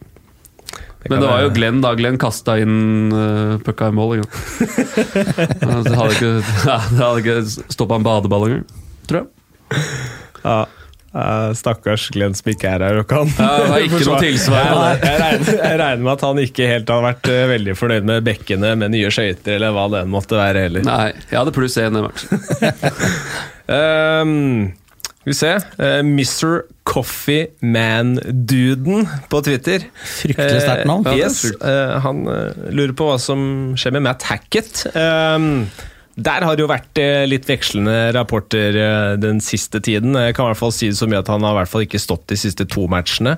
Men 1.09 1.19
det 1.19 1.27
var 1.27 1.41
jo 1.43 1.49
Glenn, 1.55 1.81
da. 1.83 1.93
Glenn 1.99 2.19
kasta 2.21 2.57
inn 2.61 3.11
uh, 3.11 3.57
pucka 3.63 3.89
i 3.91 3.95
mål. 3.95 4.15
en 4.19 4.23
gang. 4.23 5.83
Det 5.83 5.97
hadde 5.97 6.13
ikke, 6.15 6.31
ja, 7.01 7.09
ikke 7.19 7.41
stoppa 7.73 7.99
en 7.99 8.07
badeball 8.07 8.47
engang, 8.47 8.63
tror 9.09 9.23
jeg. 9.23 9.83
Ja. 10.43 10.61
Uh, 11.13 11.51
stakkars 11.53 12.07
Glenn 12.09 12.33
som 12.33 12.47
ikke 12.49 12.71
er 12.73 12.81
her 12.81 12.97
og 13.03 13.05
kan 13.05 13.27
Ja, 13.37 13.51
det 13.61 13.65
var 13.69 13.83
ikke 13.85 13.99
noe 14.07 14.21
tilsvar 14.23 14.63
på 14.65 14.79
Jeg, 14.97 15.19
regner, 15.21 15.51
jeg 15.59 15.77
regner 15.77 16.01
med 16.01 16.11
at 16.15 16.23
han 16.25 16.39
ikke 16.41 16.69
helt 16.71 16.89
hadde 16.89 17.05
vært 17.05 17.29
uh, 17.29 17.41
veldig 17.51 17.75
fornøyd 17.77 18.07
med 18.09 18.25
bekkene 18.25 18.71
med 18.81 18.95
nye 18.95 19.11
skøyter, 19.13 19.59
eller 19.59 19.75
hva 19.75 19.83
det 19.93 20.01
enn 20.01 20.13
måtte 20.13 20.39
være 20.39 20.63
heller. 20.65 20.87
Nei, 20.87 21.11
jeg 21.27 21.37
hadde 21.37 21.53
pluss 21.53 21.77
én 21.77 21.99
i 21.99 22.05
matchen. 22.07 22.41
Um, 23.69 24.33
skal 25.05 25.29
vi 25.29 25.37
se. 25.37 25.53
Uh, 25.77 26.01
Mr. 26.01 26.63
Coffee 26.93 27.47
Man-duden 27.65 29.07
på 29.29 29.41
Twitter. 29.45 29.87
Fryktelig 29.97 30.61
sterkt 30.61 30.85
navn. 30.89 31.07
Eh, 31.07 31.09
det 31.09 31.15
er 31.17 31.25
yes, 31.25 31.41
eh, 31.57 31.95
han 32.05 32.21
eh, 32.29 32.67
lurer 32.69 32.93
på 32.97 33.07
hva 33.09 33.17
som 33.21 33.73
skjer 33.79 33.95
med 33.97 34.05
Matt 34.05 34.27
Hackett. 34.29 34.85
Um, 34.93 35.65
der 36.13 36.45
har 36.45 36.53
det 36.53 36.61
jo 36.61 36.69
vært 36.69 36.99
litt 37.25 37.47
vekslende 37.49 38.11
rapporter 38.13 38.75
den 39.17 39.39
siste 39.41 39.81
tiden. 39.81 40.13
Jeg 40.13 40.35
kan 40.37 40.45
i 40.45 40.51
hvert 40.51 40.61
fall 40.61 40.75
si 40.75 40.91
det 40.91 40.99
så 40.99 41.07
mye 41.09 41.23
at 41.23 41.31
han 41.33 41.41
har 41.41 41.55
i 41.55 41.63
hvert 41.63 41.71
fall 41.71 41.87
ikke 41.87 42.01
stått 42.03 42.27
de 42.29 42.37
siste 42.37 42.67
to 42.69 42.85
matchene. 42.91 43.33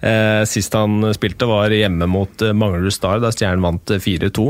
Eh, 0.00 0.42
sist 0.48 0.74
han 0.74 1.04
spilte 1.14 1.46
var 1.46 1.72
hjemme 1.74 2.08
mot 2.08 2.42
Manglerud 2.42 2.94
Star, 2.94 3.20
da 3.20 3.32
Stjernen 3.34 3.64
vant 3.64 3.92
eh, 3.92 4.00
4-2. 4.00 4.46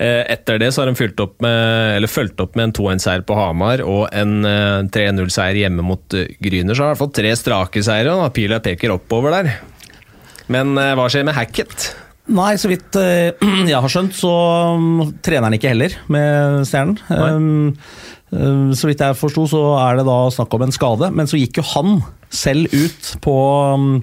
Eh, 0.00 0.22
Etter 0.32 0.56
det 0.62 0.70
så 0.72 0.80
har 0.80 0.88
de 0.88 0.96
fulgt 0.96 1.20
opp 1.20 1.34
med, 1.44 1.96
eller 1.98 2.08
fulgt 2.08 2.40
opp 2.40 2.54
med 2.56 2.70
en 2.70 2.76
2-1-seier 2.78 3.24
på 3.28 3.36
Hamar 3.36 3.82
og 3.84 4.06
en 4.16 4.46
eh, 4.48 4.86
3-0-seier 4.88 5.58
hjemme 5.60 5.84
mot 5.84 6.16
eh, 6.16 6.30
Gryner. 6.40 6.76
Så 6.76 6.86
har 6.86 6.94
de 6.94 7.02
fått 7.02 7.18
tre 7.18 7.34
strake 7.36 7.82
seire, 7.84 8.14
og 8.16 8.32
pila 8.36 8.62
peker 8.64 8.94
oppover 8.94 9.36
der. 9.36 9.50
Men 10.50 10.72
eh, 10.80 10.94
hva 10.96 11.04
skjer 11.12 11.28
med 11.28 11.36
Hackett? 11.36 11.90
Nei, 12.30 12.54
så 12.60 12.70
vidt 12.70 12.96
eh, 12.96 13.36
jeg 13.70 13.76
har 13.76 13.92
skjønt, 13.92 14.16
så 14.16 14.32
um, 14.78 15.12
trener 15.20 15.50
han 15.50 15.58
ikke 15.58 15.74
heller 15.74 15.98
med 16.12 16.64
Stjernen. 16.70 16.96
Um, 17.10 17.76
um, 18.32 18.70
så 18.72 18.88
vidt 18.88 19.04
jeg 19.04 19.20
forsto, 19.20 19.44
så 19.52 19.64
er 19.82 20.00
det 20.00 20.08
da 20.08 20.18
snakk 20.32 20.56
om 20.56 20.64
en 20.64 20.74
skade. 20.74 21.12
Men 21.12 21.28
så 21.28 21.40
gikk 21.40 21.60
jo 21.60 21.68
han 21.74 22.00
selv 22.32 22.72
ut 22.72 23.16
på 23.24 23.36
um, 23.76 23.98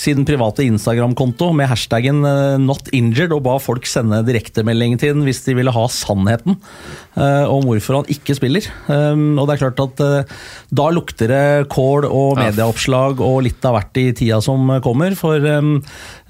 sin 0.00 0.24
private 0.28 0.64
Instagram-konto 0.64 1.50
med 1.56 1.68
hashtaggen 1.70 2.22
eh, 2.24 2.56
'not 2.60 2.88
injured' 2.96 3.34
og 3.36 3.44
ba 3.44 3.58
folk 3.60 3.86
sende 3.88 4.22
direktemelding 4.24 4.96
til 5.00 5.14
den 5.14 5.26
hvis 5.26 5.42
de 5.44 5.56
ville 5.58 5.74
ha 5.74 5.84
sannheten 5.92 6.56
eh, 7.16 7.44
om 7.44 7.66
hvorfor 7.68 8.00
han 8.00 8.12
ikke 8.12 8.36
spiller. 8.38 8.66
Um, 8.88 9.38
og 9.38 9.48
det 9.48 9.56
er 9.56 9.62
klart 9.64 9.82
at 9.84 10.02
eh, 10.04 10.34
da 10.72 10.88
lukter 10.94 11.32
det 11.32 11.68
kål 11.72 12.08
og 12.08 12.40
medieoppslag 12.40 13.20
og 13.24 13.42
litt 13.46 13.64
av 13.68 13.76
hvert 13.76 14.00
i 14.00 14.06
tida 14.16 14.40
som 14.44 14.72
kommer. 14.84 15.16
For 15.18 15.36
um, 15.60 15.76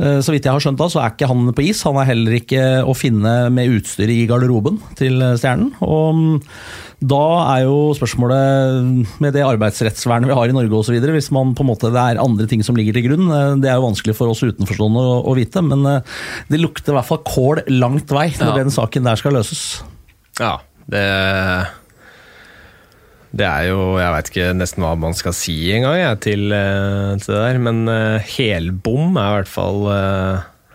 eh, 0.01 0.19
så 0.25 0.35
vidt 0.35 0.49
jeg 0.49 0.57
har 0.57 0.65
skjønt 0.65 0.81
da, 0.81 0.91
så 0.91 1.05
er 1.05 1.15
ikke 1.15 1.31
han 1.31 1.51
på 1.55 1.67
is. 1.71 1.85
Han 1.87 2.01
er 2.01 2.11
heller 2.11 2.39
ikke 2.41 2.65
å 2.83 2.97
finne 2.97 3.35
med 3.55 3.79
utstyr 3.79 4.11
i 4.11 4.25
garderoben 4.31 4.81
til 4.99 5.23
Stjernen. 5.39 5.75
Og 5.85 6.41
da 7.01 7.21
er 7.57 7.63
jo 7.65 7.95
spørsmålet 7.97 9.21
med 9.25 9.33
det 9.33 9.41
arbeidsrettsvernet 9.47 10.29
vi 10.29 10.35
har 10.37 10.51
i 10.51 10.53
Norge 10.57 10.77
osv., 10.83 10.99
hvis 11.01 11.31
man 11.33 11.55
på 11.57 11.65
en 11.65 11.71
måte, 11.71 11.89
det 11.95 12.01
er 12.03 12.21
andre 12.21 12.45
ting 12.51 12.61
som 12.67 12.77
ligger 12.77 12.93
til 12.99 13.07
grunn, 13.09 13.25
eh, 13.33 13.55
det 13.63 13.71
er 13.73 13.79
jo 13.81 13.87
vanskelig 13.89 14.15
for 14.19 14.29
oss 14.29 14.43
utenforstående 14.45 15.01
å, 15.01 15.15
å 15.33 15.37
vite, 15.39 15.63
men 15.65 15.87
eh, 15.89 16.03
det 16.53 16.61
lukter 16.61 16.93
i 16.93 16.99
hvert 16.99 17.09
fall 17.09 17.23
kål 17.25 17.63
langt 17.73 18.13
vei 18.13 18.29
når 18.37 18.53
Ja. 18.53 18.57
den 18.61 18.75
saken 18.75 19.09
der 19.09 19.17
skal 19.21 19.33
løses. 19.39 19.63
Ja, 20.41 20.59
det 20.91 21.05
Det 23.33 23.47
er 23.47 23.69
jo 23.69 23.97
Jeg 24.01 24.11
veit 24.11 24.29
ikke 24.33 24.47
nesten 24.59 24.83
hva 24.83 24.97
man 24.99 25.15
skal 25.15 25.33
si 25.39 25.55
engang 25.73 25.97
jeg, 26.01 26.21
til, 26.21 26.53
eh, 26.53 27.17
til 27.23 27.33
det 27.35 27.43
der. 27.45 27.59
Men 27.63 27.87
helbom 28.27 29.17
er 29.17 29.29
i 29.31 29.37
hvert 29.39 29.53
fall 29.53 29.81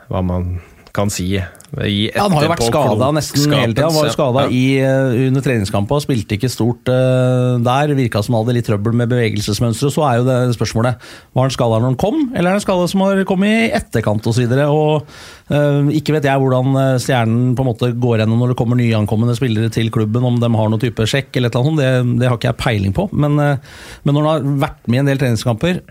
hva 0.09 0.21
man 0.23 0.61
kan 0.95 1.09
si. 1.11 1.35
Han 1.73 2.33
har 2.35 2.45
jo 2.45 2.49
vært 2.51 2.67
skada 2.67 3.07
nesten 3.15 3.53
hele 3.55 3.73
tida. 3.73 3.87
Han 3.89 3.97
var 3.97 4.11
skada 4.13 4.43
ja. 4.53 4.91
under 5.25 5.43
treningskampa, 5.43 5.97
spilte 6.03 6.37
ikke 6.37 6.49
stort 6.51 6.91
uh, 6.91 7.57
der. 7.63 7.93
Virka 7.97 8.21
som 8.23 8.35
han 8.35 8.45
hadde 8.45 8.55
litt 8.59 8.67
trøbbel 8.69 8.95
med 8.95 9.09
bevegelsesmønsteret. 9.11 9.95
Så 9.95 10.05
er 10.05 10.19
jo 10.19 10.27
det 10.27 10.37
spørsmålet 10.57 11.01
var 11.35 11.47
han 11.47 11.55
skada 11.55 11.79
når 11.81 11.91
han 11.91 11.99
kom, 11.99 12.21
eller 12.35 12.51
er 12.51 12.59
det 12.59 12.65
skada 12.65 12.85
som 12.91 13.03
har 13.05 13.23
kommet 13.27 13.51
i 13.51 13.73
etterkant 13.75 14.29
osv. 14.29 14.45
Uh, 14.45 15.91
ikke 15.97 16.15
vet 16.15 16.25
jeg 16.25 16.41
hvordan 16.41 16.77
eh, 16.81 16.95
Stjernen 17.01 17.51
på 17.57 17.61
en 17.61 17.67
måte 17.69 17.91
går 18.01 18.23
gjennom 18.23 18.39
når 18.41 18.53
det 18.53 18.57
kommer 18.57 18.79
nyankomne 18.79 19.35
spillere 19.37 19.69
til 19.73 19.91
klubben, 19.93 20.25
om 20.25 20.39
de 20.41 20.49
har 20.49 20.71
noen 20.71 20.81
type 20.81 21.05
sjekk 21.09 21.35
eller 21.35 21.51
et 21.51 21.57
eller 21.57 21.69
annet. 21.69 21.83
Det, 21.83 22.21
det 22.21 22.31
har 22.31 22.39
ikke 22.39 22.51
jeg 22.53 22.61
peiling 22.61 22.95
på. 22.97 23.09
Men, 23.13 23.37
uh, 23.41 23.77
men 24.05 24.17
når 24.17 24.25
han 24.25 24.31
har 24.31 24.65
vært 24.69 24.89
med 24.89 25.01
i 25.01 25.03
en 25.03 25.11
del 25.11 25.21
treningskamper, 25.21 25.83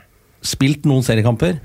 spilt 0.45 0.89
noen 0.89 1.05
seriekamper, 1.07 1.59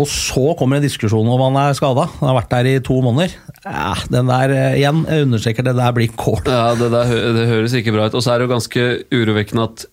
og 0.00 0.08
så 0.08 0.52
kommer 0.58 0.78
en 0.78 0.84
diskusjon 0.86 1.28
om 1.28 1.42
han 1.46 1.58
er 1.60 1.76
skada. 1.76 2.06
Han 2.20 2.30
har 2.30 2.38
vært 2.40 2.52
der 2.54 2.68
i 2.70 2.76
to 2.84 2.98
måneder. 3.04 3.34
Ja, 3.66 3.92
den 4.12 4.30
der 4.30 4.54
eh, 4.56 4.76
igjen, 4.80 5.02
jeg 5.08 5.26
understreker 5.26 5.66
det 5.66 5.74
der 5.78 5.96
blir 5.96 6.12
kål. 6.16 6.40
Ja, 6.48 6.72
det, 6.78 6.88
der, 6.94 7.12
det 7.36 7.48
høres 7.50 7.76
ikke 7.76 7.94
bra 7.94 8.08
ut. 8.08 8.16
Og 8.16 8.24
så 8.24 8.32
er 8.32 8.40
det 8.40 8.48
jo 8.48 8.54
ganske 8.54 8.86
urovekkende 9.12 9.66
at 9.68 9.84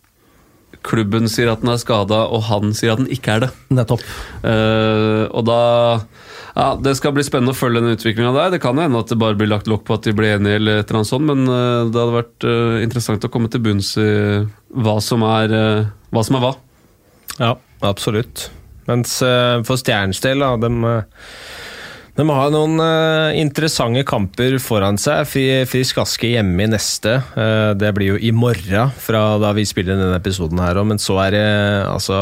klubben 0.86 1.28
sier 1.28 1.52
at 1.52 1.64
den 1.64 1.74
er 1.74 1.80
skada, 1.82 2.22
og 2.32 2.46
han 2.48 2.72
sier 2.78 2.94
at 2.94 3.02
den 3.02 3.12
ikke 3.12 3.36
er 3.36 3.46
det. 3.46 3.50
Nettopp. 3.76 4.04
Uh, 4.44 5.28
og 5.28 5.44
da 5.50 5.62
Ja, 6.56 6.73
det 6.80 6.96
skal 6.98 7.13
bli 7.15 7.23
spennende 7.23 7.54
å 7.54 7.58
følge 7.58 7.82
den 7.84 7.96
utviklinga 7.96 8.32
der. 8.36 8.54
Det 8.56 8.62
kan 8.63 8.80
hende 8.80 9.00
at 9.00 9.12
det 9.12 9.19
bare 9.21 9.38
blir 9.40 9.52
lagt 9.52 9.67
lokk 9.69 9.86
på 9.88 10.00
at 10.00 10.08
de 10.08 10.15
blir 10.15 10.38
enige, 10.38 10.60
eller 10.60 10.80
et 10.80 10.90
eller 10.90 11.02
annet 11.02 11.12
sånt, 11.12 11.28
men 11.28 11.44
uh, 11.48 11.88
det 11.92 12.00
hadde 12.00 12.15
vært 12.15 12.48
uh, 12.48 12.78
interessant 12.86 13.28
å 13.28 13.32
komme 13.34 13.52
til 13.52 13.63
bunns 13.63 13.94
i 14.00 14.10
hva 14.69 14.96
som 15.04 15.28
er 15.28 15.54
hva. 16.10 16.23
Som 16.26 16.40
er 16.40 16.46
hva. 16.46 16.54
Ja, 17.40 17.54
absolutt. 17.86 18.50
Mens 18.90 19.19
eh, 19.25 19.60
for 19.67 19.77
Stjernens 19.79 20.19
del, 20.25 20.42
da, 20.42 20.56
de, 20.60 20.96
De 22.19 22.25
har 22.27 22.50
noen 22.52 22.73
eh, 22.83 23.37
interessante 23.40 24.02
kamper 24.10 24.58
foran 24.60 24.98
seg. 25.00 25.21
Fri- 25.29 25.63
Frisk 25.69 26.02
Aske 26.02 26.33
hjemme 26.33 26.65
i 26.65 26.71
neste. 26.73 27.13
Eh, 27.40 27.69
det 27.79 27.94
blir 27.96 28.10
jo 28.15 28.17
i 28.19 28.33
morgen 28.35 28.92
fra 29.00 29.21
da 29.40 29.54
vi 29.56 29.63
spiller 29.69 29.96
denne 29.96 30.17
episoden 30.19 30.60
her 30.60 30.81
òg, 30.81 30.90
men 30.90 31.00
så 31.00 31.15
er 31.23 31.37
det 31.37 31.46
altså 31.87 32.17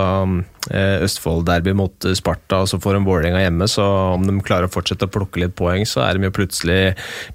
eh, 0.69 1.01
Østfold-derby 1.07 1.73
mot 1.79 2.05
eh, 2.05 2.13
Sparta, 2.19 2.61
og 2.61 2.69
så 2.69 2.77
får 2.83 2.99
de 2.99 3.03
Vålerenga 3.09 3.41
hjemme. 3.47 3.65
Så 3.73 3.87
om 4.19 4.27
de 4.27 4.37
klarer 4.45 4.69
å 4.69 4.75
fortsette 4.75 5.09
å 5.09 5.13
plukke 5.17 5.41
litt 5.47 5.57
poeng, 5.57 5.87
så 5.89 6.03
er 6.05 6.19
de 6.19 6.29
jo 6.29 6.35
plutselig 6.35 6.81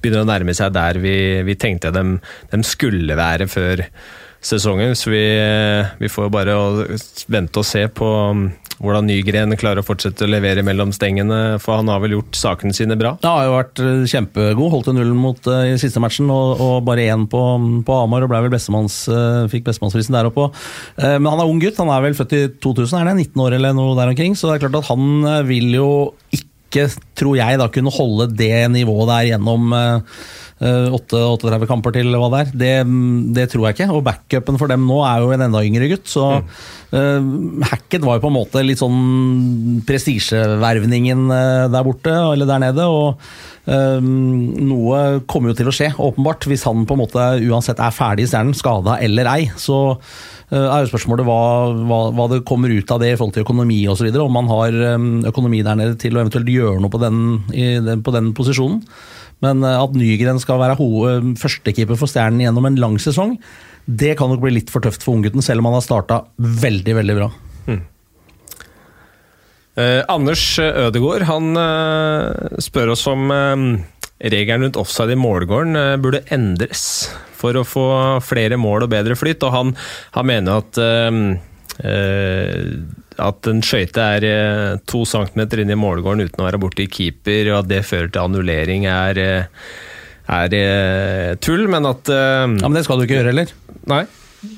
begynner 0.04 0.22
å 0.22 0.30
nærme 0.30 0.54
seg 0.54 0.76
der 0.76 1.02
vi, 1.02 1.16
vi 1.48 1.58
tenkte 1.58 1.90
de, 1.96 2.04
de 2.52 2.62
skulle 2.68 3.18
være 3.18 3.50
før 3.50 3.88
sesongen. 4.42 4.96
Så 4.98 5.10
vi, 5.12 5.22
eh, 5.38 5.92
vi 5.98 6.10
får 6.10 6.30
bare 6.32 6.56
vente 7.30 7.62
og 7.62 7.66
se 7.66 7.86
på 7.88 8.08
um, 8.32 8.48
hvordan 8.82 9.06
Nygren 9.06 9.54
klarer 9.58 9.82
å 9.82 9.86
fortsette 9.86 10.26
å 10.26 10.30
levere 10.30 10.64
mellom 10.66 10.90
stengene, 10.94 11.58
for 11.62 11.78
han 11.78 11.90
har 11.92 12.02
vel 12.02 12.16
gjort 12.16 12.38
sakene 12.38 12.74
sine 12.74 12.96
bra. 12.98 13.14
Ja, 13.22 13.36
har 13.38 13.48
jo 13.48 13.54
vært 13.54 13.82
eh, 13.82 14.04
kjempegod. 14.10 14.72
Holdt 14.74 14.88
til 14.90 14.98
nullen 14.98 15.18
mot 15.22 15.50
uh, 15.50 15.62
i 15.70 15.78
siste 15.80 16.02
matchen, 16.02 16.30
og, 16.34 16.62
og 16.62 16.76
bare 16.88 17.06
én 17.12 17.26
på, 17.30 17.42
på 17.86 17.98
Amar. 18.02 18.26
og 18.26 18.32
ble 18.32 18.42
vel 18.46 18.54
bestemanns, 18.54 19.04
uh, 19.12 19.48
Fikk 19.52 19.68
bestemannsprisen 19.68 20.18
der 20.18 20.30
oppe. 20.30 20.50
Uh, 20.98 21.16
men 21.18 21.30
han 21.30 21.44
er 21.44 21.50
ung 21.50 21.62
gutt. 21.62 21.78
Han 21.78 21.92
er 21.94 22.06
vel 22.08 22.18
født 22.18 22.38
i 22.38 22.44
2000, 22.62 22.98
er 22.98 23.12
det? 23.12 23.28
19 23.30 23.44
år 23.46 23.58
eller 23.58 23.76
noe 23.78 23.98
der 23.98 24.14
omkring. 24.14 24.34
Så 24.38 24.50
det 24.50 24.58
er 24.58 24.66
klart 24.66 24.82
at 24.82 24.90
han 24.90 25.46
vil 25.48 25.70
jo 25.76 25.90
ikke, 26.34 26.48
tror 27.18 27.36
jeg, 27.38 27.58
da 27.60 27.68
kunne 27.72 27.92
holde 27.94 28.30
det 28.36 28.54
nivået 28.72 29.10
der 29.10 29.28
gjennom 29.32 29.74
eh, 29.76 30.18
eh, 30.62 30.88
38 30.94 31.68
kamper 31.70 31.94
til 31.96 32.10
hva 32.16 32.30
det 32.32 32.42
er. 32.42 32.52
Det, 32.62 32.72
det 33.36 33.48
tror 33.52 33.68
jeg 33.68 33.76
ikke. 33.76 33.90
Og 33.94 34.04
backupen 34.06 34.60
for 34.60 34.72
dem 34.72 34.86
nå 34.88 35.00
er 35.06 35.22
jo 35.22 35.32
en 35.34 35.46
enda 35.48 35.62
yngre 35.66 35.90
gutt. 35.92 36.10
Så 36.10 36.26
eh, 36.32 37.30
Hackett 37.70 38.04
var 38.06 38.18
jo 38.18 38.26
på 38.26 38.32
en 38.32 38.38
måte 38.40 38.64
litt 38.66 38.82
sånn 38.82 39.82
prestisjevervningen 39.88 41.24
eh, 41.30 41.64
der 41.72 41.88
borte, 41.88 42.14
eller 42.34 42.48
der 42.50 42.62
nede. 42.66 42.88
og 42.90 43.22
eh, 43.70 43.98
noe 44.02 45.22
kommer 45.30 45.52
jo 45.52 45.58
til 45.60 45.70
å 45.70 45.76
skje, 45.76 45.92
åpenbart, 45.96 46.48
hvis 46.50 46.66
han 46.68 46.86
på 46.88 46.98
en 46.98 47.04
måte 47.04 47.26
uansett 47.48 47.82
er 47.82 47.94
ferdig 47.94 48.26
i 48.26 48.32
Stjernen, 48.32 48.56
skada 48.58 48.98
eller 49.02 49.30
ei. 49.36 49.42
Så 49.60 49.82
eh, 49.92 50.41
er 50.58 50.84
jo 50.84 50.90
spørsmålet 50.90 51.26
hva, 51.26 51.40
hva, 51.88 51.98
hva 52.12 52.28
det 52.32 52.42
kommer 52.48 52.72
ut 52.72 52.90
av 52.92 53.00
det 53.00 53.12
i 53.12 53.16
forhold 53.16 53.36
til 53.36 53.46
økonomi 53.46 53.80
osv. 53.88 54.08
Om 54.12 54.36
man 54.36 54.50
har 54.50 54.78
eh, 54.92 55.08
økonomi 55.30 55.62
der 55.64 55.78
nede 55.80 55.98
til 56.00 56.16
å 56.16 56.22
eventuelt 56.22 56.50
gjøre 56.52 56.82
noe 56.82 56.92
på 56.92 57.00
den, 57.02 57.42
den, 57.50 58.04
på 58.04 58.14
den 58.14 58.32
posisjonen. 58.36 58.82
Men 59.42 59.64
eh, 59.66 59.78
at 59.80 59.96
Nygren 59.98 60.40
skal 60.42 60.60
være 60.62 60.76
eh, 60.76 61.30
førstekeeper 61.40 61.98
for 62.00 62.10
Stjernen 62.10 62.44
gjennom 62.44 62.68
en 62.68 62.80
lang 62.82 62.98
sesong, 63.02 63.38
det 63.82 64.12
kan 64.18 64.30
nok 64.30 64.44
bli 64.44 64.52
litt 64.60 64.70
for 64.70 64.84
tøft 64.84 65.02
for 65.02 65.16
unggutten, 65.16 65.42
selv 65.42 65.62
om 65.62 65.70
han 65.70 65.80
har 65.80 65.86
starta 65.86 66.20
veldig, 66.38 67.00
veldig 67.00 67.16
bra. 67.18 67.32
Eh, 69.72 70.02
Anders 70.12 70.58
Ødegaard 70.60 71.24
han 71.30 71.56
eh, 71.56 72.58
spør 72.60 72.92
oss 72.92 73.06
om 73.08 73.30
eh, 73.32 73.62
regelen 74.28 74.66
rundt 74.66 74.76
offside 74.76 75.14
i 75.14 75.20
målgården 75.20 75.78
eh, 75.80 75.94
burde 76.02 76.20
endres 76.34 76.82
for 77.42 77.58
å 77.58 77.66
få 77.66 77.86
flere 78.24 78.58
mål 78.60 78.86
og 78.86 78.94
bedre 78.94 79.18
flyt. 79.18 79.42
Og 79.42 79.54
han, 79.54 79.76
han 80.16 80.30
mener 80.30 80.62
at 80.62 80.82
eh, 80.82 81.12
at 83.20 83.48
en 83.50 83.60
skøyte 83.64 84.04
er 84.16 84.26
eh, 84.26 84.80
to 84.88 85.02
centimeter 85.08 85.62
inn 85.62 85.72
i 85.72 85.78
målgården 85.78 86.24
uten 86.26 86.42
å 86.42 86.48
være 86.48 86.60
borti 86.62 86.88
keeper, 86.90 87.52
og 87.52 87.62
at 87.62 87.70
det 87.70 87.84
fører 87.88 88.10
til 88.12 88.24
annullering, 88.24 88.86
er, 88.88 89.20
eh, 89.20 89.68
er 90.32 91.36
tull, 91.44 91.66
men 91.72 91.88
at 91.88 92.08
eh, 92.08 92.48
Ja, 92.48 92.66
Men 92.66 92.78
det 92.78 92.86
skal 92.86 93.00
du 93.00 93.06
ikke 93.06 93.20
gjøre 93.20 93.34
heller. 93.34 93.54
Nei. 93.90 94.04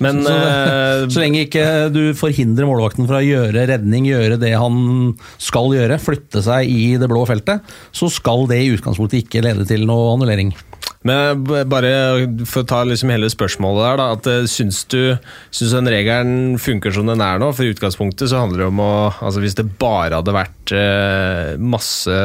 Men 0.00 0.22
Så, 0.24 0.32
så, 0.32 1.08
så 1.12 1.20
lenge 1.20 1.42
ikke 1.44 1.64
du 1.92 2.14
forhindrer 2.16 2.64
målvakten 2.64 3.04
fra 3.04 3.18
å 3.18 3.26
gjøre 3.26 3.66
redning, 3.68 4.06
gjøre 4.08 4.38
det 4.40 4.54
han 4.56 5.12
skal 5.36 5.74
gjøre, 5.76 6.00
flytte 6.00 6.40
seg 6.46 6.70
i 6.72 6.94
det 7.00 7.08
blå 7.10 7.26
feltet, 7.28 7.74
så 7.92 8.08
skal 8.12 8.48
det 8.48 8.62
i 8.62 8.70
utgangspunktet 8.72 9.26
ikke 9.26 9.44
lede 9.44 9.68
til 9.68 9.84
noe 9.88 10.14
annullering. 10.14 10.54
Men 11.04 11.42
bare 11.44 11.90
for 12.48 12.62
å 12.62 12.68
ta 12.68 12.80
liksom 12.88 13.10
hele 13.12 13.28
spørsmålet 13.28 13.82
der, 13.84 13.98
da. 14.00 14.06
At, 14.16 14.28
eh, 14.30 14.46
syns 14.48 14.80
du 14.88 15.18
syns 15.52 15.74
den 15.76 15.90
regelen 15.92 16.56
funker 16.56 16.94
som 16.96 17.10
den 17.10 17.20
er 17.20 17.42
nå? 17.42 17.50
For 17.52 17.66
i 17.66 17.74
utgangspunktet 17.74 18.32
så 18.32 18.40
handler 18.40 18.64
det 18.64 18.70
om 18.72 18.80
å 18.80 18.94
altså 19.20 19.44
Hvis 19.44 19.58
det 19.58 19.68
bare 19.78 20.16
hadde 20.16 20.36
vært 20.36 20.72
eh, 20.72 21.54
masse 21.60 22.16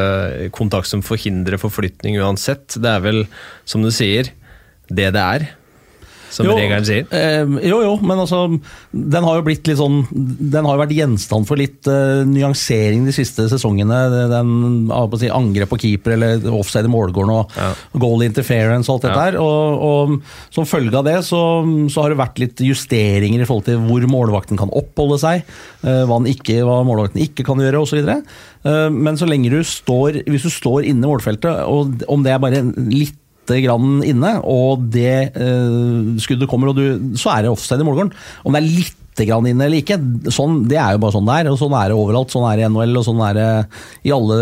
kontakt 0.55 0.87
som 0.87 1.03
forhindrer 1.03 1.59
forflytning 1.59 2.21
uansett, 2.23 2.79
det 2.79 2.89
er 2.95 3.03
vel, 3.03 3.25
som 3.67 3.83
du 3.83 3.91
sier, 3.91 4.31
det 4.87 5.11
det 5.13 5.25
er. 5.27 5.49
Som 6.29 6.45
Jo, 6.45 6.55
regelen 6.59 6.85
sier. 6.85 7.05
Eh, 7.11 7.45
jo, 7.67 7.79
jo, 7.81 7.93
men 8.05 8.19
altså 8.21 8.43
Den 8.93 9.25
har 9.25 9.39
jo 9.39 9.45
blitt 9.47 9.65
litt 9.69 9.79
sånn 9.79 10.03
Den 10.11 10.65
har 10.67 10.75
jo 10.77 10.81
vært 10.83 10.93
gjenstand 10.93 11.47
for 11.49 11.57
litt 11.57 11.87
eh, 11.89 12.21
nyansering 12.29 13.07
de 13.07 13.13
siste 13.15 13.47
sesongene. 13.49 13.97
Den 14.29 14.51
si, 15.19 15.29
Angrep 15.33 15.71
på 15.73 15.79
keeper 15.81 16.15
eller 16.17 16.45
offside 16.53 16.85
i 16.89 16.93
målgården 16.93 17.33
og 17.33 17.55
Ja. 17.59 17.71
goal 17.99 18.21
interference 18.27 18.89
og 18.89 18.99
alt 18.99 19.07
dette 19.07 19.17
Ja. 19.17 19.31
der. 19.31 19.39
Og, 19.41 19.83
og 19.89 20.53
som 20.53 20.65
følge 20.69 20.95
av 21.01 21.05
det 21.09 21.17
så, 21.25 21.41
så 21.89 22.03
har 22.03 22.09
det 22.13 22.19
vært 22.21 22.39
litt 22.43 22.61
justeringer 22.63 23.41
i 23.41 23.47
forhold 23.49 23.65
til 23.65 23.81
hvor 23.89 24.05
målvakten 24.09 24.57
kan 24.59 24.69
oppholde 24.69 25.19
seg, 25.21 25.43
eh, 25.83 26.03
hva, 26.05 26.19
ikke, 26.29 26.61
hva 26.67 26.81
målvakten 26.87 27.21
ikke 27.25 27.45
kan 27.47 27.57
gjøre 27.61 27.81
osv. 27.81 28.05
Men 28.91 29.15
så 29.15 29.23
lenge 29.29 29.49
du 29.49 29.61
står 29.63 30.17
Hvis 30.27 30.43
du 30.43 30.49
står 30.51 30.83
inne 30.89 31.05
i 31.05 31.09
målfeltet, 31.09 31.63
og 31.65 32.03
om 32.11 32.23
det 32.25 32.33
er 32.33 32.41
bare 32.43 32.59
litt 32.91 33.15
lite 33.49 33.65
grann 33.65 33.99
inne, 34.05 34.37
og 34.45 34.87
det 34.93 35.33
eh, 35.33 36.15
skuddet 36.21 36.49
kommer, 36.49 36.71
og 36.71 36.79
du, 36.79 37.15
så 37.19 37.33
er 37.33 37.45
det 37.45 37.53
offside 37.53 37.81
i 37.81 37.87
målgården. 37.87 38.13
Om 38.45 38.55
det 38.55 38.61
er 38.61 38.69
lite 38.69 39.25
grann 39.27 39.47
inne 39.49 39.65
eller 39.65 39.81
ikke, 39.81 39.97
sånn, 40.31 40.61
det 40.69 40.77
er 40.79 40.95
jo 40.95 41.01
bare 41.03 41.11
sånn 41.11 41.27
det 41.27 41.37
er. 41.41 41.49
og 41.51 41.57
Sånn 41.59 41.73
er 41.75 41.89
det 41.91 41.97
overalt. 41.99 42.31
Sånn 42.31 42.45
er 42.47 42.59
det 42.59 42.63
i 42.63 42.69
NHL, 42.71 42.99
og 43.01 43.05
sånn 43.07 43.23
er 43.25 43.35
det 43.35 43.47
i 44.07 44.13
alle, 44.15 44.37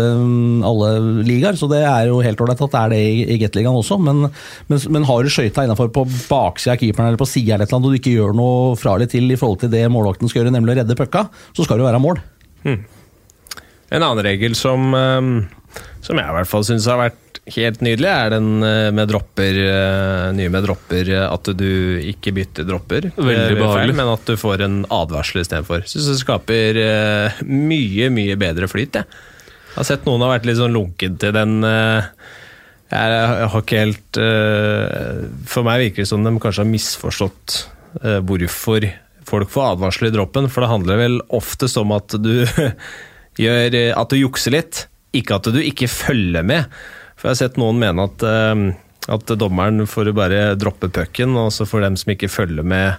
alle 0.68 0.90
ligaer. 1.26 1.58
Så 1.58 1.66
det 1.72 1.80
er 1.88 2.12
jo 2.12 2.20
helt 2.22 2.44
ålreit 2.44 2.62
at 2.62 2.76
det 2.76 2.82
er 2.84 2.94
det 2.94 3.00
i, 3.02 3.24
i 3.34 3.40
Gateligaen 3.42 3.80
også, 3.80 3.98
men, 4.02 4.28
men, 4.70 4.84
men 4.94 5.08
har 5.08 5.24
du 5.24 5.32
skøyta 5.34 5.66
innafor 5.66 5.90
på 5.94 6.06
baksida 6.28 6.76
av 6.76 6.84
keeperen 6.84 7.10
eller 7.10 7.22
på 7.22 7.30
sida 7.30 7.56
eller 7.56 7.66
et 7.66 7.72
eller 7.72 7.80
annet, 7.80 7.90
og 7.90 7.96
du 7.96 8.02
ikke 8.02 8.14
gjør 8.14 8.38
noe 8.38 8.76
fra 8.78 8.94
eller 8.94 9.10
til 9.10 9.34
i 9.34 9.40
forhold 9.40 9.64
til 9.64 9.74
det 9.74 9.86
målvakten 9.90 10.30
skal 10.30 10.44
gjøre, 10.44 10.54
nemlig 10.54 10.76
å 10.76 10.80
redde 10.82 10.98
pucka, 10.98 11.26
så 11.56 11.66
skal 11.66 11.80
det 11.80 11.88
være 11.88 12.04
mål. 12.04 12.22
En 13.88 14.04
annen 14.04 14.20
regel 14.26 14.54
som, 14.58 14.92
eh, 14.94 15.80
som 16.04 16.20
jeg 16.20 16.28
i 16.28 16.36
hvert 16.38 16.50
fall 16.50 16.66
syns 16.68 16.86
har 16.90 17.00
vært 17.00 17.24
helt 17.54 17.82
nydelig, 17.84 18.08
er 18.10 18.32
den 18.34 18.64
eh, 18.64 18.88
med 18.94 19.08
dropper, 19.10 19.58
eh, 19.62 20.26
nye 20.36 20.50
med 20.52 20.66
dropper, 20.66 21.10
eh, 21.14 21.24
at 21.28 21.50
du 21.58 21.70
ikke 22.02 22.32
bytter 22.36 22.66
dropper. 22.68 23.10
Veldig 23.16 23.54
eh, 23.54 23.60
behagelig. 23.60 23.96
men 23.98 24.12
at 24.12 24.28
du 24.28 24.36
får 24.40 24.64
en 24.66 24.78
advarsel 24.94 25.42
istedenfor. 25.42 25.86
Syns 25.88 26.10
det 26.10 26.18
skaper 26.22 26.80
mye, 27.46 28.10
mye 28.14 28.36
bedre 28.40 28.68
flyt, 28.70 29.00
jeg. 29.00 29.24
Jeg 29.68 29.76
har 29.82 29.88
sett 29.92 30.06
noen 30.08 30.24
har 30.24 30.32
vært 30.34 30.48
litt 30.48 30.58
sånn 30.58 30.74
lunken 30.74 31.18
til 31.22 31.34
den 31.36 31.60
jeg, 31.62 33.18
har 33.52 33.60
ikke 33.60 33.82
helt 33.84 34.18
For 35.52 35.62
meg 35.62 35.82
virker 35.84 36.02
det 36.02 36.08
som 36.10 36.24
de 36.24 36.32
kanskje 36.40 36.64
har 36.64 36.70
misforstått 36.72 37.58
hvorfor 38.26 38.88
folk 39.28 39.52
får 39.52 39.74
advarsel 39.76 40.08
i 40.08 40.12
droppen, 40.16 40.48
for 40.50 40.64
det 40.64 40.72
handler 40.72 40.98
vel 40.98 41.18
oftest 41.36 41.78
om 41.78 41.92
at 41.94 42.16
du 42.18 42.32
gjør 43.44 43.78
At 43.92 44.10
du 44.10 44.18
jukser 44.18 44.56
litt, 44.56 44.86
ikke 45.14 45.38
at 45.38 45.52
du 45.54 45.60
ikke 45.62 45.86
følger 45.92 46.42
med. 46.48 46.80
For 47.18 47.28
jeg 47.28 47.34
har 47.34 47.40
sett 47.42 47.58
noen 47.58 47.80
mene 47.82 48.06
at, 48.06 48.22
eh, 48.22 48.64
at 49.10 49.36
dommeren 49.40 49.86
får 49.90 50.12
bare 50.16 50.54
droppe 50.58 50.90
pucken, 50.94 51.34
og 51.40 51.50
så 51.54 51.66
får 51.66 51.88
dem 51.88 51.98
som 51.98 52.14
ikke 52.14 52.30
følger 52.30 52.66
med, 52.66 52.94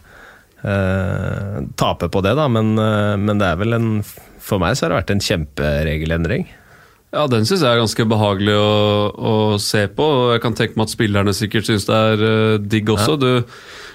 eh, 0.64 1.60
tape 1.80 2.12
på 2.12 2.24
det, 2.26 2.36
da. 2.36 2.48
Men, 2.52 2.78
eh, 2.78 3.16
men 3.16 3.38
det 3.40 3.48
er 3.48 3.56
vel 3.56 3.74
en 3.74 4.04
For 4.50 4.58
meg 4.58 4.74
så 4.74 4.88
har 4.88 4.90
det 4.90 5.04
vært 5.04 5.12
en 5.12 5.20
kjemperegelendring. 5.22 6.48
Ja, 7.14 7.28
den 7.28 7.46
syns 7.46 7.62
jeg 7.62 7.70
er 7.70 7.82
ganske 7.82 8.06
behagelig 8.10 8.56
å, 8.58 9.14
å 9.14 9.34
se 9.62 9.84
på. 9.94 10.02
og 10.02 10.34
Jeg 10.34 10.42
kan 10.42 10.56
tenke 10.58 10.78
meg 10.78 10.88
at 10.88 10.94
spillerne 10.96 11.34
sikkert 11.38 11.68
syns 11.68 11.86
det 11.86 11.94
er 11.94 12.24
uh, 12.24 12.58
digg 12.58 12.90
også. 12.90 13.20
Du 13.22 13.30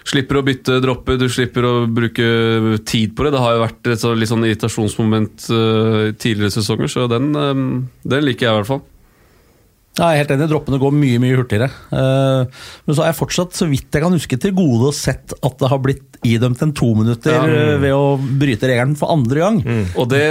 slipper 0.06 0.38
å 0.38 0.44
bytte 0.46 0.80
dropper, 0.84 1.18
du 1.18 1.26
slipper 1.26 1.66
å 1.66 1.74
bruke 1.90 2.78
tid 2.86 3.16
på 3.16 3.26
det. 3.26 3.34
Det 3.34 3.42
har 3.42 3.56
jo 3.56 3.64
vært 3.64 3.90
et 3.90 4.02
så, 4.04 4.14
litt 4.14 4.30
sånn 4.30 4.46
irritasjonsmoment 4.46 5.46
uh, 5.50 6.14
tidligere 6.14 6.54
sesonger, 6.54 6.90
så 6.90 7.08
den, 7.10 7.32
um, 7.34 7.68
den 8.06 8.26
liker 8.28 8.46
jeg 8.46 8.52
i 8.52 8.58
hvert 8.60 8.72
fall. 8.76 8.84
Ja, 9.94 10.08
jeg 10.10 10.16
er 10.16 10.20
helt 10.24 10.32
enig, 10.34 10.48
droppene 10.50 10.78
går 10.82 10.90
mye 10.98 11.20
mye 11.22 11.36
hurtigere. 11.38 11.68
Eh, 11.94 12.64
men 12.82 12.96
så 12.96 13.04
har 13.04 13.12
jeg 13.12 13.18
fortsatt, 13.20 13.52
så 13.54 13.68
vidt 13.70 13.94
jeg 13.94 14.02
kan 14.02 14.16
huske, 14.16 14.38
til 14.42 14.50
gode 14.56 14.88
og 14.90 14.96
sett 14.98 15.30
at 15.38 15.58
det 15.60 15.68
har 15.70 15.78
blitt 15.84 16.18
idømt 16.26 16.62
en 16.64 16.72
to 16.74 16.88
minutter 16.98 17.30
Ja. 17.36 17.44
eh, 17.46 17.76
ved 17.78 17.92
å 17.94 18.16
bryte 18.18 18.66
regelen 18.66 18.96
for 18.98 19.12
andre 19.14 19.38
gang. 19.44 19.60
Og 20.00 20.08
det, 20.10 20.22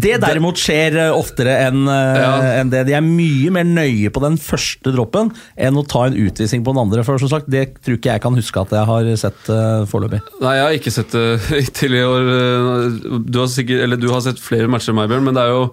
Det 0.00 0.14
derimot 0.22 0.56
skjer 0.56 0.96
eh, 0.96 1.12
oftere 1.12 1.52
enn 1.66 1.84
Ja. 1.84 2.30
en 2.62 2.70
det. 2.72 2.86
De 2.86 2.94
er 2.96 3.04
mye 3.04 3.50
mer 3.52 3.64
nøye 3.68 4.08
på 4.14 4.22
den 4.24 4.38
første 4.40 4.94
droppen 4.94 5.32
enn 5.58 5.76
å 5.76 5.84
ta 5.86 6.06
en 6.08 6.14
utvisning 6.16 6.64
på 6.64 6.72
den 6.72 6.80
andre. 6.86 7.04
For 7.04 7.18
som 7.18 7.28
sagt, 7.28 7.50
Det 7.50 7.76
tror 7.84 7.98
ikke 7.98 8.12
jeg 8.14 8.22
kan 8.22 8.34
huske 8.34 8.60
at 8.62 8.70
jeg 8.70 8.86
har 8.86 9.16
sett 9.20 9.44
foreløpig. 9.90 10.22
Nei, 10.40 10.54
jeg 10.56 10.64
har 10.64 10.78
ikke 10.80 10.92
sett 10.96 11.10
det 11.12 11.40
hittil 11.66 11.92
i 11.98 12.04
år. 12.08 13.26
Du 13.28 13.38
har, 13.42 13.48
sikkert, 13.52 13.82
eller 13.84 13.96
du 14.00 14.08
har 14.08 14.20
sett 14.24 14.40
flere 14.40 14.66
matcher 14.70 14.94
enn 14.94 15.02
meg, 15.02 15.10
Bjørn, 15.12 15.24
men 15.28 15.34
det 15.36 15.42
er 15.44 15.52
jo 15.52 15.64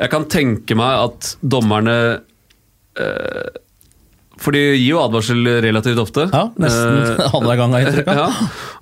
Jeg 0.00 0.10
kan 0.10 0.24
tenke 0.32 0.76
meg 0.76 1.06
at 1.06 1.36
dommerne 1.44 2.20
for 4.40 4.56
de 4.56 4.60
gir 4.72 4.94
jo 4.94 5.00
advarsel 5.02 5.44
relativt 5.60 5.98
ofte. 6.00 6.22
Ja, 6.32 6.46
nesten 6.56 6.94
Eh, 7.20 7.34
annenhver 7.36 7.58
gang, 7.60 7.74
jeg 7.76 8.04
ja. 8.06 8.28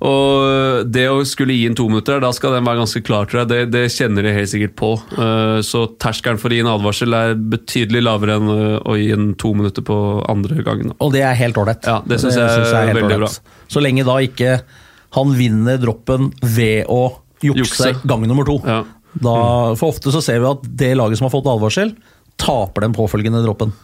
Og 0.07 0.87
det 0.87 1.09
å 1.11 1.17
skulle 1.27 1.57
gi 1.57 1.65
inn 1.67 1.75
to 1.75 1.89
minutter, 1.91 2.21
da 2.23 2.31
skal 2.37 2.55
den 2.55 2.69
være 2.69 2.79
ganske 2.85 3.03
klar, 3.03 3.27
tror 3.27 3.41
jeg. 3.43 3.49
Det, 3.51 3.59
det 3.75 3.83
kjenner 3.91 4.23
de 4.23 4.35
helt 4.37 4.53
sikkert 4.53 4.77
på. 4.79 4.93
Uh, 5.19 5.59
Så 5.67 5.83
terskelen 5.99 6.39
for 6.39 6.55
å 6.55 6.59
gi 6.59 6.63
en 6.63 6.71
advarsel 6.71 7.17
er 7.19 7.35
betydelig 7.35 8.05
lavere 8.07 8.37
enn 8.39 8.53
eh, 8.55 8.77
å 8.87 8.95
gi 9.01 9.09
en 9.17 9.33
to 9.41 9.51
minutter 9.59 9.83
på 9.83 9.97
andre 10.31 10.63
gangen. 10.63 10.95
Og 11.03 11.11
det 11.17 11.25
er 11.27 11.35
helt 11.41 11.59
ålreit. 11.59 11.83
Ja, 11.91 11.99
det 12.07 12.21
syns 12.23 12.39
jeg 12.39 12.47
er 12.47 12.93
helt 12.93 13.03
veldig 13.03 13.19
bra. 13.25 13.33
Så 13.67 13.83
lenge 13.83 14.07
da 14.07 14.21
ikke 14.23 14.61
han 15.19 15.35
vinner 15.35 15.83
droppen 15.83 16.31
ved 16.45 16.87
å 16.87 17.03
jukse, 17.43 17.65
Jukse. 17.65 17.91
gang 18.07 18.23
nummer 18.31 18.47
to. 18.47 18.61
Ja. 18.63 18.85
Da, 19.19 19.35
for 19.81 19.91
ofte 19.91 20.15
så 20.15 20.23
ser 20.23 20.39
vi 20.45 20.53
at 20.53 20.63
det 20.79 20.95
laget 21.01 21.19
som 21.19 21.27
har 21.27 21.35
fått 21.35 21.51
advarsel, 21.51 21.97
taper 22.39 22.87
den 22.87 22.95
påfølgende 22.95 23.43
droppen. 23.43 23.75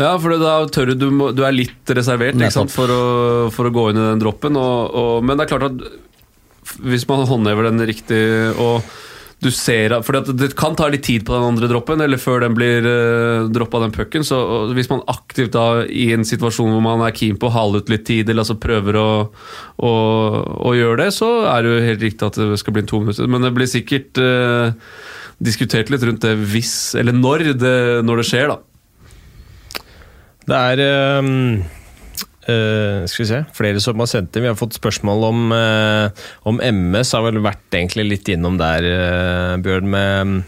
Ja, 0.00 0.14
for 0.20 0.32
da 0.40 0.54
tør 0.72 0.94
du, 0.94 1.08
du, 1.36 1.42
er 1.44 1.56
litt 1.56 1.92
reservert 1.96 2.38
sant, 2.54 2.72
for, 2.72 2.88
å, 2.88 3.02
for 3.54 3.68
å 3.68 3.74
gå 3.74 3.90
inn 3.90 4.00
i 4.00 4.06
den 4.12 4.22
droppen. 4.22 4.56
Og, 4.56 4.94
og, 4.96 5.26
men 5.26 5.36
det 5.36 5.46
er 5.46 5.52
klart 5.52 5.68
at 5.68 6.78
hvis 6.84 7.06
man 7.08 7.28
håndhever 7.28 7.68
den 7.68 7.84
riktig 7.88 8.22
og 8.60 8.82
du 9.38 9.50
ser 9.54 9.92
at, 9.94 10.02
fordi 10.06 10.18
at 10.18 10.30
Det 10.40 10.48
kan 10.58 10.74
ta 10.74 10.88
litt 10.90 11.04
tid 11.06 11.22
på 11.26 11.34
den 11.34 11.46
andre 11.46 11.68
droppen, 11.70 12.00
eller 12.02 12.18
før 12.18 12.42
den 12.42 12.56
blir 12.58 12.82
uh, 12.82 13.46
droppa, 13.54 13.80
den 13.84 13.94
pucken. 13.94 14.24
Så 14.26 14.38
og 14.38 14.72
hvis 14.74 14.90
man 14.90 15.04
aktivt 15.10 15.52
da 15.54 15.84
i 15.86 16.08
en 16.14 16.26
situasjon 16.26 16.72
hvor 16.74 16.82
man 16.82 17.04
er 17.06 17.14
keen 17.14 17.38
på 17.38 17.46
å 17.46 17.54
hale 17.54 17.82
ut 17.82 17.92
litt 17.92 18.06
tid, 18.08 18.26
eller 18.26 18.42
altså 18.42 18.58
prøver 18.58 18.98
å, 18.98 19.10
å, 19.78 19.92
å 20.58 20.74
gjøre 20.74 21.04
det, 21.04 21.12
så 21.14 21.30
er 21.52 21.62
det 21.62 21.70
jo 21.70 21.86
helt 21.86 22.04
riktig 22.08 22.26
at 22.26 22.40
det 22.40 22.58
skal 22.58 22.74
bli 22.74 22.82
en 22.82 22.90
to 22.90 23.02
minutter. 23.04 23.30
Men 23.30 23.46
det 23.46 23.54
blir 23.54 23.70
sikkert 23.70 24.18
uh, 24.18 24.74
diskutert 25.38 25.92
litt 25.94 26.02
rundt 26.08 26.26
det 26.26 26.34
hvis, 26.50 26.74
eller 26.98 27.14
når 27.14 27.52
det, 27.62 27.78
når 28.08 28.24
det 28.24 28.28
skjer, 28.32 28.50
da. 28.50 28.58
Det 30.48 30.62
er 30.72 31.18
um 31.20 31.34
Uh, 32.48 33.04
skal 33.04 33.20
vi 33.20 33.28
se, 33.28 33.38
flere 33.52 33.80
som 33.84 34.00
har 34.00 34.08
sendt 34.08 34.32
inn. 34.32 34.46
Vi 34.46 34.48
har 34.48 34.56
fått 34.56 34.78
spørsmål 34.78 35.24
om, 35.26 35.40
uh, 35.52 36.08
om 36.48 36.62
MS. 36.64 37.10
Har 37.12 37.26
vel 37.26 37.42
vært 37.44 37.76
egentlig 37.76 38.06
litt 38.06 38.30
innom 38.32 38.56
der, 38.56 38.86
uh, 38.88 39.58
Bjørn, 39.60 39.90
med, 39.92 40.46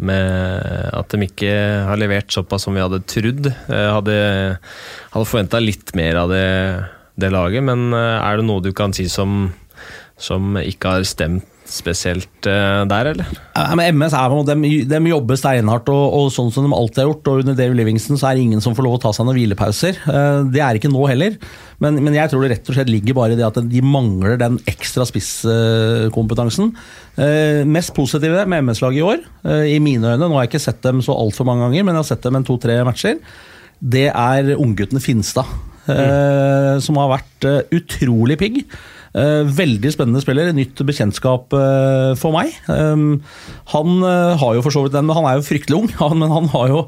med 0.00 0.96
at 0.96 1.12
de 1.12 1.28
ikke 1.28 1.52
har 1.90 2.00
levert 2.00 2.32
såpass 2.32 2.64
som 2.64 2.72
vi 2.72 2.80
hadde 2.80 3.02
trodd. 3.04 3.50
Hadde 3.68 4.16
hadde 5.12 5.28
forventa 5.28 5.60
litt 5.60 5.92
mer 5.98 6.22
av 6.22 6.32
det, 6.32 6.48
det 7.20 7.32
laget, 7.34 7.68
men 7.68 7.92
er 7.92 8.40
det 8.40 8.48
noe 8.48 8.64
du 8.64 8.72
kan 8.72 8.96
si 8.96 9.04
som, 9.12 9.50
som 10.16 10.56
ikke 10.56 10.96
har 10.96 11.04
stemt 11.04 11.51
spesielt 11.72 12.46
eh, 12.50 12.82
der, 12.90 13.08
eller? 13.14 13.28
Ja, 13.56 13.64
men 13.78 13.96
MS 13.98 14.12
er, 14.18 14.34
de, 14.50 14.70
de 14.90 15.00
jobber 15.08 15.38
steinhardt, 15.40 15.88
og, 15.92 16.04
og 16.18 16.28
sånn 16.34 16.50
som 16.52 16.66
de 16.68 16.76
alltid 16.76 17.00
har 17.02 17.08
gjort. 17.10 17.30
og 17.32 17.42
Under 17.44 17.56
Dave 17.58 17.74
Livingston 17.78 18.20
så 18.20 18.28
er 18.30 18.36
det 18.38 18.44
ingen 18.46 18.60
som 18.64 18.76
får 18.76 18.84
lov 18.86 18.98
å 18.98 19.02
ta 19.06 19.12
seg 19.16 19.24
noen 19.28 19.38
hvilepauser. 19.40 19.98
Eh, 20.04 20.42
Det 20.52 20.60
er 20.62 20.78
ikke 20.78 20.90
nå 20.92 21.06
heller. 21.08 21.38
Men, 21.82 21.96
men 22.04 22.14
jeg 22.14 22.30
tror 22.30 22.44
det 22.44 22.52
rett 22.52 22.68
og 22.70 22.76
slett 22.76 22.92
ligger 22.92 23.16
bare 23.18 23.34
i 23.34 23.38
det 23.40 23.46
at 23.48 23.56
de 23.72 23.80
mangler 23.82 24.36
den 24.38 24.60
ekstra 24.70 25.02
spisskompetansen. 25.08 26.70
Eh, 27.16 27.62
Mest 27.68 27.94
positive 27.96 28.44
med 28.46 28.62
MS-laget 28.68 29.00
i 29.00 29.06
år, 29.06 29.24
i 29.72 29.78
mine 29.82 30.12
øyne, 30.14 30.22
nå 30.28 30.36
har 30.36 30.46
jeg 30.46 30.52
ikke 30.54 30.64
sett 30.68 30.82
dem 30.84 31.02
så 31.04 31.16
altfor 31.18 31.48
mange 31.48 31.66
ganger, 31.66 31.84
men 31.88 31.96
jeg 31.96 32.04
har 32.04 32.10
sett 32.12 32.24
dem 32.28 32.38
en 32.38 32.46
to-tre 32.46 32.78
matcher, 32.86 33.18
det 33.82 34.06
er 34.12 34.52
unggutten 34.54 35.02
Finstad. 35.02 35.48
eh, 35.90 36.78
Som 36.84 37.00
har 37.00 37.10
vært 37.16 37.48
utrolig 37.74 38.38
pigg. 38.38 38.60
Eh, 39.12 39.42
veldig 39.44 39.90
spennende 39.92 40.22
spiller, 40.24 40.54
nytt 40.56 40.78
bekjentskap 40.88 41.52
eh, 41.52 42.12
for 42.16 42.32
meg. 42.32 42.54
Um, 42.64 43.20
han 43.74 43.98
eh, 44.08 44.40
har 44.40 44.54
jo 44.56 44.62
for 44.64 44.72
så 44.72 44.86
vidt 44.86 44.94
den, 44.96 45.04
men 45.04 45.18
han 45.18 45.28
er 45.28 45.36
jo 45.36 45.44
fryktelig 45.44 45.76
ung, 45.82 45.90
men 46.22 46.32
han 46.32 46.48
har 46.54 46.72
jo 46.72 46.80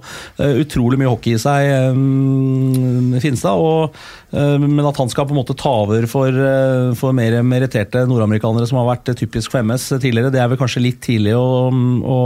utrolig 0.64 1.00
mye 1.00 1.12
hockey 1.12 1.36
i 1.36 1.42
seg, 1.42 1.68
um, 1.92 3.12
Finstad. 3.20 3.60
Og, 3.60 3.98
men 4.34 4.86
at 4.88 4.98
han 4.98 5.10
skal 5.12 5.28
på 5.28 5.34
en 5.34 5.38
måte 5.38 5.54
ta 5.58 5.70
over 5.84 6.06
for, 6.10 6.28
eh, 6.28 6.94
for 6.98 7.14
mer 7.16 7.36
meritterte 7.46 8.02
nordamerikanere 8.08 8.66
som 8.66 8.80
har 8.80 8.88
vært 8.88 9.12
eh, 9.12 9.18
typisk 9.20 9.52
for 9.52 9.62
MS 9.62 9.92
tidligere, 10.02 10.32
det 10.34 10.40
er 10.42 10.50
vel 10.50 10.58
kanskje 10.60 10.82
litt 10.82 11.00
tidlig 11.04 11.36
å, 11.38 11.70
å, 11.70 12.18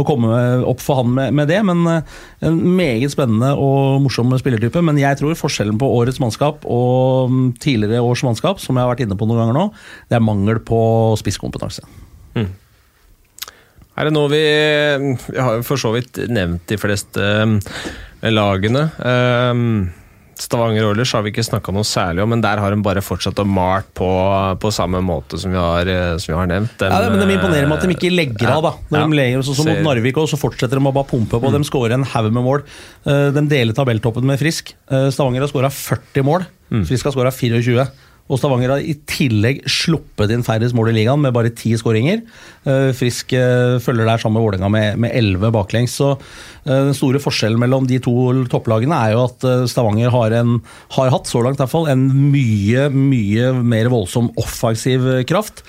å 0.00 0.06
komme 0.08 0.40
opp 0.70 0.80
for 0.84 1.02
han 1.02 1.12
med, 1.16 1.36
med 1.36 1.50
det. 1.52 1.60
Men 1.66 1.84
eh, 1.90 2.16
en 2.48 2.56
meget 2.78 3.12
spennende 3.12 3.52
og 3.60 4.00
morsom 4.06 4.32
spillertype. 4.40 4.84
Men 4.86 5.00
jeg 5.00 5.20
tror 5.20 5.36
forskjellen 5.38 5.80
på 5.80 5.92
årets 6.00 6.22
mannskap 6.22 6.64
og 6.64 7.34
mm, 7.34 7.46
tidligere 7.60 8.04
års 8.06 8.24
mannskap, 8.26 8.62
som 8.62 8.78
jeg 8.78 8.86
har 8.86 8.94
vært 8.94 9.04
inne 9.04 9.18
på 9.18 9.28
noen 9.28 9.44
ganger 9.44 9.60
nå, 9.60 9.68
det 10.08 10.16
er 10.16 10.24
mangel 10.24 10.62
på 10.64 10.80
spisskompetanse. 11.20 11.84
Er 14.00 14.08
det 14.08 14.14
noe 14.14 14.30
vi 14.32 14.44
Vi 15.34 15.36
har 15.36 15.64
for 15.66 15.80
så 15.80 15.92
vidt 15.92 16.22
nevnt 16.32 16.64
de 16.70 16.78
fleste 16.80 17.20
eh, 17.20 18.30
lagene. 18.32 18.88
Eh, 18.96 19.99
Stavanger 20.40 20.86
Oilers 20.88 21.12
har 21.12 21.22
vi 21.22 21.30
ikke 21.34 21.44
snakka 21.44 21.72
noe 21.76 21.84
særlig 21.84 22.22
om, 22.24 22.30
men 22.32 22.40
der 22.40 22.60
har 22.62 22.72
de 22.72 22.78
bare 22.82 23.02
fortsatt 23.04 23.38
å 23.42 23.44
mart 23.46 23.90
på, 23.94 24.08
på 24.62 24.70
samme 24.72 25.02
måte 25.04 25.38
som 25.40 25.52
vi 25.52 25.58
har, 25.60 25.86
eh, 25.90 26.14
som 26.22 26.32
vi 26.32 26.38
har 26.38 26.48
nevnt. 26.48 26.76
De, 26.80 26.88
Ja, 26.88 27.10
men 27.12 27.20
De 27.28 27.34
imponerer 27.36 27.68
med 27.68 27.76
at 27.78 27.84
de 27.84 27.94
ikke 27.94 28.10
legger 28.14 28.48
av. 28.54 28.62
da 28.62 28.72
Når 28.90 28.98
Ja. 28.98 29.06
de 29.06 29.18
legger, 29.20 29.42
så, 29.44 29.54
så 29.54 29.66
Mot 29.68 29.82
Narvik 29.84 30.16
også, 30.16 30.36
så 30.36 30.40
fortsetter 30.40 30.80
de 30.80 30.84
å 30.88 30.92
bare 30.96 31.04
pumpe 31.12 31.40
på. 31.40 31.52
De 31.52 31.60
skårer 31.68 31.92
en 31.98 32.04
haug 32.04 32.32
med 32.32 32.42
mål. 32.44 32.62
Eh, 33.06 33.30
De 33.36 33.42
deler 33.52 33.72
tabelltoppen 33.76 34.24
med 34.24 34.38
Frisk. 34.40 34.72
Eh, 34.90 35.10
Stavanger 35.10 35.40
har 35.44 35.48
skåra 35.52 35.70
40 35.70 36.24
mål. 36.24 36.46
Frisk 36.86 37.04
har 37.04 37.12
skåra 37.12 37.32
24. 37.34 37.88
Og 38.30 38.38
Stavanger 38.38 38.76
har 38.76 38.84
i 38.86 38.94
tillegg 39.10 39.64
sluppet 39.70 40.30
inn 40.30 40.44
færrest 40.46 40.76
mål 40.76 40.92
i 40.92 41.00
ligaen, 41.00 41.20
med 41.22 41.34
bare 41.34 41.50
ti 41.56 41.72
skåringer. 41.78 42.22
Eh, 42.62 42.90
Frisk 42.96 43.34
eh, 43.34 43.78
følger 43.82 44.06
der 44.06 44.22
sammen 44.22 44.38
med 44.38 44.46
Vålerenga 44.46 44.70
med, 45.02 45.10
elleve 45.10 45.50
baklengs. 45.54 45.96
Så 45.98 46.12
eh, 46.14 46.70
den 46.70 46.94
store 46.96 47.22
forskjellen 47.22 47.58
mellom 47.60 47.88
de 47.90 47.98
to 48.02 48.14
topplagene 48.52 48.94
er 48.94 49.16
jo 49.16 49.24
at 49.26 49.48
Stavanger 49.72 50.14
har, 50.14 50.36
en, 50.38 50.60
har 50.94 51.12
hatt, 51.16 51.30
så 51.30 51.42
langt 51.42 51.58
i 51.58 51.64
hvert 51.64 51.74
fall, 51.74 51.90
en 51.90 52.06
mye, 52.30 52.86
mye 52.94 53.50
mer 53.58 53.90
voldsom 53.90 54.30
offensiv 54.40 55.10
kraft. 55.28 55.64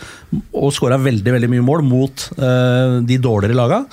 Og 0.53 0.70
skåra 0.76 1.01
veldig, 1.01 1.34
veldig 1.39 1.51
mye 1.55 1.66
mål 1.66 1.86
mot 1.89 2.30
de 2.38 3.18
dårligere 3.22 3.57
laga. 3.57 3.84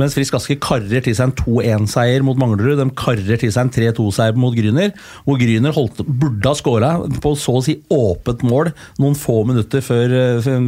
Mens 0.00 0.16
Frisk 0.16 0.36
Aske 0.38 0.56
karrer 0.62 1.04
til 1.04 1.16
seg 1.16 1.30
en 1.30 1.34
2-1-seier 1.38 2.24
mot 2.26 2.38
Manglerud. 2.40 2.78
De 2.80 2.88
karrer 2.96 3.40
til 3.40 3.52
seg 3.52 3.66
en 3.66 3.72
3-2-seier 3.74 4.38
mot 4.40 4.54
Gryner. 4.56 4.94
Hvor 5.26 5.38
Gryner 5.40 5.74
holdt, 5.76 6.02
burde 6.08 6.50
ha 6.50 6.56
skåra 6.58 6.92
på 7.22 7.34
så 7.38 7.58
å 7.58 7.64
si 7.64 7.76
åpent 7.92 8.44
mål 8.46 8.72
noen 9.00 9.16
få 9.18 9.40
minutter 9.48 9.84
før, 9.84 10.14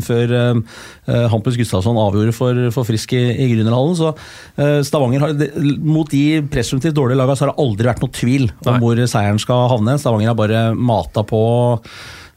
før 0.04 0.34
uh, 0.38 1.28
Hampus 1.32 1.58
Gustavsson 1.60 2.00
avgjorde 2.00 2.36
for, 2.36 2.62
for 2.74 2.88
Frisk 2.88 3.16
i, 3.16 3.24
i 3.44 3.50
Grünerhallen. 3.54 3.98
Så 3.98 4.12
uh, 4.12 4.80
Stavanger 4.86 5.26
har, 5.26 5.36
Mot 5.82 6.10
de 6.12 6.42
presumptivt 6.52 6.96
dårlige 6.96 7.20
lagene 7.20 7.38
så 7.38 7.46
har 7.46 7.54
det 7.54 7.64
aldri 7.64 7.88
vært 7.90 8.02
noe 8.04 8.16
tvil 8.16 8.48
om 8.50 8.74
Nei. 8.74 8.80
hvor 8.82 9.04
seieren 9.08 9.40
skal 9.42 9.68
havne. 9.72 9.98
Stavanger 10.00 10.32
har 10.32 10.38
bare 10.38 10.66
mata 10.76 11.24
på. 11.26 11.42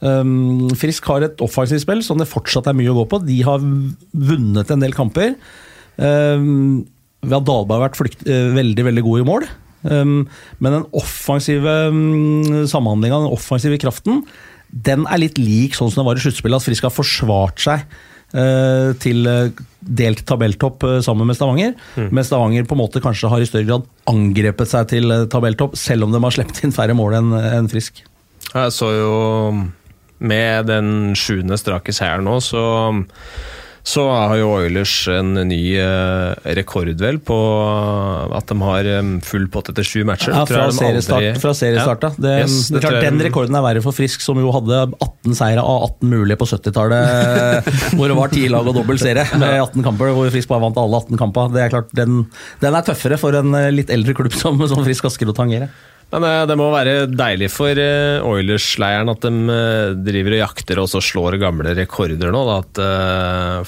Um, 0.06 0.70
Frisk 0.78 1.08
har 1.10 1.24
et 1.26 1.41
offensivt 1.43 1.86
spill 1.86 2.04
som 2.06 2.20
det 2.20 2.30
fortsatt 2.30 2.68
er 2.70 2.78
mye 2.78 2.91
å 2.91 2.98
gå 3.00 3.08
på. 3.12 3.22
De 3.26 3.39
har 3.48 3.64
vunnet 3.64 4.74
en 4.74 4.84
del 4.84 4.96
kamper. 4.96 5.36
Um, 5.98 6.86
Dahlberg 7.26 7.80
har 7.80 7.88
vært 7.88 8.00
flykt, 8.00 8.26
eh, 8.30 8.50
veldig 8.54 8.84
veldig 8.89 9.04
god 9.06 9.22
i 9.22 9.28
mål. 9.28 9.48
Um, 9.86 10.26
men 10.60 10.80
den 10.80 10.89
offensive 10.98 11.76
um, 11.89 12.66
samhandlinga, 12.70 13.22
den 13.26 13.34
offensive 13.34 13.80
kraften, 13.82 14.24
den 14.70 15.06
er 15.10 15.22
litt 15.22 15.39
lik 15.39 15.78
sånn 15.78 15.91
som 15.93 16.02
det 16.02 16.10
var 16.10 16.20
i 16.20 16.26
sluttspillet. 16.26 16.60
At 16.62 16.68
Frisk 16.68 16.88
har 16.88 16.93
forsvart 16.93 17.62
seg 17.62 17.86
uh, 18.36 18.91
til 19.02 19.30
eh, 19.30 19.64
delt 19.80 20.26
tabelltopp 20.28 20.84
uh, 20.84 20.98
sammen 21.06 21.30
med 21.30 21.38
Stavanger. 21.38 21.76
Mens 22.10 22.32
Stavanger 22.32 22.68
på 22.68 22.78
en 22.78 22.84
måte 22.84 23.04
kanskje 23.04 23.32
har 23.32 23.43
i 23.43 23.50
større 23.50 23.70
grad 23.70 23.89
angrepet 24.12 24.72
seg 24.72 24.89
til 24.91 25.14
uh, 25.14 25.26
tabelltopp, 25.32 25.78
selv 25.80 26.08
om 26.08 26.16
de 26.16 26.22
har 26.24 26.36
sluppet 26.36 26.64
inn 26.66 26.76
færre 26.76 26.98
mål 26.98 27.20
enn 27.22 27.34
en 27.39 27.72
Frisk. 27.72 28.04
Jeg 28.52 28.74
så 28.74 28.91
jo 28.93 29.14
med 30.26 30.70
den 30.70 31.14
sjuende 31.20 31.58
strake 31.60 31.93
seieren 31.96 32.26
nå, 32.28 32.38
så, 32.43 32.64
så 33.86 34.02
har 34.10 34.34
jo 34.40 34.48
Oilers 34.58 34.94
en 35.14 35.36
ny 35.46 35.60
eh, 35.78 36.32
rekord 36.58 36.90
vel 36.98 37.20
på 37.22 37.36
at 38.34 38.50
de 38.50 38.58
har 38.66 38.88
full 39.26 39.46
pott 39.54 39.70
etter 39.70 39.86
sju 39.86 40.00
matcher. 40.10 40.34
Ja, 40.34 40.42
fra 40.50 40.64
seriestart, 40.74 41.22
aldri- 41.22 41.42
fra 41.44 41.54
seriestart 41.54 42.02
Ja. 42.08 42.10
da. 42.10 42.24
Det, 42.26 42.34
Yes, 42.46 42.56
det 42.74 42.82
klart, 42.82 42.98
jeg 42.98 43.12
den 43.14 43.22
rekorden 43.28 43.56
er 43.60 43.62
verre 43.62 43.84
for 43.86 43.94
Frisk, 43.94 44.22
som 44.26 44.42
jo 44.42 44.50
hadde 44.56 44.82
18 44.98 45.38
seire 45.38 45.62
av 45.62 45.86
18 46.02 46.10
mulige 46.16 46.38
på 46.42 46.48
70-tallet. 46.50 47.70
hvor 47.98 48.10
det 48.10 48.18
var 48.18 48.34
10 48.34 48.50
lag 48.58 48.68
og 48.68 48.76
dobbel 48.82 48.98
serie 49.02 49.26
med 49.38 49.62
18 49.62 49.86
kamper, 49.86 50.14
hvor 50.18 50.34
Frisk 50.34 50.50
bare 50.50 50.66
vant 50.66 50.82
alle 50.82 51.04
18 51.06 51.22
kampene. 51.22 51.54
Det 51.54 51.62
er 51.68 51.74
klart, 51.78 51.94
den, 51.94 52.24
den 52.66 52.76
er 52.82 52.88
tøffere 52.90 53.22
for 53.22 53.38
en 53.38 53.54
eh, 53.54 53.70
litt 53.76 53.94
eldre 53.94 54.18
klubb 54.18 54.34
som, 54.34 54.58
som 54.68 54.82
Frisk 54.88 55.06
Asker 55.12 55.30
å 55.30 55.38
tangere. 55.38 55.70
Men 56.14 56.26
eh, 56.28 56.45
det 56.49 56.58
må 56.60 56.70
være 56.74 56.95
deilig 57.12 57.49
for 57.53 57.82
eh, 57.82 58.24
Oilers-leiren 58.24 59.12
at 59.12 59.26
de 59.26 59.32
eh, 59.51 59.93
driver 60.06 60.38
og 60.38 60.43
jakter 60.43 60.82
og 60.82 60.89
så 60.91 61.03
slår 61.03 61.39
gamle 61.41 61.76
rekorder 61.78 62.34
nå. 62.34 62.43
Da, 62.49 62.58
at, 62.62 62.84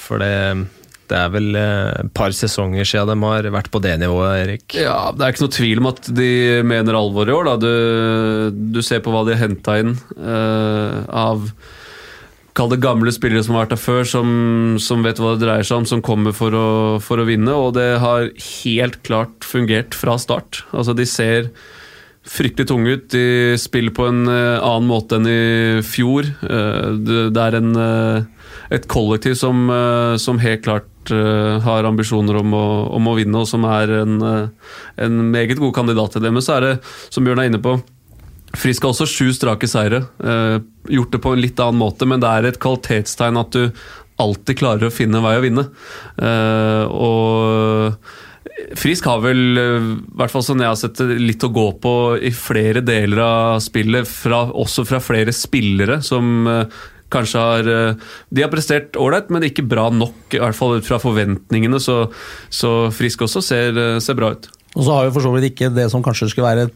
for 0.02 0.22
det, 0.22 0.68
det 1.10 1.18
er 1.18 1.34
vel 1.34 1.58
et 1.58 2.14
par 2.18 2.36
sesonger 2.36 2.88
siden 2.88 3.14
de 3.14 3.32
har 3.32 3.50
vært 3.56 3.72
på 3.74 3.82
det 3.84 3.96
nivået, 4.04 4.44
Erik. 4.44 4.78
Ja, 4.78 5.10
Det 5.16 5.26
er 5.26 5.34
ikke 5.34 5.48
noe 5.48 5.58
tvil 5.58 5.84
om 5.84 5.90
at 5.94 6.12
de 6.20 6.30
mener 6.68 7.00
alvor 7.00 7.30
i 7.30 7.36
år. 7.36 7.52
Du, 7.64 7.72
du 8.78 8.84
ser 8.86 9.04
på 9.04 9.14
hva 9.14 9.26
de 9.28 9.36
har 9.36 9.48
henta 9.48 9.80
inn 9.82 9.98
uh, 10.20 11.04
av 11.08 11.50
Kall 12.58 12.72
det 12.72 12.80
gamle 12.82 13.12
spillere 13.14 13.44
som 13.46 13.54
har 13.54 13.68
vært 13.68 13.76
der 13.76 13.82
før, 13.84 14.08
som, 14.10 14.30
som 14.82 15.04
vet 15.06 15.20
hva 15.22 15.36
det 15.36 15.44
dreier 15.44 15.68
seg 15.68 15.84
om, 15.84 15.84
som 15.86 16.02
kommer 16.02 16.34
for 16.34 16.56
å, 16.58 16.70
for 17.06 17.22
å 17.22 17.26
vinne. 17.28 17.54
Og 17.54 17.76
det 17.76 18.00
har 18.02 18.32
helt 18.34 18.98
klart 19.06 19.46
fungert 19.46 19.94
fra 19.94 20.16
start. 20.18 20.64
Altså 20.74 20.96
De 20.98 21.06
ser 21.06 21.52
fryktelig 22.28 22.68
tunge 22.68 22.96
ut. 22.96 23.10
De 23.12 23.56
spiller 23.60 23.94
på 23.96 24.08
en 24.10 24.28
eh, 24.28 24.60
annen 24.60 24.90
måte 24.90 25.18
enn 25.18 25.28
i 25.30 25.82
fjor. 25.86 26.28
Eh, 26.28 26.88
det, 27.00 27.44
er 27.44 27.58
en, 27.60 27.74
eh, 27.82 28.48
et 28.76 28.88
kollektiv 28.92 29.38
som, 29.40 29.68
som 30.20 30.42
helt 30.44 30.66
klart 30.68 30.94
har 31.08 31.88
ambisjoner 31.88 32.36
om 32.36 32.52
å, 32.52 32.66
om 32.98 33.06
å 33.08 33.14
vinne, 33.16 33.40
og 33.40 33.48
som 33.48 33.64
er 33.64 33.94
en, 34.02 34.18
en 34.20 35.22
meget 35.32 35.56
god 35.56 35.72
kandidat 35.78 36.18
til 36.18 36.26
det. 36.26 36.34
Men 36.36 36.44
så 36.44 36.58
er 36.58 36.66
det, 36.66 36.74
som 37.08 37.24
Bjørn 37.24 37.46
er 37.46 37.52
inne 37.52 37.64
på, 37.64 37.78
Frisk 38.58 38.84
har 38.84 38.94
også 38.94 39.06
sju 39.12 39.32
strake 39.36 39.68
seire. 39.70 40.02
Gjort 40.90 41.12
det 41.14 41.20
på 41.24 41.34
en 41.36 41.42
litt 41.44 41.60
annen 41.62 41.80
måte, 41.80 42.08
men 42.08 42.20
det 42.24 42.30
er 42.32 42.48
et 42.48 42.60
kvalitetstegn 42.64 43.40
at 43.40 43.56
du 43.56 43.68
alltid 44.24 44.60
klarer 44.60 44.88
å 44.88 44.92
finne 44.92 45.20
en 45.20 45.26
vei 45.28 45.36
å 45.38 45.44
vinne. 45.44 45.66
Og 46.92 47.98
Frisk 48.78 49.08
har 49.10 49.22
vel, 49.24 49.42
eh, 49.58 49.88
i 49.94 50.18
hvert 50.20 50.34
fall 50.34 50.46
sånn 50.46 50.62
jeg 50.64 50.72
har 50.72 50.80
sett 50.80 51.00
det, 51.02 51.18
litt 51.22 51.44
å 51.46 51.54
gå 51.54 51.68
på 51.84 51.94
i 52.20 52.32
flere 52.36 52.84
deler 52.86 53.24
av 53.24 53.60
spillet, 53.64 54.08
fra, 54.08 54.46
også 54.52 54.86
fra 54.88 55.02
flere 55.04 55.34
spillere 55.36 56.00
som 56.06 56.48
eh, 56.52 56.80
kanskje 57.14 57.44
har 57.44 57.70
eh, 57.72 58.10
De 58.30 58.44
har 58.44 58.52
prestert 58.52 59.00
ålreit, 59.00 59.32
men 59.34 59.48
ikke 59.48 59.68
bra 59.68 59.90
nok, 59.94 60.20
i 60.34 60.42
hvert 60.44 60.58
fall 60.58 60.78
ut 60.78 60.88
fra 60.88 61.00
forventningene. 61.02 61.80
Så, 61.84 62.06
så 62.50 62.74
Frisk 62.96 63.26
også 63.28 63.44
ser, 63.46 63.80
ser 64.04 64.20
bra 64.20 64.34
ut. 64.36 64.50
Og 64.76 64.84
så 64.84 64.94
har 64.94 65.08
jo 65.08 65.16
for 65.16 65.26
så 65.26 65.32
vidt 65.36 65.54
ikke 65.54 65.74
det 65.74 65.88
som 65.94 66.04
kanskje 66.06 66.30
skulle 66.32 66.52
være 66.52 66.70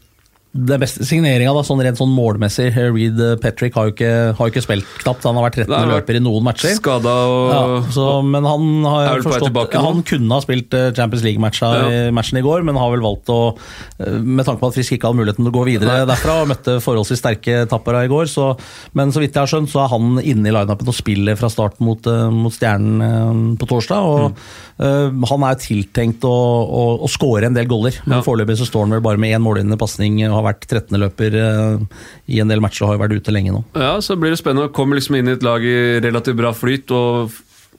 den 0.52 0.80
beste 0.82 1.06
signeringa, 1.08 1.52
sånn 1.64 1.80
rent 1.80 1.96
sånn 1.96 2.10
målmessig. 2.12 2.66
Reed 2.76 3.20
Patrick 3.40 3.72
har 3.78 3.86
jo 3.88 3.94
ikke, 3.94 4.10
har 4.36 4.48
jo 4.48 4.52
ikke 4.52 4.62
spilt 4.64 4.88
knapt. 5.00 5.24
Han 5.24 5.38
har 5.38 5.46
vært 5.46 5.56
13. 5.62 5.70
Nei, 5.72 5.78
han 5.80 5.88
har 5.94 6.00
løper 6.02 6.18
i 6.18 6.20
noen 6.20 6.44
matcher. 6.44 6.74
Skada 6.76 7.14
og 7.30 7.46
Ja, 7.52 7.62
så, 7.94 8.08
men 8.26 8.44
han 8.44 8.66
har 8.84 9.22
forstått? 9.24 9.76
Han 9.80 10.02
kunne 10.04 10.36
ha 10.36 10.44
spilt 10.44 10.76
eh, 10.76 10.90
Champions 10.92 11.24
League-matchen 11.24 12.40
i 12.40 12.44
går, 12.44 12.66
men 12.68 12.76
har 12.76 12.92
vel 12.92 13.04
valgt 13.04 13.30
å 13.32 13.38
eh, 13.56 14.18
Med 14.20 14.44
tanke 14.44 14.60
på 14.60 14.68
at 14.68 14.76
Frisk 14.76 14.96
ikke 14.98 15.08
hadde 15.08 15.20
muligheten 15.22 15.46
til 15.46 15.52
å 15.52 15.56
gå 15.56 15.64
videre 15.70 16.02
derfra, 16.08 16.36
og 16.42 16.50
møtte 16.52 16.76
forholdsvis 16.84 17.22
sterke 17.22 17.62
tappere 17.70 18.04
i 18.04 18.12
går, 18.12 18.28
så, 18.28 18.50
men 18.98 19.12
så 19.14 19.22
vidt 19.22 19.32
jeg 19.36 19.42
har 19.46 19.50
skjønt, 19.54 19.72
så 19.72 19.84
er 19.86 19.90
han 19.94 20.20
inne 20.20 20.50
i 20.50 20.54
lineupen 20.54 20.92
og 20.92 20.96
spiller 20.96 21.38
fra 21.40 21.48
start 21.52 21.80
mot, 21.84 22.04
eh, 22.12 22.28
mot 22.28 22.52
Stjernen 22.52 23.00
eh, 23.08 23.56
på 23.60 23.70
torsdag. 23.72 24.04
og 24.04 24.44
eh, 24.84 25.08
Han 25.32 25.48
er 25.48 25.60
tiltenkt 25.64 26.28
å, 26.28 26.34
å, 26.36 26.84
å 27.06 27.10
score 27.10 27.48
en 27.48 27.56
del 27.56 27.70
goller, 27.70 27.96
men 28.04 28.18
Ja. 28.18 28.24
foreløpig 28.26 28.58
så 28.60 28.68
står 28.68 28.86
han 28.86 28.96
vel 28.98 29.04
bare 29.08 29.20
med 29.22 29.32
én 29.32 29.42
målgivende 29.44 29.80
pasning 29.80 30.20
og 30.28 30.41
har 30.42 30.50
vært 30.50 30.66
13. 30.68 30.98
løper 31.00 31.38
eh, 31.38 32.02
i 32.34 32.42
en 32.42 32.52
del 32.52 32.62
matcher 32.64 32.84
og 32.84 32.92
har 32.92 32.98
jo 32.98 33.04
vært 33.06 33.22
ute 33.22 33.34
lenge 33.34 33.54
nå. 33.54 33.62
Ja, 33.78 33.94
så 34.04 34.18
blir 34.18 34.34
det 34.34 34.40
spennende. 34.42 34.72
Kommer 34.74 34.98
liksom 34.98 35.18
inn 35.18 35.30
i 35.30 35.36
et 35.36 35.46
lag 35.46 35.64
i 35.64 36.00
relativt 36.02 36.40
bra 36.40 36.52
flyt, 36.56 36.92
og 36.94 37.32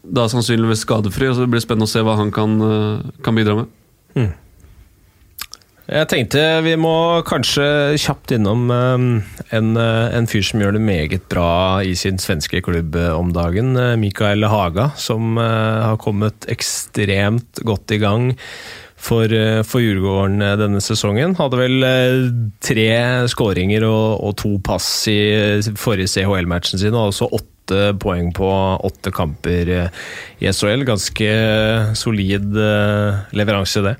da 0.03 0.27
sannsynligvis 0.31 0.85
skadefri. 0.87 1.29
og 1.29 1.37
så 1.37 1.47
blir 1.47 1.61
det 1.61 1.67
spennende 1.67 1.89
å 1.89 1.93
se 1.93 2.03
hva 2.03 2.17
han 2.19 2.31
kan, 2.33 2.59
eh, 2.61 3.11
kan 3.25 3.37
bidra 3.37 3.61
med. 3.61 3.79
Jeg 5.83 6.07
tenkte 6.07 6.39
vi 6.63 6.77
må 6.79 7.21
kanskje 7.27 7.65
kjapt 7.99 8.31
innom 8.31 8.69
eh, 8.71 9.57
en, 9.57 9.73
en 9.77 10.29
fyr 10.31 10.45
som 10.47 10.63
gjør 10.63 10.77
det 10.77 10.83
meget 10.83 11.27
bra 11.29 11.83
i 11.83 11.91
sin 11.99 12.21
svenske 12.23 12.63
klubb 12.63 12.95
om 12.95 13.33
dagen. 13.35 13.75
Mikael 13.99 14.47
Haga, 14.47 14.93
som 14.95 15.35
har 15.37 15.99
kommet 15.99 16.47
ekstremt 16.51 17.59
godt 17.67 17.91
i 17.91 17.99
gang 17.99 18.31
for, 19.03 19.33
eh, 19.33 19.61
for 19.67 19.83
Djurgården 19.83 20.41
eh, 20.41 20.57
denne 20.59 20.81
sesongen. 20.83 21.35
Hadde 21.39 21.59
vel 21.59 21.87
eh, 21.87 22.19
tre 22.63 22.91
skåringer 23.31 23.85
og, 23.87 24.21
og 24.23 24.37
to 24.39 24.55
pass 24.63 24.87
i 25.11 25.19
forrige 25.79 26.11
CHL-matchen 26.15 26.81
sin, 26.81 26.95
og 26.95 27.11
også 27.11 27.29
åtte 27.31 27.49
poeng 27.99 28.33
på 28.35 28.47
åtte 28.83 29.11
kamper 29.15 29.69
i 29.73 30.51
SHL. 30.51 30.83
Ganske 30.87 31.29
solid 31.95 32.49
leveranse, 33.31 33.83
det. 33.85 33.95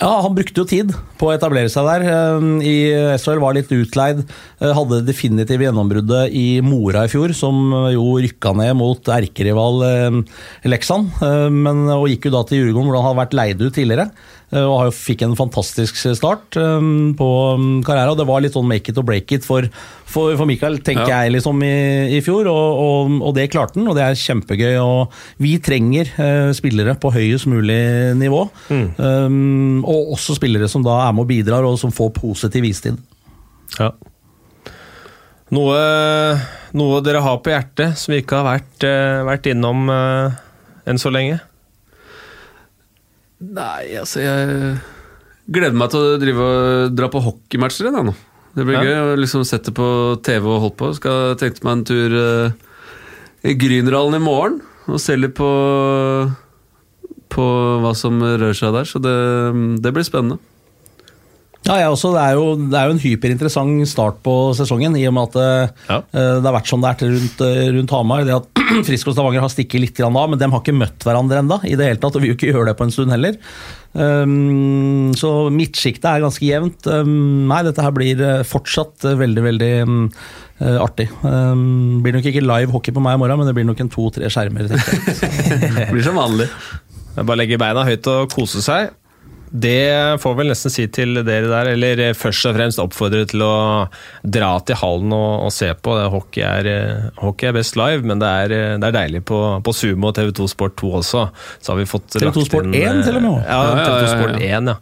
Ja, 0.00 0.10
han 0.24 0.34
brukte 0.36 0.62
jo 0.62 0.66
tid 0.68 0.92
på 1.20 1.28
å 1.30 1.34
etablere 1.34 1.70
seg 1.72 1.86
der. 1.88 2.04
Eh, 2.06 2.46
I 2.68 2.74
SHL 3.18 3.40
var 3.42 3.56
litt 3.56 3.72
utleid. 3.72 4.22
eh, 4.60 4.72
Hadde 4.76 5.02
definitivt 5.06 5.64
gjennombruddet 5.66 6.32
i 6.36 6.60
Mora 6.64 7.04
i 7.06 7.12
fjor, 7.12 7.32
som 7.36 7.72
jo 7.92 8.16
rykka 8.22 8.54
ned 8.56 8.76
mot 8.76 9.02
erkerival 9.16 9.82
eh, 9.88 10.22
Leksand. 10.68 11.12
eh, 11.22 11.48
Men, 11.50 11.86
og 11.96 12.08
gikk 12.12 12.28
jo 12.30 12.36
da 12.38 12.44
til 12.48 12.62
Djurgården, 12.64 12.88
hvor 12.90 13.00
han 13.00 13.08
hadde 13.10 13.22
vært 13.24 13.38
leid 13.40 13.62
ut 13.66 13.74
tidligere. 13.76 14.10
eh, 14.52 14.62
Og 14.62 14.92
fikk 14.94 15.22
en 15.26 15.36
fantastisk 15.36 15.96
start 16.14 16.56
eh, 16.56 16.80
på 17.18 17.30
karriera. 17.82 17.84
karrieren. 17.88 18.12
Og 18.14 18.18
det 18.20 18.26
var 18.28 18.40
litt 18.44 18.52
sånn 18.56 18.68
make 18.68 18.88
it 18.92 18.98
or 18.98 19.02
break 19.08 19.32
it 19.32 19.44
for, 19.44 19.66
for, 20.06 20.36
for 20.36 20.46
Mikael, 20.46 20.78
tenker 20.84 21.08
Ja. 21.08 21.22
jeg, 21.24 21.32
liksom 21.38 21.62
i, 21.66 22.16
i 22.16 22.20
fjor. 22.24 22.46
Og, 22.46 22.80
og, 22.86 23.16
og 23.30 23.34
det 23.34 23.48
klarte 23.50 23.80
han, 23.80 23.88
og 23.88 23.96
det 23.98 24.04
er 24.06 24.20
kjempegøy. 24.20 24.76
Og 24.84 25.10
vi 25.42 25.56
trenger 25.58 26.12
eh, 26.20 26.52
spillere 26.56 26.94
på 27.00 27.10
høyest 27.16 27.48
mulig 27.50 27.80
nivå. 28.20 28.44
Um, 28.70 29.55
og 29.84 30.12
også 30.16 30.36
spillere 30.38 30.68
som 30.70 30.84
da 30.86 30.98
er 31.06 31.12
med 31.16 31.24
og 31.26 31.30
bidrar, 31.30 31.66
og 31.68 31.78
som 31.80 31.92
får 31.94 32.12
positiv 32.16 32.64
istid. 32.68 32.98
Ja. 33.78 33.90
Noe, 35.54 35.78
noe 36.74 37.02
dere 37.06 37.20
har 37.22 37.38
på 37.44 37.52
hjertet 37.52 37.94
som 38.00 38.12
vi 38.14 38.22
ikke 38.22 38.40
har 38.40 38.46
vært, 38.48 38.86
eh, 38.88 39.20
vært 39.28 39.46
innom 39.52 39.84
eh, 39.94 40.38
enn 40.90 40.98
så 40.98 41.12
lenge? 41.14 41.38
Nei, 43.46 43.92
altså 44.00 44.22
jeg 44.24 44.78
gleder 45.52 45.76
meg 45.78 45.92
til 45.92 46.00
å 46.02 46.16
drive 46.18 46.46
og 46.46 46.94
dra 46.98 47.10
på 47.12 47.22
hockeymatcher 47.22 47.86
igjen. 47.86 47.98
jeg, 48.00 48.08
nå. 48.10 48.14
Det 48.56 48.64
blir 48.64 48.78
Ja. 48.78 48.82
gøy 48.88 49.12
å 49.12 49.18
liksom 49.20 49.44
sette 49.44 49.70
på 49.76 49.86
TV 50.24 50.46
og 50.48 50.60
holde 50.64 50.76
på. 50.80 50.88
Skal 50.96 51.34
tenkte 51.36 51.62
meg 51.66 51.72
en 51.76 51.84
tur 51.84 52.14
uh, 52.16 52.50
i 53.44 53.52
Grünerhallen 53.54 54.16
i 54.16 54.24
morgen 54.24 54.62
og 54.88 54.98
se 55.02 55.14
litt 55.18 55.34
på, 55.36 55.46
på 57.32 57.46
hva 57.82 57.94
som 57.98 58.20
rører 58.22 58.56
seg 58.56 58.76
der. 58.76 58.88
Så 58.88 59.02
det, 59.02 59.16
det 59.82 59.94
blir 59.96 60.06
spennende. 60.06 60.38
Ja, 61.66 61.80
jeg 61.80 61.90
også. 61.90 62.12
Det 62.14 62.22
er, 62.22 62.36
jo, 62.38 62.50
det 62.70 62.78
er 62.78 62.86
jo 62.86 62.94
en 62.94 63.02
hyperinteressant 63.02 63.88
start 63.90 64.20
på 64.22 64.34
sesongen, 64.54 64.94
i 64.98 65.06
og 65.08 65.16
med 65.16 65.34
at 65.34 65.72
Ja. 65.88 65.96
uh, 65.98 66.36
det 66.38 66.46
har 66.46 66.54
vært 66.60 66.70
som 66.70 66.84
det 66.84 66.92
er 66.92 67.10
rundt, 67.16 67.42
eh, 67.42 67.72
rundt 67.74 67.94
Hamar. 67.96 68.22
Det 68.28 68.36
at 68.36 68.62
Frisk 68.86 69.10
og 69.10 69.16
Stavanger 69.16 69.42
har 69.42 69.50
stikket 69.50 69.82
litt 69.82 69.98
grann 69.98 70.14
av, 70.18 70.30
men 70.30 70.38
de 70.38 70.46
har 70.52 70.62
ikke 70.62 70.76
møtt 70.76 71.02
hverandre 71.06 71.42
enda, 71.42 71.58
i 71.66 71.74
det 71.74 71.90
hele 71.90 72.00
tatt, 72.02 72.14
og 72.14 72.22
vil 72.22 72.34
jo 72.34 72.38
ikke 72.38 72.52
gjøre 72.52 72.70
det 72.70 72.76
på 72.78 72.86
en 72.86 72.94
stund 72.94 73.14
heller. 73.14 73.38
Um, 73.96 75.12
så 75.16 75.48
midtsjiktet 75.50 76.06
er 76.10 76.22
ganske 76.22 76.46
jevnt. 76.46 76.86
Um, 76.86 77.46
nei, 77.50 77.62
dette 77.66 77.82
her 77.82 77.94
blir 77.96 78.20
eh, 78.22 78.42
fortsatt 78.46 79.06
veldig, 79.18 79.44
veldig 79.46 79.70
um, 79.88 80.02
artig. 80.82 81.08
Um, 81.26 82.02
blir 82.04 82.14
nok 82.14 82.30
ikke 82.30 82.44
live 82.44 82.74
hockey 82.74 82.94
på 82.94 83.02
meg 83.02 83.16
i 83.16 83.22
morgen, 83.24 83.40
men 83.40 83.48
det 83.50 83.56
blir 83.56 83.66
nok 83.66 83.82
en 83.82 83.90
to-tre 83.92 84.30
skjermer. 84.30 84.70
Det 84.70 85.88
blir 85.94 86.04
som 86.06 86.18
vanlig. 86.20 86.46
Bare 87.16 87.40
legge 87.40 87.58
beina 87.60 87.84
høyt 87.88 88.06
og 88.12 88.30
kose 88.34 88.62
seg. 88.64 88.92
Det 89.56 90.18
får 90.20 90.32
vel 90.36 90.48
nesten 90.50 90.72
si 90.74 90.84
til 90.92 91.20
dere 91.24 91.46
der, 91.48 91.68
eller 91.76 92.00
eh, 92.08 92.14
først 92.18 92.48
og 92.50 92.56
fremst 92.58 92.80
oppfordre 92.82 93.22
til 93.30 93.44
å 93.46 93.52
dra 94.26 94.48
til 94.66 94.76
hallen 94.80 95.14
og, 95.14 95.46
og 95.46 95.52
se 95.54 95.68
på. 95.78 95.94
Det, 95.96 96.08
hockey, 96.12 96.42
er, 96.44 96.66
eh, 96.68 97.04
hockey 97.22 97.48
er 97.48 97.54
best 97.56 97.78
live, 97.78 98.02
men 98.04 98.20
det 98.20 98.28
er, 98.42 98.52
eh, 98.56 98.72
det 98.82 98.90
er 98.90 98.96
deilig 98.98 99.22
på, 99.30 99.38
på 99.64 99.72
Sumo 99.78 100.10
og 100.10 100.18
TV2 100.18 100.48
Sport 100.50 100.74
2 100.82 100.90
også. 101.00 101.22
Så 101.62 101.72
har 101.72 101.78
vi 101.80 101.86
fått 101.88 102.10
TV2 102.18 102.26
lagt 102.26 102.50
Sport 102.50 102.68
inn, 102.72 102.74
1 102.82 102.90
eh, 102.90 103.04
til 103.06 103.20
og 103.20 103.24
med? 103.28 103.38
Ja, 103.46 103.60
Ja, 103.62 103.70
ja, 103.70 103.86
TV2 103.86 103.94
ja, 103.94 104.02
ja. 104.02 104.10
Sport 104.18 104.42
1, 104.50 104.74
ja. 104.74 104.76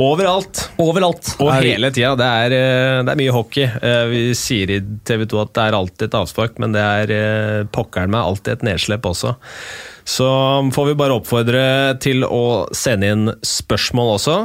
Overalt. 0.00 0.60
Overalt. 0.80 1.32
Og 1.42 1.50
er- 1.52 1.66
hele 1.74 1.90
tida. 1.92 2.14
Det, 2.16 2.28
er, 2.46 2.54
eh, 2.56 3.02
det 3.04 3.12
er 3.12 3.18
mye 3.20 3.34
hockey. 3.34 3.66
Eh, 3.66 4.04
Vi 4.14 4.22
sier 4.38 4.70
i 4.70 4.80
TV 5.04 5.26
2 5.28 5.42
at 5.42 5.52
det 5.58 5.64
er 5.66 5.76
alltid 5.76 6.06
et 6.08 6.16
avspark, 6.22 6.62
men 6.62 6.72
det 6.78 6.80
er 6.86 7.12
eh, 7.18 7.64
pokkeren 7.74 8.14
meg 8.14 8.22
alltid 8.22 8.54
et 8.54 8.68
nedslepp 8.70 9.10
også. 9.10 9.34
Så 10.08 10.28
får 10.74 10.90
vi 10.90 10.96
bare 10.98 11.18
oppfordre 11.20 11.64
til 12.02 12.24
å 12.26 12.68
sende 12.76 13.12
inn 13.12 13.34
spørsmål 13.46 14.14
også. 14.16 14.38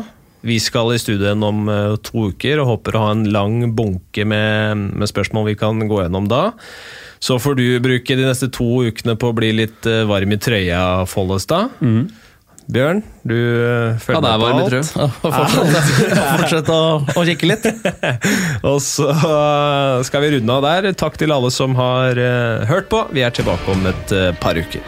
Vi 0.45 0.59
skal 0.61 0.91
i 0.93 0.99
studien 1.01 1.41
om 1.45 1.65
eh, 1.71 1.95
to 2.05 2.29
uker 2.29 2.61
og 2.61 2.69
håper 2.75 2.95
å 2.95 3.05
ha 3.07 3.13
en 3.15 3.25
lang 3.33 3.71
bunke 3.77 4.27
med, 4.29 4.91
med 4.93 5.09
spørsmål 5.09 5.49
vi 5.49 5.57
kan 5.57 5.81
gå 5.89 6.03
gjennom 6.03 6.29
da. 6.29 6.51
Så 7.23 7.39
får 7.41 7.57
du 7.57 7.65
bruke 7.81 8.17
de 8.17 8.27
neste 8.27 8.51
to 8.53 8.83
ukene 8.85 9.15
på 9.17 9.31
å 9.31 9.37
bli 9.37 9.49
litt 9.57 9.89
eh, 9.89 10.03
varm 10.05 10.35
i 10.35 10.37
trøya, 10.37 10.83
Follestad. 11.09 11.73
Bjørn, 12.65 13.03
du 13.21 13.35
eh, 13.35 13.97
følger 14.01 14.25
er 14.25 14.39
med 14.41 14.41
på 14.41 14.47
alt. 14.49 14.73
Ja, 14.97 15.07
Fortsett, 15.21 15.89
fortsett 16.39 16.71
å, 16.73 16.79
å 17.13 17.25
kikke 17.27 17.49
litt. 17.51 17.67
Og 18.71 18.79
så 18.81 19.05
skal 20.07 20.25
vi 20.25 20.31
runde 20.37 20.55
av 20.55 20.65
der. 20.65 20.89
Takk 20.97 21.19
til 21.21 21.35
alle 21.35 21.53
som 21.53 21.77
har 21.77 22.17
eh, 22.17 22.65
hørt 22.65 22.89
på. 22.89 23.03
Vi 23.13 23.21
er 23.21 23.35
tilbake 23.37 23.69
om 23.75 23.85
et 23.91 24.15
eh, 24.17 24.31
par 24.41 24.57
uker. 24.57 24.81